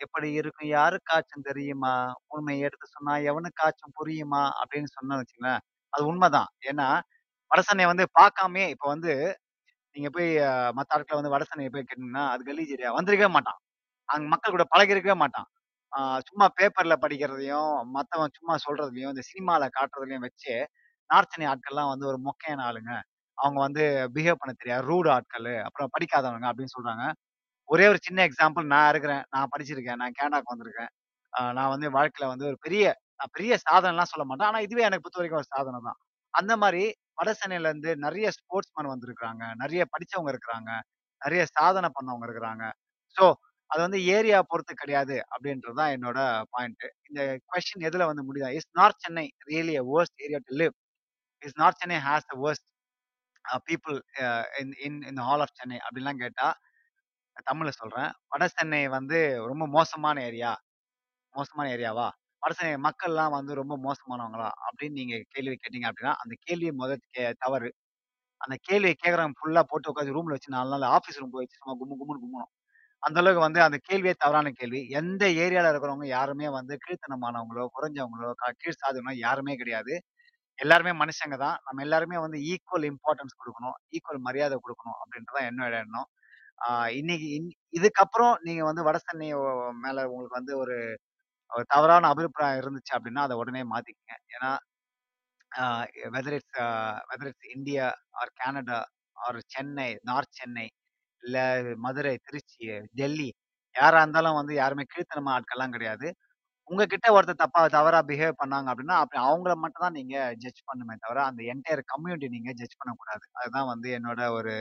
எப்படி 0.01 0.29
இருக்கும் 0.39 0.69
யாருக்காச்சும் 0.71 1.47
தெரியுமா? 1.49 1.93
உண்மைய 2.31 2.67
எடுத்து 2.67 2.87
சொன்னா 2.93 3.15
எவனுக்காச்சும் 3.29 3.95
புரியுமா?" 3.99 4.43
அப்படின்னு 4.61 4.91
சொன்னோம்னு 4.95 5.21
வச்சுக்கங்களேன், 5.21 5.63
அது 5.93 6.03
உண்மதான். 6.09 6.49
ஏன்னா, 6.69 6.87
வட 7.51 7.61
சென்னைய 7.65 7.89
வந்து 7.91 8.05
பார்க்காமயே 8.17 8.67
இப்ப 8.75 8.87
வந்து 8.89 9.13
நீங்க 9.95 10.09
போய் 10.11 10.29
அ 10.45 10.51
மத்த 10.77 10.95
ஆட்கள 10.95 11.17
வந்து 11.19 11.33
வட 11.33 11.43
சென்னைய 11.47 11.71
போய் 11.73 11.85
கேட்டீங்கன்னா, 11.85 12.25
அது 12.33 12.43
கலீஜ் 12.49 12.73
ஏரியா 12.75 12.91
வந்திருக்கவே 12.97 13.31
மாட்டான். 13.35 13.59
அங்க 14.09 14.25
மக்கள் 14.33 14.55
கூட 14.55 14.65
பழகியிருக்கவே 14.73 15.17
மாட்டான். 15.19 15.47
ஆ 15.93 15.99
சும்மா 16.27 16.45
பேப்பர்ல 16.57 16.95
படிக்கிறதையும், 17.01 17.67
மத்தவன் 17.95 18.35
சும்மா 18.37 18.55
சொல்றதுலையும் 18.65 19.13
இந்த 19.13 19.23
சினிமால 19.29 19.69
காட்டுறதுலயும் 19.75 20.25
வச்சு, 20.27 20.53
நார்த் 21.09 21.37
ஆட்கள்லாம் 21.51 21.91
வந்து 21.91 22.05
ஒரு 22.11 22.19
மொக்கையான 22.27 22.61
ஆளுங்க. 22.67 22.93
அவங்க 23.37 23.59
வந்து 23.61 23.83
பிஹேவ் 24.15 24.41
பண்ண 24.41 24.53
தெரியாது. 24.55 24.83
ரூட் 24.89 25.09
ஆட்களு, 25.15 25.55
அப்புறம் 25.67 25.91
படிக்காதவங்க 25.95 26.47
அப்படின்னு 26.51 26.75
சொல்றாங்க. 26.75 27.05
ஒரே 27.69 27.85
ஒரு 27.89 27.99
சின்ன 28.03 28.19
எக்ஸாம்பிள் 28.29 28.65
நான் 28.69 28.89
இருக்கிறேன். 28.89 29.23
நான் 29.33 29.51
படிச்சிருக்கேன். 29.53 29.99
நான் 30.01 30.17
கேனடாக்கு 30.17 30.53
வந்திருக்கேன். 30.53 30.91
அ 31.33 31.51
நான் 31.57 31.73
வந்து 31.73 31.87
வாழ்க்கையில 31.95 32.29
வந்து 32.33 32.47
ஒரு 32.51 32.59
பெரிய 32.65 32.83
நான் 33.19 33.33
பெரிய 33.33 33.53
சாதனைலாம் 33.65 34.11
சொல்ல 34.11 34.25
மாட்டேன். 34.25 34.49
ஆனா 34.49 34.61
இதுவே 34.65 34.83
எனக்கு 34.83 35.03
பொறுத்தவரைக்கும் 35.03 35.41
ஒரு 35.41 35.51
சாதனை 35.51 35.79
தான். 35.83 35.99
அந்த 36.33 36.53
மாரி 36.63 36.83
வட 37.19 37.29
நிறைய 37.47 37.73
நெறைய 38.05 38.27
ஸ்போர்ட்ஸ்மேன் 38.37 38.91
வந்திருக்காங்க. 38.93 39.43
நெறைய 39.61 39.83
படிச்சவங்க 39.93 40.31
இருக்கிறாங்க. 40.33 40.71
நெறைய 41.21 41.43
சாதனை 41.53 41.89
பண்ணவங்க 41.93 42.25
இருக்கிறாங்க. 42.27 42.65
ஸோ, 43.15 43.25
அது 43.73 43.81
வந்து 43.85 43.99
ஏரியா 44.15 44.39
பொறுத்து 44.49 44.73
கிடையாது 44.75 45.15
அப்படின்றது 45.33 45.77
தான் 45.79 45.93
என்னோட 45.95 46.19
பாயிண்ட். 46.53 46.85
இந்த 47.09 47.21
கொஸ்டின் 47.49 47.87
எதுல 47.89 48.07
வந்து 48.09 48.25
முடியுதா? 48.27 48.49
Is 48.59 48.69
north 48.79 49.03
Chennai 49.05 49.25
really 49.49 49.75
a 49.81 49.85
worst 49.91 50.21
area 50.25 50.39
to 50.45 50.55
live? 50.61 50.75
Is 51.41 51.57
north 51.61 51.81
Chennai 51.81 51.99
has 52.07 52.29
the 52.31 52.35
worst 52.43 52.67
uh 53.45 53.57
people 53.69 53.97
uh 54.23 54.27
in 54.61 54.73
in 54.87 54.99
in 55.09 55.21
all 55.27 55.43
of 55.45 55.55
Chennai 55.59 55.79
அப்படின்லாம் 55.85 56.21
கேட்டா, 56.23 56.47
தமிழ்ல 57.47 57.71
சொல்றேன். 57.79 58.11
வட 58.33 58.45
சென்னை 58.53 58.81
வந்து 58.97 59.19
ரொம்ப 59.51 59.65
மோசமான 59.75 60.17
ஏரியா. 60.29 60.51
மோசமான 61.35 61.67
ஏரியாவா? 61.75 62.07
வட 62.43 62.53
சென்னை 62.55 62.75
மக்கள்லாம் 62.87 63.35
வந்து 63.37 63.53
ரொம்ப 63.61 63.75
மோசமானவங்களா? 63.85 64.49
அப்படின்னு 64.67 64.99
நீங்க 65.01 65.17
கேள்வி 65.35 65.55
கேட்டீங்க 65.57 65.87
அப்படின்னா, 65.91 66.15
அந்த 66.23 66.35
கேள்வி 66.47 66.71
மொத 66.81 66.93
கே 67.09 67.25
தவறு. 67.45 67.69
அந்த 68.41 68.55
கேள்விய 68.67 68.93
கேட்கிறவன் 68.95 69.37
ஃபுல்லா 69.39 69.63
போட்டு 69.71 69.91
உட்காந்து 69.91 70.15
ரூம்ல 70.17 70.35
வச்சு 70.37 70.55
4 70.55 70.71
நாள் 70.75 70.93
ஆஃபீஸ் 70.97 71.19
ரூம் 71.21 71.33
போய் 71.33 71.45
வச்சு 71.45 71.59
சும்மா 71.59 71.75
கும்மு 71.81 71.95
கும்முன்னு 71.99 72.23
கும்மணும். 72.25 72.51
அந்த 73.03 73.17
அளவுக்கு 73.19 73.45
வந்து 73.45 73.61
அந்த 73.63 73.77
கேள்வியே 73.87 74.13
தவறான 74.17 74.51
கேள்வி. 74.53 74.79
எந்த 74.93 75.23
ஏரியால 75.39 75.71
இருக்கிறவங்க 75.71 76.07
யாருமே 76.09 76.47
வந்து 76.55 76.73
கீழ்த்தனமானவங்களோ, 76.83 77.65
குறைஞ்சவங்களோ, 77.75 78.29
க 78.41 78.51
கீழ் 78.57 78.79
சாதியினோ 78.79 79.13
யாருமே 79.19 79.55
கிடையாது. 79.55 79.93
எல்லாருமே 80.59 80.93
மனுஷங்க 80.99 81.37
தான். 81.39 81.57
நம்ம 81.65 81.83
எல்லாருமே 81.83 82.17
வந்து 82.23 82.39
ஈக்குவல் 82.51 82.87
இம்பார்ட்டன்ஸ் 82.91 83.37
குடுக்கணும். 83.39 83.77
ஈக்குவல் 83.95 84.25
மரியாதை 84.27 84.57
குடுக்கணும் 84.59 84.99
அப்படின்றது 85.01 85.37
தான் 85.37 85.49
என்னோட 85.51 85.75
எண்ணம். 85.83 86.09
ஆ 86.61 86.69
இன்னைக்கு 86.99 87.27
இன் 87.37 87.49
இதுக்கப்புறம் 87.75 88.33
நீங்க 88.43 88.63
வந்து 88.65 88.83
வட 88.83 88.97
சென்னை 89.03 89.29
ஒ 89.39 89.45
மேல 89.83 90.05
உங்களுக்கு 90.09 90.39
வந்து 90.39 90.55
ஒரு 90.59 90.75
ஒரு 91.51 91.65
தவறான 91.69 92.09
அபிப்பிராயம் 92.11 92.61
இருந்துச்சு 92.61 92.93
அப்படின்னா, 92.95 93.23
அத 93.23 93.35
உடனே 93.39 93.63
மாத்திக்கங்க. 93.69 94.13
ஏன்னா, 94.35 94.51
ஆ 95.51 95.65
whether 96.13 96.35
it's 96.37 96.59
uh 96.63 96.67
whether 97.09 97.29
it's 97.31 97.49
India 97.55 97.85
or 98.19 98.33
Canada 98.39 98.79
or 99.17 99.39
Chennai, 99.49 99.89
north 100.03 100.35
Chennai 100.35 100.67
இல்ல 101.23 101.37
மதுரை, 101.83 102.13
திருச்சி, 102.25 102.65
டெல்லி 102.95 103.29
யாரா 103.75 103.99
இருந்தாலும் 104.03 104.39
வந்து 104.39 104.53
யாருமே 104.55 104.83
கீழ்த்தனமா 104.89 105.31
ஆட்கள்லாம் 105.35 105.75
கிடையாது. 105.75 106.07
உங்ககிட்ட 106.69 107.07
ஒருத்தர் 107.15 107.41
தப்பா 107.41 107.61
தவறா 107.75 107.99
பிஹேவ் 108.09 108.39
பண்ணாங்க 108.41 108.67
அப்படின்னா, 108.71 108.97
அப்ப 109.03 109.15
அவங்கள 109.25 109.53
மட்டும் 109.63 109.85
தான் 109.85 109.97
நீங்க 109.99 110.15
ஜட்ஜ் 110.43 110.61
பண்ணணுமே 110.69 110.95
தவிர, 111.03 111.19
அந்த 111.29 111.41
என்டையர் 111.53 111.83
கம்யூனிட்டி 111.91 112.29
நீங்க 112.35 112.51
ஜட்ஜ் 112.59 112.79
பண்ணக்கூடாது. 112.79 113.25
அதுதான் 113.39 113.69
வந்து 113.73 113.89
என்னோட 113.97 114.21
ஒரு 114.37 114.53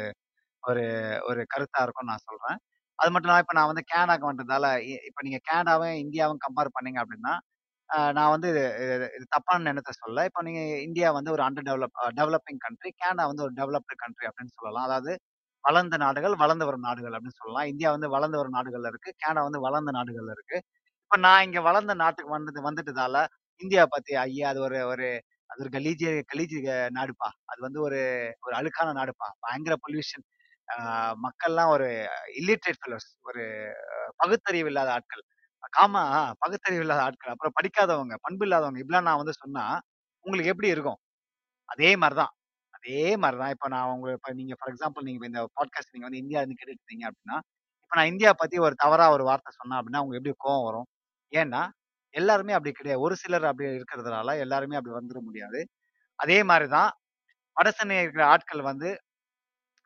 ஒரு 0.64 0.84
ஒரு 1.28 1.42
கருத்தா 1.52 1.80
இருக்கும்னு 1.84 2.12
நான் 2.12 2.26
சொல்றேன். 2.26 2.58
அது 2.98 3.10
மட்டும் 3.12 3.28
இல்லாம 3.28 3.44
இப்ப 3.44 3.54
நான் 3.58 3.70
வந்து 3.70 3.84
கேனடாக்கு 3.90 4.26
வந்ததால, 4.30 4.66
இ 4.86 4.94
இப்ப 5.08 5.20
நீங்க 5.26 5.40
கேனடாவும், 5.48 5.96
இந்தியாவும் 6.04 6.42
கம்பேர் 6.44 6.74
பண்ணீங்க 6.76 7.00
அப்படின்னா, 7.02 7.32
அ 7.90 8.08
நான் 8.16 8.32
வந்து 8.34 8.48
இது 8.52 8.62
இது 8.86 9.06
இது 9.16 9.26
தப்பான 9.34 9.70
எண்ணத்த 9.72 9.92
சொல்லல. 9.96 10.24
இப்ப 10.28 10.42
நீங்க 10.48 10.60
இந்தியா 10.86 11.08
வந்து 11.16 11.32
ஒரு 11.36 11.44
under 11.46 11.68
develop 11.68 11.98
uh 12.02 12.10
developing 12.18 12.62
country. 12.64 12.90
Canada 13.00 13.26
வந்து 13.30 13.46
ஒரு 13.46 13.54
டெவலப்டு 13.60 13.96
கண்ட்ரி 14.04 14.26
அப்படின்னு 14.30 14.56
சொல்லலாம். 14.58 14.86
அதாவது 14.88 15.14
வளர்ந்த 15.64 15.96
நாடுகள், 15.96 16.34
வளர்ந்து 16.36 16.66
வரும் 16.66 16.80
நாடுகள் 16.80 17.14
அப்படின்னு 17.14 17.40
சொல்லலாம். 17.40 17.68
இந்தியா 17.68 17.90
வந்து 17.90 18.08
வளர்ந்து 18.08 18.38
வரும் 18.38 18.56
நாடுகள்ல 18.56 18.90
இருக்கு. 18.92 19.10
கேனடா 19.20 19.42
வந்து 19.42 19.60
வளர்ந்த 19.60 19.92
நாடுகள்ல 19.92 20.34
இருக்கு. 20.36 20.58
இப்ப 21.04 21.18
நான் 21.20 21.44
இங்க 21.44 21.60
வளர்ந்த 21.62 21.94
நாட்டுக்கு 21.96 22.32
வந்தது 22.32 22.60
வந்துட்டதால, 22.62 23.16
இந்தியா 23.60 23.84
பத்தி 23.88 24.12
ஐயா 24.22 24.48
அது 24.50 24.60
ஒரு 24.62 24.78
ஒரு 24.86 25.08
அது 25.50 25.62
ஒரு 25.64 25.70
கலீஜ 25.72 26.02
கலீஜ 26.30 26.54
நாடுப்பா. 26.94 27.28
அது 27.46 27.60
வந்து 27.60 27.80
ஒரு 27.82 27.98
ஒரு 28.42 28.54
அழுக்கான 28.56 28.94
நாடுப்பா. 29.00 29.28
பயங்கர 29.40 29.74
பொல்யூஷன். 29.84 30.24
மக்கள்லாம் 31.24 31.70
ஒரு 31.70 31.88
இல்லிட்ரேட் 32.40 32.80
ஃபெலோஸ் 32.80 33.08
ஒரு 33.22 33.42
பகுத்தறிவு 34.16 34.68
இல்லாத 34.68 34.90
ஆட்கள். 34.92 35.24
காமா 35.72 36.02
பகுத்தறிவு 36.38 36.84
இல்லாத 36.84 37.02
ஆட்கள். 37.02 37.32
அப்புறம் 37.34 37.56
படிக்காதவங்க, 37.56 38.16
பண்பு 38.22 38.44
இல்லாதவங்க. 38.46 38.80
இப்படிலாம் 38.82 39.08
நான் 39.10 39.22
வந்து 39.22 39.36
சொன்னா, 39.38 39.64
உங்களுக்கு 40.24 40.52
எப்படி 40.54 40.70
இருக்கும்? 40.70 41.00
அதே 41.68 41.90
மாதிரிதான் 41.96 42.24
தான். 42.24 42.34
அதே 42.84 42.94
மாரி 43.18 43.36
தான். 43.38 43.52
இப்ப 43.54 43.66
நான் 43.72 43.90
உங்களுக்கு 43.92 44.20
இப்ப 44.20 44.32
நீங்க 44.38 44.54
ஃபார் 44.58 44.70
எக்ஸாம்பிள் 44.72 45.06
நீங்க 45.08 45.26
இந்த 45.30 45.40
பாட்காஸ்ட் 45.56 45.92
நீங்க 45.94 46.06
வந்து 46.08 46.20
இந்தியாலருந்து 46.22 46.56
கேட்டுட்டு 46.56 46.80
இருக்கீங்க 46.80 47.04
அப்படின்னா, 47.10 47.36
இப்ப 47.84 47.96
நான் 47.98 48.10
இந்தியா 48.12 48.30
பத்தி 48.40 48.56
ஒரு 48.66 48.74
தவறா 48.82 49.06
ஒரு 49.16 49.24
வார்த்தை 49.28 49.50
சொன்னேன் 49.54 49.78
அப்படின்னா, 49.80 50.02
உங்களுக்கு 50.02 50.20
எப்படி 50.22 50.36
கோவம் 50.44 50.66
வரும்? 50.68 50.88
ஏன்னா, 51.32 51.62
எல்லாருமே 52.14 52.52
அப்படி 52.52 52.72
கிடையாது. 52.72 53.02
ஒரு 53.06 53.14
சிலர் 53.22 53.46
அப்படி 53.50 53.68
இருக்கிறதுனால 53.72 54.34
எல்லாருமே 54.44 54.78
அப்படி 54.78 54.94
வந்துர 54.96 55.18
முடியாது. 55.24 55.60
அதே 56.18 56.38
மாரி 56.50 56.68
தான் 56.72 56.90
வட 57.56 57.68
இருக்கிற 57.98 58.22
ஆட்கள் 58.32 58.62
வந்து 58.70 58.88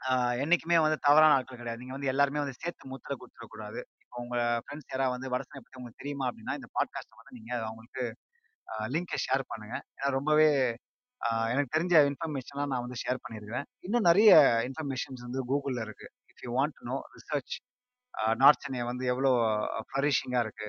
அ 0.00 0.12
என்னைக்குமே 0.42 0.76
வந்து 0.82 0.98
தவறான 1.06 1.34
ஆட்கள் 1.36 1.60
கிடையாது. 1.60 1.80
நீங்க 1.82 1.94
வந்து 1.96 2.10
எல்லாருமே 2.12 2.40
வந்து 2.42 2.56
சேர்த்து 2.58 2.90
முத்திர 2.92 3.12
கொடுத்துறக்கூடாது 3.16 3.80
இப்போ 4.02 4.16
உங்க 4.24 4.36
ஃப்ரெண்ட்ஸ் 4.64 4.90
யாராவது 4.92 5.14
வந்து 5.16 5.30
வட 5.32 5.42
பத்தி 5.56 5.78
உங்களுக்கு 5.78 6.02
தெரியுமா 6.02 6.26
அப்படின்னா, 6.28 6.54
இந்த 6.58 6.68
பாட்காஸ்ட்ட 6.76 7.18
வந்து 7.20 7.36
நீங்க 7.38 7.52
அவங்களுக்கு 7.66 8.04
அ 8.68 8.76
ஷேர் 9.26 9.44
பண்ணுங்க. 9.50 9.76
ஏன்னா 9.96 10.10
ரொம்பவே 10.18 10.48
எனக்கு 11.52 11.74
தெரிஞ்ச 11.74 11.94
இன்ஃபர்மேஷன்லாம் 12.10 12.70
நான் 12.72 12.84
வந்து 12.84 12.98
ஷேர் 13.02 13.20
பண்ணியிருக்கிறேன். 13.22 13.66
இன்னும் 13.84 14.06
நெறைய 14.08 14.30
இன்ஃபர்மேஷன்ஸ் 14.68 15.22
வந்து 15.26 15.40
Googleல 15.50 15.82
இருக்கு. 15.86 16.08
If 16.30 16.42
you 16.44 16.50
want 16.56 16.76
to 16.78 16.84
know 16.90 16.96
research 17.16 17.54
uh 18.14 18.34
north 18.36 18.62
Chennai 18.64 18.82
வந்து 18.90 19.04
எவ்வளோ 19.12 19.30
ஃப்ளரிஷிங்கா 19.88 20.40
இருக்கு. 20.46 20.68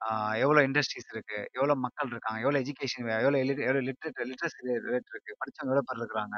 ஆ 0.00 0.08
எவ்வளோ 0.42 0.60
இண்டஸ்ட்ரீஸ் 0.68 1.10
இருக்கு? 1.14 1.38
எவ்வளோ 1.56 1.74
மக்கள் 1.84 2.10
இருக்காங்க? 2.10 2.40
எவ்வளோ 2.44 2.60
எஜுகேஷன் 2.64 3.02
எவ்வளோ 3.18 3.38
எவ்வளோ 3.64 3.82
லிட்ரேட் 3.88 4.20
லிட்ரஸி 4.30 4.60
ரேட் 4.88 5.10
இருக்கு? 5.14 5.32
படிச்சவங்க 5.40 5.72
எவ்வளோ 5.72 5.86
பேர் 5.90 6.00
இருக்கிறாங்க? 6.02 6.36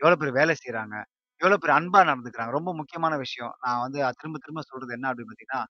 எவ்வளோ 0.00 0.18
பேர் 0.22 0.38
வேலை 0.40 0.54
செய்றாங்க? 0.60 0.96
எவ்வளோ 1.40 1.58
பேர் 1.62 1.76
அன்பா 1.78 2.00
நடந்துக்கிறாங்க? 2.08 2.54
ரொம்ப 2.58 2.72
முக்கியமான 2.80 3.14
விஷயம். 3.24 3.54
நான் 3.64 3.82
வந்து 3.84 4.00
திரும்ப 4.20 4.38
திரும்ப 4.40 4.62
சொல்றது 4.68 4.96
என்ன 4.98 5.08
அப்படின்னு 5.10 5.32
பார்த்தீங்கன்னா, 5.32 5.62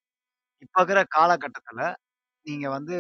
இப்ப 0.62 0.77
இருக்கிற 0.81 1.01
காலகட்டத்தில 1.16 1.81
நீங்க 2.47 2.66
வந்து 2.77 2.97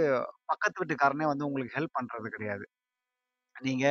பக்கத்து 0.50 0.80
வீட்டுக்காரனே 0.80 1.26
வந்து 1.30 1.46
உங்களுக்கு 1.48 1.76
ஹெல்ப் 1.78 1.96
பண்றது 1.98 2.28
கிடையாது. 2.30 2.64
நீங்க 3.56 3.86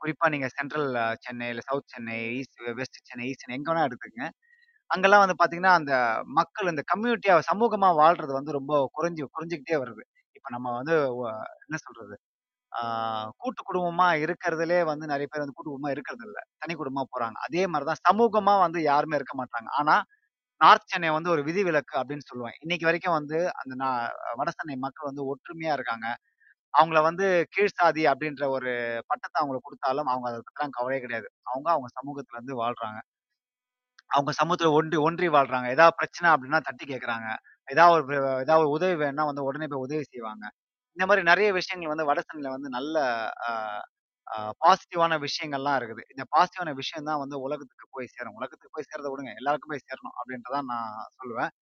குறிப்பா 0.00 0.26
நீங்க 0.28 0.48
சென்ட்ரல் 0.52 0.88
சென்னை, 1.20 1.48
இல்ல 1.48 1.62
south 1.66 1.92
Chennai, 1.92 2.16
east 2.38 2.60
west 2.78 2.98
Chennai, 3.02 3.26
east 3.28 3.42
Chennai 3.42 3.56
எங்க 3.58 3.68
வேணா 3.70 3.84
எடுத்துக்கங்க. 3.86 4.26
அங்கலாம் 4.90 5.22
வந்து 5.24 5.36
பார்த்தீங்கன்னா, 5.38 5.74
அந்த 5.80 5.94
மக்கள் 6.38 6.72
இந்த 6.72 6.84
கம்யூனிட்டியா 6.88 7.36
சமூகமா 7.50 7.90
வாழ்றது 8.00 8.32
வந்து 8.34 8.52
ரொம்ப 8.52 8.74
குறைஞ்சு 8.94 9.24
குறைஞ்சுகிட்டே 9.34 9.76
வருது. 9.82 10.04
இப்ப 10.36 10.50
நம்ம 10.50 10.68
வந்து 10.78 10.94
வ 11.18 11.22
என்ன 11.64 11.78
சொல்றது? 11.82 12.14
ஆ 12.72 12.82
கூட்டு 13.38 13.62
குடும்பமா 13.68 14.08
இருக்கிறதுலே 14.22 14.78
வந்து 14.86 15.06
நெறைய 15.08 15.28
பேர் 15.28 15.44
வந்து 15.44 15.56
கூட்டு 15.56 15.70
குடும்பமா 15.70 15.92
இருக்கிறதில்ல. 15.94 16.38
தனி 16.58 16.74
குடும்பமா 16.76 17.04
போறாங்க. 17.12 17.38
அதே 17.46 17.64
மாரி 17.68 17.86
தான் 17.86 18.02
சமூகமா 18.06 18.54
வந்து 18.62 18.80
யாருமே 18.84 19.16
இருக்க 19.16 19.36
மாட்டாங்க. 19.38 19.70
ஆனா, 19.80 19.96
நார்த் 20.60 20.90
சென்னை 20.90 21.10
வந்து 21.12 21.30
ஒரு 21.30 21.42
விதிவிலக்கு 21.44 21.94
அப்படின்னு 22.00 22.26
சொல்லுவேன். 22.30 22.56
இன்னைக்கு 22.60 22.86
வரைக்கும் 22.86 23.16
வந்து 23.16 23.38
அந்த 23.60 23.74
நா 23.76 23.88
வட 24.38 24.50
சென்னை 24.54 24.76
மக்கள் 24.84 25.10
வந்து 25.10 25.24
ஒற்றுமையா 25.32 25.74
இருக்காங்க. 25.74 26.08
அவங்கள 26.74 26.98
வந்து 27.06 27.24
கீழ் 27.52 27.76
சாதி 27.76 28.02
அப்படின்ற 28.10 28.44
ஒரு 28.54 28.70
பட்டத்த 29.10 29.34
அவங்களுக்கு 29.40 29.68
குடுத்தாலும், 29.68 30.10
அவங்க 30.12 30.26
அத 30.30 30.38
பத்திலாம் 30.42 30.76
கவலையே 30.76 31.02
கிடையாது. 31.04 31.28
அவங்க 31.46 31.68
அவங்க 31.74 31.90
சமூகத்துல 31.96 32.38
இருந்து 32.38 32.60
வாழ்றாங்க. 32.62 33.00
அவங்க 34.10 34.30
சமூகத்துல 34.38 34.70
ஒன்றி 34.78 34.96
ஒன்றி 35.06 35.26
வாழ்றாங்க. 35.34 35.66
ஏதாவது 35.74 35.96
பிரச்சனை 35.98 36.26
அப்படின்னா 36.32 36.58
தட்டி 36.62 36.84
கேட்கறாங்க. 36.86 37.28
ஏதாவது 37.68 37.94
ஒரு 38.00 38.14
ஏதாவது 38.42 38.62
ஒரு 38.64 38.74
உதவி 38.76 38.94
வேணும்னா 39.02 39.24
வந்து 39.30 39.46
உடனே 39.48 39.66
போய் 39.72 39.84
உதவி 39.86 40.04
செய்வாங்க. 40.06 40.44
இந்த 40.96 41.04
மாரி 41.08 41.22
நெறைய 41.28 41.50
விஷயங்கள் 41.58 41.92
வந்து 41.92 42.08
வட 42.08 42.20
வந்து 42.56 42.70
நல்ல 42.76 42.96
அ 43.46 43.50
அ 44.26 44.36
பாசிட்டிவான 44.62 45.14
விஷயங்கள்லாம் 45.24 45.78
இருக்குது. 45.78 46.02
இந்த 46.12 46.24
பாசிட்டிவான 46.32 46.70
விஷயம் 46.78 47.08
தான் 47.08 47.22
வந்து 47.22 47.36
உலகத்துக்கு 47.46 47.86
போய் 47.94 48.12
சேரும். 48.14 48.36
உலகத்துக்கு 48.38 48.74
போய் 48.76 48.88
சேர்றத 48.88 49.08
விடுங்க. 49.12 49.32
எல்லாருக்கும் 49.40 49.72
போய் 49.72 49.86
சேரணும் 49.86 50.16
அப்படின்றதான் 50.18 50.58
தான் 50.60 50.70
நான் 50.72 50.90
சொல்லுவேன். 51.18 51.52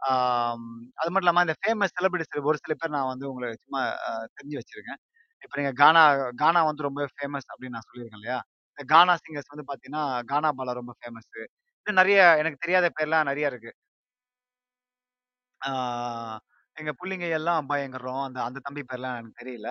ஆம் 0.00 0.66
அது 0.96 1.08
மட்டும் 1.08 1.24
இல்லாம 1.24 1.44
இந்த 1.46 1.54
ஃபேமஸ் 1.60 1.94
செலிபிரிட்டிஸ் 1.96 2.48
ஒரு 2.50 2.58
சில 2.62 2.74
பேர் 2.74 2.94
நான் 2.94 3.10
வந்து 3.12 3.26
உங்களுக்கு 3.30 3.62
சும்மா 3.64 3.80
அ 4.08 4.32
தெரிஞ்சு 4.36 4.58
வச்சிருக்கேன். 4.60 5.00
இப்ப 5.42 5.54
நீங்க 5.60 5.72
கானா 5.80 6.02
கானா 6.42 6.60
வந்து 6.68 6.86
ரொம்ப 6.88 7.06
ஃபேமஸ் 7.14 7.48
அப்படின்னு 7.52 7.76
நான் 7.76 7.88
சொல்லியிருக்கேன் 7.88 8.20
இல்லையா? 8.20 8.38
இந்த 8.78 8.84
கானா 8.92 9.14
சிங்கர்ஸ் 9.22 9.52
வந்து 9.52 9.66
பார்த்தீங்கன்னா, 9.68 10.02
கானா 10.26 10.48
பாலா 10.52 10.72
ரொம்ப 10.80 10.94
ஃபேமஸு. 10.98 11.40
இன்னும் 11.86 12.00
நெறைய 12.00 12.20
எனக்கு 12.42 12.62
தெரியாத 12.64 12.86
பேர்லாம் 12.96 13.28
நெறைய 13.30 13.52
இருக்கு. 13.52 13.70
ஆ 15.60 15.70
எங்க 16.76 16.92
புள்ளிங்க 16.98 17.26
எல்லாம் 17.36 17.68
பயங்கரம். 17.70 18.22
அந்த 18.26 18.38
அந்த 18.46 18.58
தம்பி 18.66 18.82
பேர்லாம் 18.84 19.16
எனக்கு 19.16 19.40
தெரியல. 19.40 19.68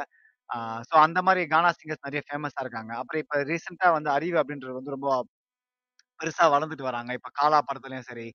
ஆ 0.49 0.55
சோ 0.89 0.95
அந்த 1.03 1.19
மாரி 1.27 1.41
கானா 1.51 1.69
சிங்கர்ஸ் 1.77 2.05
நெறைய 2.07 2.21
ஃபேமஸா 2.27 2.61
இருக்காங்க. 2.63 2.93
அப்புறம் 3.01 3.23
இப்ப 3.23 3.41
ரீசென்ட்டா 3.51 3.89
வந்து 3.97 4.09
அறிவு 4.11 4.37
அப்படின்றது 4.41 4.77
வந்து 4.77 4.95
ரொம்ப 4.95 5.09
பெருசா 6.19 6.45
வளர்ந்துட்டு 6.53 6.89
வராங்க. 6.89 7.11
இப்ப 7.19 7.29
காலா 7.39 7.59
படத்துலயும் 7.65 8.09
சரி, 8.09 8.27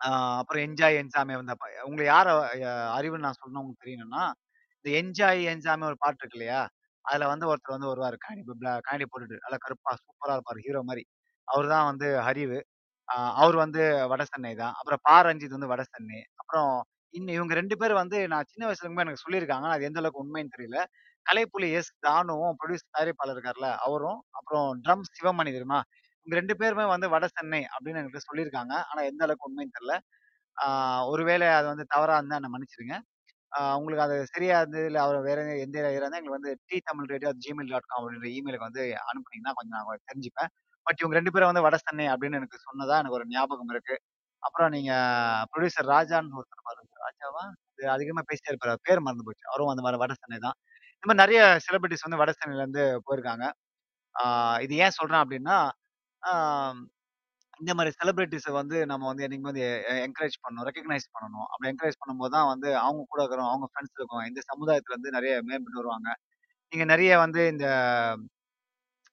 ஆ 0.00 0.08
அப்புறம் 0.40 0.62
என்ஜாய் 0.66 0.98
என்சாமி 1.00 1.34
வந்தப்ப 1.36 1.66
உங்கள 1.86 2.02
யார 2.06 2.26
அ 2.64 2.70
அறிவுன்னு 2.96 3.26
நான் 3.26 3.38
சொல்லணும் 3.38 3.60
உங்களுக்கு 3.62 3.84
தெரியணும்னா, 3.84 4.24
இந்த 4.78 4.88
என்ஜாய் 4.98 5.40
என்ஜாமி 5.52 5.86
ஒரு 5.90 5.96
பாட்டு 6.02 6.20
இருக்கு 6.22 6.38
இல்லையா? 6.38 6.60
அதுல 7.04 7.28
வந்து 7.32 7.46
ஒருத்தர் 7.50 7.76
வந்து 7.76 7.90
வருவாரு. 7.90 8.16
கண்ணாடி 8.22 8.42
பிளா 8.52 8.72
போட்டுட்டு 9.06 9.36
நல்லா 9.44 9.58
கருப்பா 9.64 9.92
சூப்பரா 10.00 10.34
இருப்பாரு. 10.36 10.60
ஹீரோ 10.66 10.80
மாரி. 10.88 11.04
அவரு 11.48 11.68
தான் 11.74 11.88
வந்து 11.90 12.08
அறிவு. 12.28 12.58
ஆ 13.08 13.14
அவரு 13.42 13.56
வந்து 13.64 13.82
வட 14.12 14.22
சென்னை 14.26 14.52
தான். 14.56 14.74
அப்புறம் 14.80 15.02
பா. 15.06 15.16
ரஞ்சித் 15.26 15.56
வந்து 15.56 15.72
வட 15.72 15.82
சென்னை. 15.88 16.20
அப்புறம் 16.42 16.72
இன்னும் 17.14 17.36
இவங்க 17.38 17.54
2 17.56 17.76
பேரும் 17.80 18.00
வந்து 18.02 18.18
நான் 18.32 18.48
சின்ன 18.50 18.64
வயசுல 18.66 18.82
இருக்கும்போது 18.82 19.08
எனக்கு 19.08 19.24
சொல்லியிருக்காங்க. 19.24 19.68
அது 19.74 19.86
எந்த 19.88 20.00
அளவுக்கு 20.02 20.22
உண்மைன்னு 20.24 20.54
தெரியல. 20.56 20.78
கலைப்புலி 21.26 21.68
எஸ். 21.78 21.92
தாணுவும், 22.06 22.56
ப்ரொடியூசர் 22.60 22.94
தயாரிப்பாளர் 22.96 23.36
இருக்கார்ல, 23.36 23.68
அவரும், 23.86 24.20
அப்புறம் 24.38 24.66
ட்ரம்ஸ் 24.84 25.12
சிவமணி 25.18 25.52
தெரியுமா? 25.52 25.80
இவங்க 26.26 26.36
2 26.40 26.54
பேருமே 26.60 26.84
வந்து 26.92 27.06
வட 27.14 27.24
சென்னை 27.34 27.60
அப்படின்னு 27.74 27.98
என்கிட்ட 28.00 28.22
சொல்லியிருக்காங்க. 28.28 28.74
ஆனா 28.90 29.00
எந்த 29.10 29.22
அளவுக்கு 29.26 29.46
உண்மைன்னு 29.48 29.74
தெரியல. 29.76 29.94
ஆ 30.56 30.66
ஒருவேளை 31.12 31.46
அது 31.58 31.66
வந்து 31.72 31.84
தவறா 31.94 32.16
இருந்தா 32.20 32.38
என்ன 32.40 32.50
மன்னிச்சிடுங்க 32.54 32.96
ஆ 33.52 33.58
உங்களுக்கு 33.78 34.04
அது 34.06 34.16
சரியா 34.32 34.56
இருந்தது, 34.62 34.86
இல்லை 34.90 35.00
அவர் 35.04 35.18
வேற 35.28 35.40
எந்த 35.64 35.76
ஏரியா 35.80 36.00
இருந்தா 36.00 36.18
எங்களுக்கு 36.20 36.38
வந்து 36.38 36.52
D 36.68 36.76
Tamil 36.88 37.10
radio 37.12 37.30
Gmail 37.44 37.70
dot 37.72 37.88
com 37.90 38.00
அப்படின்ற 38.00 38.28
இமெயிலுக்கு 38.38 38.68
வந்து 38.68 38.82
அனுப்புனீங்கன்னா 39.10 39.54
கொஞ்சம் 39.58 39.76
நான் 39.78 40.02
தெரிஞ்சுப்பேன். 40.10 40.50
பட் 40.86 41.00
இவங்க 41.02 41.16
2 41.18 41.32
பேரும் 41.34 41.50
வந்து 41.52 41.64
வட 41.66 41.76
சென்னை 41.84 42.06
அப்படின்னு 42.14 42.38
எனக்கு 42.40 42.58
சொன்னதா 42.66 42.96
எனக்கு 43.02 43.18
ஒரு 43.20 43.26
ஞாபகம் 43.34 43.72
இருக்கு. 43.74 43.96
அப்புறம் 44.42 44.70
நீங்க 44.76 44.92
புரொடியூசர் 45.52 45.90
ராஜான்னு 45.94 46.38
ஒருத்தர் 46.40 46.66
பாருங்க. 46.68 46.92
ராஜாவா? 47.06 47.44
இது 47.74 47.88
அதிகமா 47.96 48.22
பேசிட்டே 48.28 48.50
இருப்பாரு. 48.52 48.72
அவர் 48.74 48.86
பேர் 48.88 49.04
மறந்து 49.06 49.26
போச்சு. 49.28 49.44
அவரும் 49.50 49.72
அந்த 49.72 49.84
மாரி 49.86 49.98
வட 50.02 50.14
சென்னை 50.20 50.38
தான். 50.46 50.56
இந்த 50.96 51.06
மாரி 51.08 51.20
நெறைய 51.22 51.40
செலிபிரிட்டிஸ் 51.66 52.06
வந்து 52.06 52.20
வட 52.22 52.32
சென்னையிலருந்து 52.38 52.84
போயிருக்காங்க. 53.08 53.46
ஆ 54.14 54.24
இது 54.66 54.74
ஏன் 54.84 54.96
சொல்றேன் 54.98 55.22
அப்படின்னா 55.24 55.56
இந்த 57.60 57.72
மாரி 57.76 57.90
செலிபிரிட்டீஸ 57.96 58.46
வந்து 58.52 58.76
நம்ம 58.86 59.04
வந்து 59.06 59.24
என்னைக்குமே 59.24 59.50
வந்து 59.50 59.64
எ 59.66 59.72
என்கரேஜ் 60.04 60.36
பண்ணணும். 60.42 60.66
ரெகக்னைஸ் 60.68 61.06
பண்ணணும். 61.14 61.46
அப்படி 61.50 61.70
என்கரேஜ் 61.72 62.00
பண்ணும்போது 62.00 62.34
தான் 62.36 62.48
வந்து 62.52 62.68
அவங்க 62.82 63.02
கூட 63.08 63.20
இருக்கிறோம், 63.22 63.50
அவங்க 63.50 63.66
ஃப்ரெண்ட்ஸ் 63.70 63.96
இருக்கும். 63.98 64.24
இந்த 64.30 64.42
சமுதாயத்துல 64.50 64.96
வந்து 64.98 65.14
நெறைய 65.16 65.34
மேம்பட்டு 65.48 65.80
வருவாங்க. 65.82 66.08
நீங்க 66.72 66.86
நெறைய 66.92 67.12
வந்து 67.24 67.42
இந்த 67.52 67.66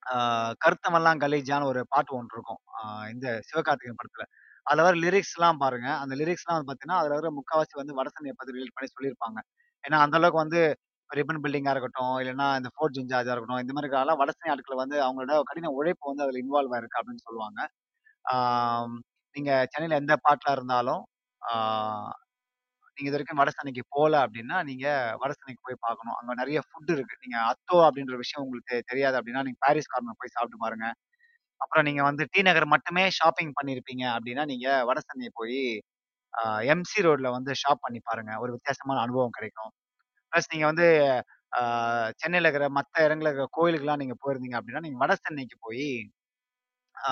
ஆ 0.05 0.15
கருத்தமெல்லாம் 0.63 1.21
கலீஜான்னு 1.23 1.69
ஒரு 1.71 1.81
பாட்டு 1.89 2.11
ஒன்று 2.17 2.35
இருக்கும். 2.37 2.61
ஆ 2.73 2.79
இந்த 3.13 3.27
சிவகார்த்திகேயன் 3.49 3.99
படத்துல. 3.99 4.25
அதுல 4.67 4.83
வர 4.83 4.95
லிரிக்ஸ்லாம் 5.03 5.61
பாருங்க. 5.63 5.89
அந்த 6.03 6.13
லிரிக்ஸ்லாம் 6.15 6.55
வந்து 6.55 6.69
பார்த்தீங்கன்னா, 6.69 6.99
அதுல 7.01 7.15
வர 7.19 7.29
முக்காவாசி 7.37 7.75
வந்து 7.81 7.95
வடசனையை 7.99 8.33
பற்றி 8.33 8.41
பத்தி 8.41 8.57
ரிலேட் 8.57 8.75
பண்ணி 8.77 8.91
சொல்லியிருப்பாங்க. 8.93 9.39
ஏன்னா, 9.83 9.97
அந்த 10.05 10.17
அளவுக்கு 10.19 10.43
வந்து 10.43 10.61
ரிப்பன் 11.09 11.41
பில்டிங்கா 11.43 11.71
இருக்கட்டும், 11.75 12.13
இல்லன்னா 12.21 12.47
இந்த 12.59 12.69
ஃபோர்ட் 12.73 12.95
ஜிஞ்சார்ஜா 12.97 13.33
இருக்கட்டும், 13.33 13.61
இந்த 13.63 13.73
மாரி 13.73 13.87
இருக்கிற 13.87 14.15
வட 14.21 14.31
ஆட்கள் 14.53 14.81
வந்து 14.81 14.97
அவங்களோட 15.05 15.35
கடின 15.49 15.71
உழைப்பு 15.77 16.09
வந்து 16.09 16.25
அதுல 16.25 16.41
இன்வால்வ் 16.43 16.73
ஆயிருக்கு 16.75 16.99
அப்படின்னு 16.99 17.25
சொல்லுவாங்க. 17.27 17.59
ஆம் 18.25 18.95
நீங்க 19.35 19.51
சென்னையில 19.71 19.99
எந்த 20.03 20.15
பார்ட்ல 20.25 20.55
இருந்தாலும், 20.57 21.03
ஆ 21.41 21.53
நீங்க 22.97 23.07
இதுவரைக்கும் 23.09 23.39
வட 23.39 23.51
சென்னைக்கு 23.53 23.83
போல 23.93 24.13
அப்படின்னா, 24.25 24.57
நீங்க 24.69 24.85
வட 25.21 25.31
சென்னைக்கு 25.33 25.63
போய் 25.67 25.83
பார்க்கணும். 25.85 26.17
அங்க 26.19 26.33
நெறைய 26.41 26.59
ஃபுட் 26.65 26.91
இருக்கு. 26.95 27.15
நீங்க 27.23 27.37
அத்தோ 27.51 27.77
அப்படின்ற 27.87 28.15
விஷயம் 28.23 28.43
உங்களுக்கு 28.45 28.69
தெ 28.71 28.87
தெரியாது 28.91 29.17
அப்படின்னா 29.19 29.43
நீங்க 29.47 29.59
பாரிஸ் 29.65 29.91
கார்னர் 29.93 30.19
போய் 30.21 30.35
சாப்பிட்டு 30.35 30.63
பாருங்க. 30.63 30.87
அப்புறம் 31.61 31.87
நீங்க 31.87 32.03
வந்து 32.07 32.23
டி 32.31 32.41
நகர் 32.47 32.67
மட்டுமே 32.73 33.03
ஷாப்பிங் 33.17 33.53
பண்ணியிருப்பீங்க 33.57 34.05
அப்படின்னா 34.15 34.45
நீங்க 34.51 34.67
வட 34.89 34.99
சென்னை 35.05 35.29
போயி 35.37 35.61
எம்சி 36.71 36.99
ரோட்ல 37.05 37.29
வந்து 37.35 37.51
ஷாப் 37.61 37.83
பண்ணி 37.83 38.01
பாருங்க. 38.03 38.33
ஒரு 38.43 38.51
வித்தியாசமான 38.55 39.01
அனுபவம் 39.05 39.37
கிடைக்கும். 39.37 39.71
பிளஸ் 40.33 40.51
நீங்க 40.53 40.65
வந்து 40.71 40.85
ஆ 41.51 41.61
சென்னையில 42.21 42.47
இருக்கிற 42.47 42.67
மத்த 42.77 42.95
இடங்கள்ல 43.05 43.29
இருக்கிற 43.29 43.47
கோயிலுக்குலாம் 43.57 44.01
நீங்க 44.01 44.15
போயிருந்தீங்க 44.21 44.57
அப்படின்னா 44.59 44.83
நீங்க 44.85 44.99
வட 45.03 45.13
சென்னைக்கு 45.19 45.57
போயி 45.65 45.87
ஆ 46.95 47.11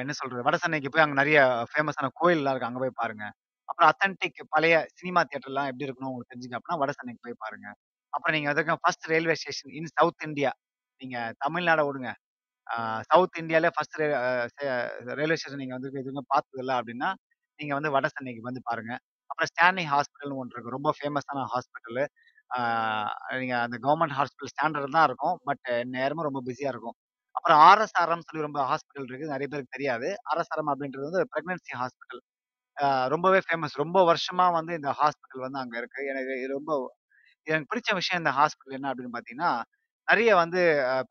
என்ன 0.00 0.14
சொல்றது? 0.18 0.46
வட 0.46 0.56
சென்னைக்கு 0.58 0.90
போய் 0.90 1.04
அங்க 1.04 1.16
நெறைய 1.20 1.38
ஃபேமஸான 1.70 2.10
கோயில்லாம் 2.20 2.52
இருக்கு. 2.54 2.68
அங்க 2.68 2.80
போய் 2.82 2.98
பாருங்க. 3.00 3.24
அப்புறம் 3.68 3.90
அத்தென்டிக் 3.90 4.40
பழைய 4.54 4.76
சினிமா 4.98 5.20
தியேட்டர்லாம் 5.24 5.68
எப்படி 5.70 5.86
இருக்கணும் 5.86 6.10
உங்களுக்கு 6.10 6.32
தெரிஞ்சுக்க 6.32 6.58
அப்படின்னா 6.58 6.80
வட 6.82 6.92
சென்னைக்கு 6.94 7.22
போய் 7.26 7.42
பாருங்க. 7.44 7.68
அப்புறம் 8.12 8.34
நீங்க 8.36 8.50
அதுக்கு 8.52 8.76
first 8.82 9.08
railway 9.12 9.36
station 9.40 9.74
in 9.78 9.90
south 9.94 10.26
India. 10.28 10.52
நீங்க 11.00 11.16
தமிழ்நாட 11.44 11.80
விடுங்க. 11.86 12.10
ஆ 12.66 12.76
சவுத் 13.10 13.38
இந்தியால 13.42 13.68
ஃபர்ஸ்ட் 13.74 13.98
ரே 14.00 14.06
அ 14.20 14.24
செ 14.54 14.64
ரயில்வே 15.14 15.38
ஸ்டேஷன் 15.38 15.62
நீங்க 15.62 15.76
வந்து 15.76 15.90
இதுவரைக்கும் 15.92 16.30
பார்த்ததில்ல 16.34 16.72
அப்படின்னா, 16.80 17.10
நீங்க 17.58 17.72
வந்து 17.78 17.92
வட 17.96 18.06
சென்னைக்கு 18.12 18.42
வந்து 18.44 18.62
பாருங்க. 18.66 18.94
அப்புறம் 19.34 19.50
ஸ்டான்லி 19.52 19.84
ஹாஸ்பிட்டல்னு 19.92 20.38
ஒன்று 20.40 20.54
இருக்கு. 20.56 20.74
ரொம்ப 20.76 20.90
ஃபேமஸான 20.98 21.44
ஹாஸ்பிட்டலு. 21.52 22.04
நீங்கள் 23.40 23.62
அந்த 23.66 23.76
கவர்மெண்ட் 23.84 24.14
ஹாஸ்பிட்டல் 24.18 24.52
ஸ்டாண்டர்ட் 24.54 24.94
தான் 24.96 25.06
இருக்கும். 25.10 25.36
பட் 25.48 25.64
நேரமும் 25.96 26.26
ரொம்ப 26.28 26.40
பிஸியாக 26.48 26.72
இருக்கும். 26.74 26.96
அப்புறம் 27.36 27.60
ஆர்எஸ்ஆர்எம் 27.70 28.24
சொல்லி 28.28 28.42
ரொம்ப 28.48 28.60
ஹாஸ்பிட்டல் 28.70 29.06
இருக்குது 29.08 29.32
நிறைய 29.34 29.48
பேருக்கு 29.52 29.76
தெரியாது. 29.76 30.08
ஆர்எஸ்ஆர்எம் 30.30 30.70
அப்படின்றது 30.72 31.06
வந்து 31.08 31.22
ப்ரெக்னன்சி 31.32 31.74
ஹாஸ்பிட்டல். 31.82 32.22
ரொம்பவே 33.14 33.40
ஃபேமஸ். 33.46 33.74
ரொம்ப 33.84 33.98
வருஷமாக 34.10 34.52
வந்து 34.58 34.72
இந்த 34.80 34.90
ஹாஸ்பிட்டல் 35.00 35.44
வந்து 35.46 35.60
அங்கே 35.62 35.78
இருக்குது 35.82 36.08
எனக்கு 36.12 36.34
இது 36.42 36.52
ரொம்ப 36.58 36.72
எனக்கு 37.46 37.68
பிடிச்ச 37.72 37.90
விஷயம் 38.00 38.20
இந்த 38.22 38.32
ஹாஸ்பிட்டல் 38.38 38.76
என்ன 38.78 38.90
அப்படின்னு 38.92 39.14
பார்த்தீங்கன்னா, 39.16 39.50
நிறைய 40.08 40.30
வந்து 40.42 40.60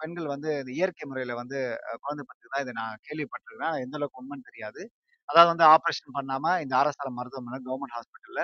பெண்கள் 0.01 0.27
வந்து 0.33 0.49
இந்த 0.61 0.71
இயற்கை 0.79 1.05
முறையில் 1.11 1.33
வந்து 1.41 1.59
குழந்தை 2.03 2.23
குழந்தை 2.25 2.47
தான் 2.53 2.63
இதை 2.65 2.73
நான் 2.81 2.99
கேள்விப்பட்டிருக்கிறேன் 3.07 3.77
எந்த 3.85 3.97
அளவுக்கு 3.99 4.19
உண்மைன்னு 4.21 4.47
தெரியாது. 4.49 4.81
அதாவது 5.29 5.49
வந்து 5.53 5.65
ஆப்ரேஷன் 5.73 6.15
பண்ணாம 6.17 6.45
இந்த 6.63 6.73
ஆர்எஸ்ஆர் 6.79 7.17
மருத்துவமனை 7.17 7.59
கவர்மெண்ட் 7.65 7.95
ஹாஸ்பிட்டல்ல 7.97 8.41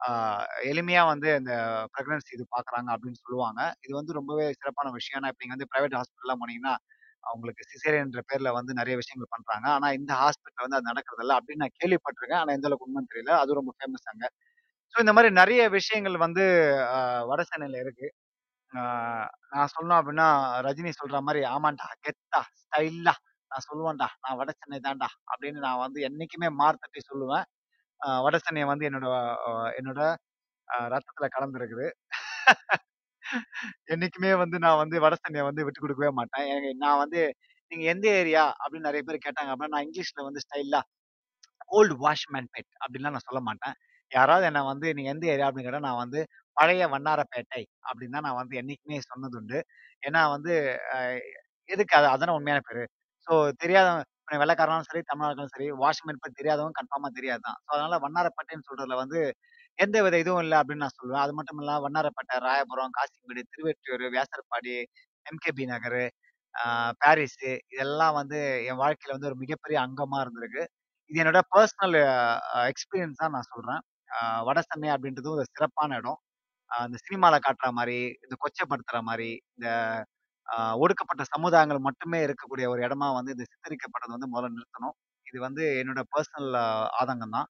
எளிமையாக 0.00 0.10
எளிமையா 0.70 1.02
வந்து 1.08 1.28
இந்த 1.40 1.52
பிரெக்னன்சி 1.94 2.32
இது 2.36 2.44
பார்க்குறாங்க 2.54 2.88
அப்படின்னு 2.94 3.20
சொல்லுவாங்க. 3.22 3.60
இது 3.84 3.92
வந்து 3.98 4.12
ரொம்பவே 4.18 4.46
சிறப்பான 4.56 4.92
விஷயம். 4.94 5.18
ஏன்னா 5.18 5.30
இப்ப 5.32 5.42
நீங்க 5.44 5.56
வந்து 5.56 5.70
பிரைவேட் 5.72 5.96
ஹாஸ்பிட்டல்லாம் 5.98 6.40
போனீங்கன்னா, 6.42 6.74
அவங்களுக்கு 7.24 7.64
சிசேரியன்ற 7.70 8.20
பேர்ல 8.28 8.50
வந்து 8.58 8.72
நிறைய 8.78 8.96
விஷயங்கள் 9.00 9.32
பண்றாங்க. 9.34 9.66
ஆனா 9.76 9.88
இந்த 9.98 10.12
ஹாஸ்பிட்டல்ல 10.22 10.66
வந்து 10.66 10.78
அது 10.78 10.90
நடக்கிறதில்ல 10.90 11.36
அப்படின்னு 11.38 11.64
நான் 11.64 11.78
கேள்விப்பட்டிருக்கேன். 11.80 12.42
ஆனா 12.42 12.54
எந்த 12.58 12.68
அளவுக்கு 12.70 12.88
உண்மைன்னு 12.88 13.12
தெரியல. 13.14 13.34
அதுவும் 13.42 13.60
ரொம்ப 13.60 13.74
ஃபேமஸ் 13.78 14.08
அங்க. 14.12 14.26
ஸோ 14.94 15.00
இந்த 15.00 15.14
மாதிரி 15.16 15.30
நிறைய 15.36 15.62
விஷயங்கள் 15.76 16.16
வந்து 16.24 16.44
அ 16.92 17.00
வட 17.28 17.42
சென்னையில 17.48 17.80
இருக்கு. 17.84 18.08
ஆ 18.72 18.82
நான் 19.52 19.72
சொன்னோம் 19.74 20.00
அப்படின்னா 20.00 20.28
ரஜினி 20.66 20.92
சொல்ற 20.98 21.18
மாரி, 21.24 21.42
"ஆமான்டா, 21.52 21.88
கெத்தா, 22.04 22.40
ஸ்டைலா 22.62 23.14
நான் 23.50 23.66
சொல்லுவேன்டா. 23.66 24.08
நான் 24.22 24.38
வட 24.38 24.50
சென்னை 24.54 24.78
தான்டா" 24.82 25.08
அப்படின்னு 25.30 25.60
நான் 25.66 25.82
வந்து 25.84 26.00
என்னைக்குமே 26.08 26.50
மார்த்தட்டி 26.60 27.02
சொல்லுவேன். 27.06 27.46
அ 28.00 28.08
வட 28.24 28.36
சென்னை 28.42 28.64
வந்து 28.70 28.88
என்னோட 28.90 29.08
அ 29.46 29.50
என்னோட 29.78 30.00
அ 30.68 30.78
ரத்தத்துல 30.94 31.28
கலந்துருக்குது 31.34 31.86
என்னைக்குமே 33.90 34.30
வந்து 34.40 34.56
நான் 34.64 34.80
வந்து 34.80 34.96
வட 35.04 35.14
சென்னையை 35.18 35.44
வந்து 35.46 35.64
விட்டு 35.66 35.80
கொடுக்கவே 35.80 36.10
மாட்டேன். 36.18 36.46
ஏங்க 36.52 36.70
நான் 36.82 37.00
வந்து 37.02 37.20
"நீங்க 37.72 37.84
எந்த 37.92 38.06
ஏரியா?" 38.20 38.44
அப்படின்னு 38.60 38.88
நிறைய 38.88 39.02
பேர் 39.08 39.24
கேட்டாங்க 39.26 39.50
அப்படின்னா 39.52 39.74
நான் 39.74 39.86
இங்கிலீஷ்ல 39.88 40.26
வந்து 40.28 40.44
ஸ்டைலா 40.44 40.80
வாஷ்மேன் 42.00 42.48
பெட் 42.52 42.70
அப்படின்லாம் 42.80 43.14
நான் 43.16 43.26
சொல்ல 43.26 43.40
மாட்டேன். 43.42 43.76
யாராவது 44.12 44.44
என்ன 44.48 44.60
வந்து 44.68 44.86
நீங்க 44.96 45.10
எந்த 45.12 45.24
ஏரியா 45.26 45.46
அப்படின்னு 45.48 45.68
கேட்டா, 45.68 45.86
நான் 45.86 46.02
வந்து 46.02 46.20
பழைய 46.56 46.84
வண்ணாரப்பேட்டை 46.92 47.62
அப்படின்னு 47.88 48.16
தான் 48.16 48.26
நான் 48.28 48.40
வந்து 48.40 48.54
என்னைக்குமே 48.60 48.98
சொன்னதுண்டு. 49.06 49.58
ஏன்னா 50.02 50.22
வந்து 50.34 50.54
எதுக்கு 51.68 51.94
அது 51.98 52.06
அதான 52.10 52.34
உண்மையான 52.36 52.62
பேரு. 52.66 52.84
ஸோ 53.30 53.34
தெரியாதவன் 53.62 54.02
இப்ப 54.22 54.38
வெள்ளைக்காரனாலும் 54.40 54.88
சரி, 54.88 55.00
தமிழா 55.08 55.46
சரி, 55.52 55.66
வாஷ்மேன் 55.80 56.20
பத்தி 56.20 56.36
தெரியாதவன் 56.40 56.76
கன்ஃபார்மா 56.78 57.08
தெரியாது 57.16 57.42
தான். 57.42 57.58
ஸோ 57.60 57.70
அதனால 57.76 57.96
வண்ணாரப்பேட்டைன்னு 58.04 58.66
சொல்றதுல 58.68 58.96
வந்து 59.00 59.20
எந்தவித 59.78 60.16
இதுவும் 60.18 60.42
இல்ல 60.44 60.54
அப்படின்னு 60.60 60.84
நான் 60.84 60.96
சொல்லுவேன். 60.96 61.24
அது 61.24 61.34
மட்டும் 61.38 61.60
இல்லாம 61.62 61.82
வண்ணாரப்பேட்டை, 61.86 62.36
ராயபுரம், 62.46 62.94
காசிமேடு, 62.98 63.42
திருவெற்றியூர், 63.52 64.04
வியாசர்பாடி, 64.14 64.74
எம்கேபி 65.26 65.64
நகரு, 65.70 66.04
ஆ 66.54 66.64
பாரிஸு 67.02 67.52
இதெல்லாம் 67.74 68.16
வந்து 68.20 68.38
என் 68.68 68.80
வாழ்க்கையில 68.82 69.16
வந்து 69.16 69.30
ஒரு 69.30 69.38
மிகப்பெரிய 69.42 69.78
அங்கமா 69.86 70.18
இருந்திருக்கு. 70.24 70.64
இது 71.10 71.20
என்னோட 71.22 71.40
பெர்சனல் 71.52 71.98
அ 72.06 72.16
எக்ஸ்பீரியன்ஸா 72.72 73.28
நான் 73.34 73.50
சொல்றேன். 73.52 73.82
அ 74.10 74.18
வட 74.48 74.60
சென்னை 74.64 74.90
அப்படின்றது 74.94 75.30
ஒரு 75.36 75.44
சிறப்பான 75.52 75.98
இடம். 76.00 76.20
அ 76.70 76.84
இந்த 76.88 76.98
சினிமால 77.06 77.36
காட்டுற 77.42 77.68
மாரி, 77.78 78.00
இந்த 78.24 78.36
கொச்சைப்படுத்துற 78.42 79.00
மாரி, 79.08 79.30
இந்த 79.54 79.68
ஒடுக்கப்பட்ட 80.78 81.22
சமுதாயங்கள் 81.36 81.78
மட்டுமே 81.78 82.26
இருக்கக்கூடிய 82.26 82.66
ஒரு 82.68 82.80
இடமா 82.82 83.14
வந்து 83.14 83.32
இது 83.32 83.44
சித்தரிக்கப்பட்டது 83.52 84.14
வந்து 84.16 84.30
முதல்ல 84.34 84.50
நிறுத்தணும். 84.56 84.96
இது 85.26 85.40
வந்து 85.40 85.64
என்னோட 85.82 86.02
பெர்சனல் 86.12 86.50
ஆதங்கம் 87.00 87.30
தான். 87.30 87.48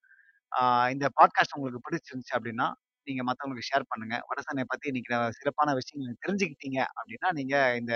ஆ 0.53 0.89
இந்த 0.89 1.07
பாட்காஸ்ட் 1.21 1.57
உங்களுக்கு 1.57 1.83
பிடிச்சிருந்துச்சு 1.87 2.37
அப்படின்னா, 2.39 2.73
நீங்க 3.07 3.23
மத்தவங்களுக்கு 3.25 3.71
ஷேர் 3.73 3.89
பண்ணுங்க. 3.89 4.17
வட 4.29 4.41
பத்தி 4.65 4.89
இன்னைக்கு 4.89 5.15
நான் 5.15 5.31
சிறப்பான 5.31 5.75
விஷயங்கள் 5.75 6.21
தெரிஞ்சுக்கிட்டீங்க 6.27 6.81
அப்படின்னா, 6.99 7.31
நீங்க 7.33 7.77
இந்த 7.77 7.95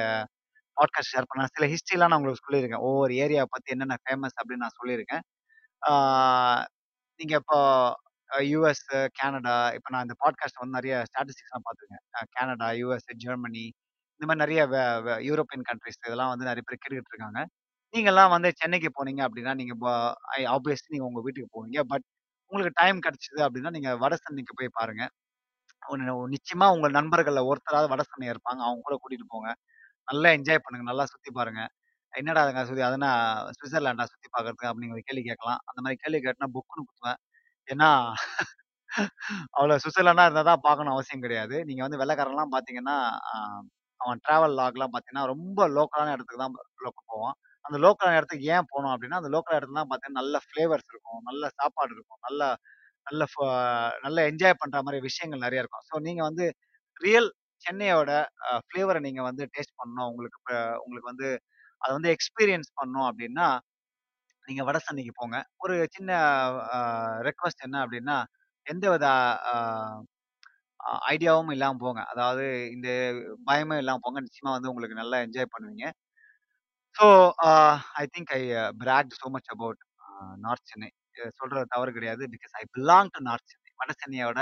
பாட்காஸ்ட் 0.77 1.13
ஷேர் 1.15 1.29
பண்ணலாம். 1.29 1.53
சில 1.57 1.67
ஹிஸ்டரிலாம் 1.67 2.11
நான் 2.13 2.21
உங்களுக்கு 2.21 2.47
சொல்லியிருக்கேன். 2.49 2.85
ஒவ்வொரு 2.91 3.15
ஏரியாவ 3.15 3.45
பத்தி 3.51 3.73
என்னென்ன 3.73 3.97
ஃபேமஸ் 4.05 4.39
அப்படின்னு 4.41 4.65
நான் 4.67 4.79
சொல்லியிருக்கேன். 4.83 5.25
ஆ 5.83 5.93
நீங்க 7.21 7.35
இப்போ 7.37 7.59
அ 8.31 8.41
யுஎஸ், 8.41 8.87
கேனடா 9.19 9.75
இப்ப 9.75 9.89
நான் 9.91 10.03
இந்த 10.03 10.17
பாட்காஸ்ட் 10.25 10.61
வந்து 10.63 10.77
நெறைய 10.81 10.95
ஸ்டாட்டிஸ்டிக்ஸ்லாம் 11.11 11.65
பார்த்துருக்கேன். 11.67 12.05
அ 12.17 12.23
கேனடா, 12.37 12.69
யுஎஸ், 12.83 13.11
ஜெர்மனி 13.17 13.73
இந்த 14.21 14.27
மாரி 14.29 14.41
நெறைய 14.43 14.63
வெ 14.69 14.81
யூரோப்பியன் 15.29 15.67
கண்ட்ரிஸ் 15.69 15.99
இதெல்லாம் 16.01 16.33
வந்து 16.33 16.49
நெறைய 16.49 16.63
பேர் 16.67 16.81
கேட்டுக்கிட்டு 16.81 17.13
இருக்காங்க. 17.15 17.41
நீங்கலாம் 17.95 18.33
வந்து 18.35 18.49
சென்னைக்கு 18.61 18.89
போனீங்க 18.97 19.23
அப்படின்னா 19.27 19.53
நீங்க 19.55 19.75
ப 19.83 19.87
ஐ 20.37 20.41
ஆப்வியஸ்லி 20.55 20.91
நீங்க 20.95 21.07
உங்க 21.11 21.21
வீட்டுக்கு 21.27 21.51
போவீங்க. 21.57 21.81
பட் 21.93 22.05
உங்களுக்கு 22.53 22.73
டைம் 22.81 22.99
கிடைச்சது 23.07 23.41
அப்படின்னா 23.47 23.71
நீங்க 23.77 23.91
வட 24.03 24.15
சென்னைக்கு 24.23 24.55
போய் 24.59 24.77
பாருங்க. 24.79 25.05
ஒண்ணு 25.83 26.05
நிச்சயமா 26.35 26.67
உங்க 26.77 26.89
நண்பர்கள்ல 26.99 27.43
ஒருத்தராவது 27.51 27.91
வட 27.93 28.03
இருப்பாங்க. 28.33 28.61
அவங்க 28.69 28.83
கூட 28.89 28.97
கூட்டிட்டு 29.03 29.29
போங்க. 29.35 29.51
நல்லா 30.09 30.31
என்ஜாய் 30.39 30.65
பண்ணுங்க. 30.65 30.87
நல்லா 30.91 31.07
சுத்தி 31.13 31.31
பாருங்க. 31.41 31.63
என்னடா 32.15 32.43
அதுங்க 32.45 32.63
சுத்தி 32.69 32.85
அதுனா 32.89 33.11
ஸ்விட்சர்லாண்டா 33.57 34.07
சுத்தி 34.13 34.29
பார்க்கறதுக்கு 34.31 34.71
அப்படிங்கிற 34.71 35.01
கேள்வி 35.09 35.25
கேட்கலாம். 35.31 35.61
அந்த 35.71 35.81
மாரி 35.85 35.97
கேள்வி 36.05 36.21
கேட்டனா 36.27 36.49
புக்குன்னு 36.57 36.87
குத்துவேன். 36.89 37.21
ஏன்னா 37.69 37.91
அவ்வளோ 39.57 39.77
சுவிட்சர்லாண்டா 39.83 40.27
இருந்தா 40.27 40.45
தான் 40.51 40.65
பார்க்கணும் 40.67 40.95
அவசியம் 40.95 41.25
கிடையாது. 41.25 41.57
நீங்க 41.69 41.83
வந்து 41.87 42.01
வெள்ளைக்காரன்லாம் 42.03 42.55
பார்த்தீங்கன்னா, 42.55 42.97
அவன் 44.05 44.21
டிராவல் 44.27 44.57
லாக்லாம் 44.61 44.93
பார்த்தீங்கன்னா, 44.95 45.27
ரொம்ப 45.33 45.69
லோக்கலான 45.77 46.13
இடத்துக்கு 46.17 46.43
தான் 46.43 46.55
லோக்கல் 46.87 47.09
போவான். 47.13 47.37
அந்த 47.65 47.77
லோக்கலான 47.85 48.17
இடத்துக்கு 48.21 48.47
ஏன் 48.57 48.69
போனோம் 48.73 48.93
அப்படின்னா, 48.95 49.21
அந்த 49.23 49.31
லோக்கல் 49.37 49.59
இடத்துலலாம் 49.59 49.91
பார்த்தீங்கன்னா, 49.91 50.23
நல்ல 50.23 50.41
ஃப்ளேவர்ஸ் 50.47 50.91
இருக்கும். 50.93 51.21
நல்ல 51.31 51.51
சாப்பாடு 51.61 51.93
இருக்கும். 51.99 52.23
நல்ல 52.29 52.43
நல்ல 53.07 53.23
ஃப 53.33 53.37
நல்ல 54.05 54.19
என்ஜாய் 54.31 54.61
பண்ணுற 54.61 54.79
மாதிரி 54.87 54.99
விஷயங்கள் 55.07 55.43
நிறைய 55.45 55.63
இருக்கும். 55.63 55.85
ஸோ 55.91 55.95
நீங்கள் 56.07 56.27
வந்து 56.29 56.45
ரியல் 57.01 57.29
சென்னையோட 57.63 58.13
ஃப்ளேவரை 58.67 59.01
நீங்கள் 59.07 59.27
வந்து 59.31 59.45
டேஸ்ட் 59.55 59.77
பண்ணணும். 59.81 60.09
உங்களுக்கு 60.13 60.39
உங்களுக்கு 60.85 61.11
வந்து 61.13 61.29
அதை 61.83 61.93
வந்து 61.99 62.13
எக்ஸ்பீரியன்ஸ் 62.17 62.71
பண்ணணும் 62.79 63.09
அப்படின்னா 63.11 63.49
நீங்கள் 64.45 64.67
வட 64.69 64.79
சென்னைக்கு 64.87 65.13
போங்க. 65.21 65.37
ஒரு 65.65 65.75
சின்ன 65.97 66.11
ரெக்வஸ்ட் 67.27 67.29
ரெக்வெஸ்ட் 67.29 67.67
என்ன 67.67 67.77
அப்படின்னா 67.85 68.17
எந்த 68.67 68.85
வித 68.95 69.07
அ 70.85 70.93
ஐடியாவும் 71.11 71.53
இல்லாம 71.55 71.79
போங்க. 71.83 72.01
அதாவது 72.13 72.45
இந்த 72.75 72.89
பயமே 73.47 73.77
இல்லாம 73.83 74.01
போங்க. 74.05 74.21
நிச்சயமா 74.27 74.53
வந்து 74.57 74.71
உங்களுக்கு 74.73 75.01
நல்லா 75.01 75.19
என்ஜாய் 75.27 75.53
பண்ணுவீங்க. 75.55 75.87
So 76.97 77.07
uh 77.45 77.51
I 78.01 78.05
think 78.11 78.31
I 78.37 78.41
bragged 78.83 79.15
so 79.19 79.29
much 79.35 79.51
about 79.55 79.81
uh 80.05 80.11
north 80.45 80.69
Chennai. 80.71 80.89
இது 81.13 81.29
சொல்றது 81.39 81.67
தவறு 81.73 81.91
கிடையாது. 81.97 82.23
Because 82.35 82.55
I 82.61 82.65
belong 82.77 83.11
to 83.15 83.21
north 83.29 83.49
Chennai. 83.51 83.61
வட 83.81 83.93
சென்னையோட 84.01 84.41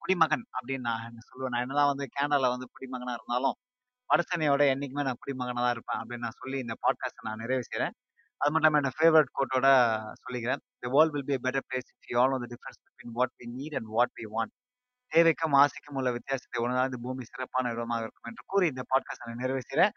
குடிமகன் 0.00 0.44
அப்படின்னு 0.54 0.86
நான் 0.88 1.06
என்ன 1.08 1.22
சொல்லுவேன். 1.28 1.52
நான் 1.54 1.64
என்னதான் 1.64 1.90
வந்து 1.92 2.06
கேனடால 2.14 2.50
வந்து 2.54 2.66
குடிமகனா 2.74 3.14
இருந்தாலும், 3.18 3.56
வட 4.10 4.22
சென்னையோட 4.30 4.62
என்னைக்குமே 4.72 5.04
நான் 5.08 5.20
குடிமகனா 5.22 5.60
தான் 5.60 5.74
இருப்பேன் 5.76 6.00
அப்படின்னு 6.00 6.26
நான் 6.26 6.40
சொல்லி 6.40 6.58
இந்த 6.64 6.76
பாட்காஸ்ட்ட 6.84 7.26
நான் 7.28 7.42
நிறைவு 7.44 7.64
செய்றேன். 7.70 7.94
அது 8.40 8.52
மட்டும் 8.52 8.66
இல்லாம 8.66 8.80
என்னோட 8.82 8.96
ஃபேவரைட் 8.98 9.32
கோட்டோட 9.38 9.68
சொல்லிக்கிறேன். 10.24 10.62
"The 10.82 10.90
world 10.94 11.14
will 11.16 11.28
be 11.28 11.36
a 11.36 11.42
better 11.46 11.66
place 11.68 11.88
if 11.94 12.10
you 12.10 12.18
all 12.22 12.34
know 12.34 12.40
the 12.44 12.50
difference 12.54 12.80
between 12.86 13.14
what 13.18 13.34
we 13.40 13.48
need 13.56 13.76
and 13.80 13.90
what 13.94 14.14
we 14.18 14.26
want." 14.34 14.54
தேவைக்கும், 15.14 15.54
ஆசைக்கும் 15.60 15.98
உள்ள 16.00 16.10
வித்தியாசத்தை 16.16 16.58
உணர்ந்தால் 16.62 16.90
இந்த 16.90 16.98
பூமி 17.04 17.24
சிறப்பான 17.30 17.72
இடமாக 17.74 18.04
இருக்கும் 18.04 18.28
என்று 18.30 18.44
கூறி 18.46 18.66
இந்த 18.72 18.82
பாட்காஸ்ட் 18.92 19.24
நான் 19.24 19.42
நிறைவு 19.44 19.62
செய்றேன். 19.68 19.92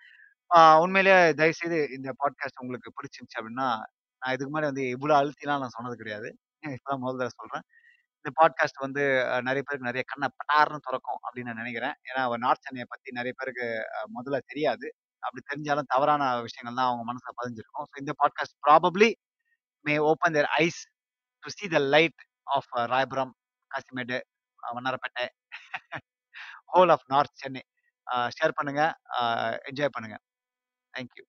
ஆ 0.51 0.59
உண்மையிலேயே 0.84 1.20
தயவுசெய்து 1.39 1.80
இந்த 1.97 2.09
பாட்காஸ்ட் 2.22 2.61
உங்களுக்கு 2.63 2.89
பிடிச்சிருந்துச்சு 2.97 3.39
அப்படின்னா 3.41 3.70
நான் 4.22 4.34
இதுக்கு 4.36 4.51
முன்னாடி 4.51 4.72
வந்து 4.72 4.86
இவ்ளோ 4.95 5.13
அழுத்திலாம் 5.20 5.63
நான் 5.63 5.76
சொன்னது 5.78 5.97
கிடையாது. 5.97 6.30
இப்பதான் 6.76 7.03
முதல் 7.03 7.20
தடவ 7.22 7.36
சொல்றேன். 7.36 7.65
இந்த 8.26 8.32
பாட்காஸ்ட் 8.39 8.80
வந்து 8.86 9.03
அ 9.28 9.38
நெறைய 9.47 9.63
பேருக்கு 9.63 9.89
நெறைய 9.89 10.03
கண்ண 10.07 10.26
பட்டார்ன்னு 10.34 10.86
தொறக்கும் 10.88 11.20
அப்படின்னு 11.26 11.49
நான் 11.49 11.61
நெனைக்கிறேன். 11.61 11.95
ஏன்னா 12.09 12.24
நார்த் 12.45 12.65
சென்னைய 12.65 12.88
பத்தி 12.93 13.18
நெறைய 13.20 13.34
பேருக்கு 13.39 13.68
அ 13.97 14.01
முதல்ல 14.18 14.39
தெரியாது. 14.51 14.88
அப்படி 15.24 15.41
தெரிஞ்சாலும் 15.51 15.91
தவறான 15.93 16.24
விஷயங்கள் 16.47 16.80
தான் 16.80 16.89
அவங்க 16.89 17.05
மனசுல 17.11 17.34
பதிஞ்சிருக்கும். 17.39 17.88
ஸோ 17.91 17.95
இந்த 18.03 18.13
podcast 18.22 18.57
probably 18.68 19.09
may 19.86 19.95
open 20.09 20.36
their 20.38 20.49
eyes 20.59 20.82
to 21.43 21.51
see 21.57 21.68
the 21.76 21.80
light 21.95 22.22
of 22.47 22.70
Royapuram, 22.93 23.34
Kasimedu, 23.72 24.18
Mannarapettai 24.78 25.26
whole 26.74 26.91
of 26.95 27.05
north 27.13 27.39
Chennai. 27.41 27.63
Share 28.38 28.57
பண்ணுங்கள் 28.59 28.93
என்ஜாய் 29.70 29.93
பண்ணுங்கள் 29.95 30.24
தேங்க் 30.93 31.15
யூ. 31.20 31.26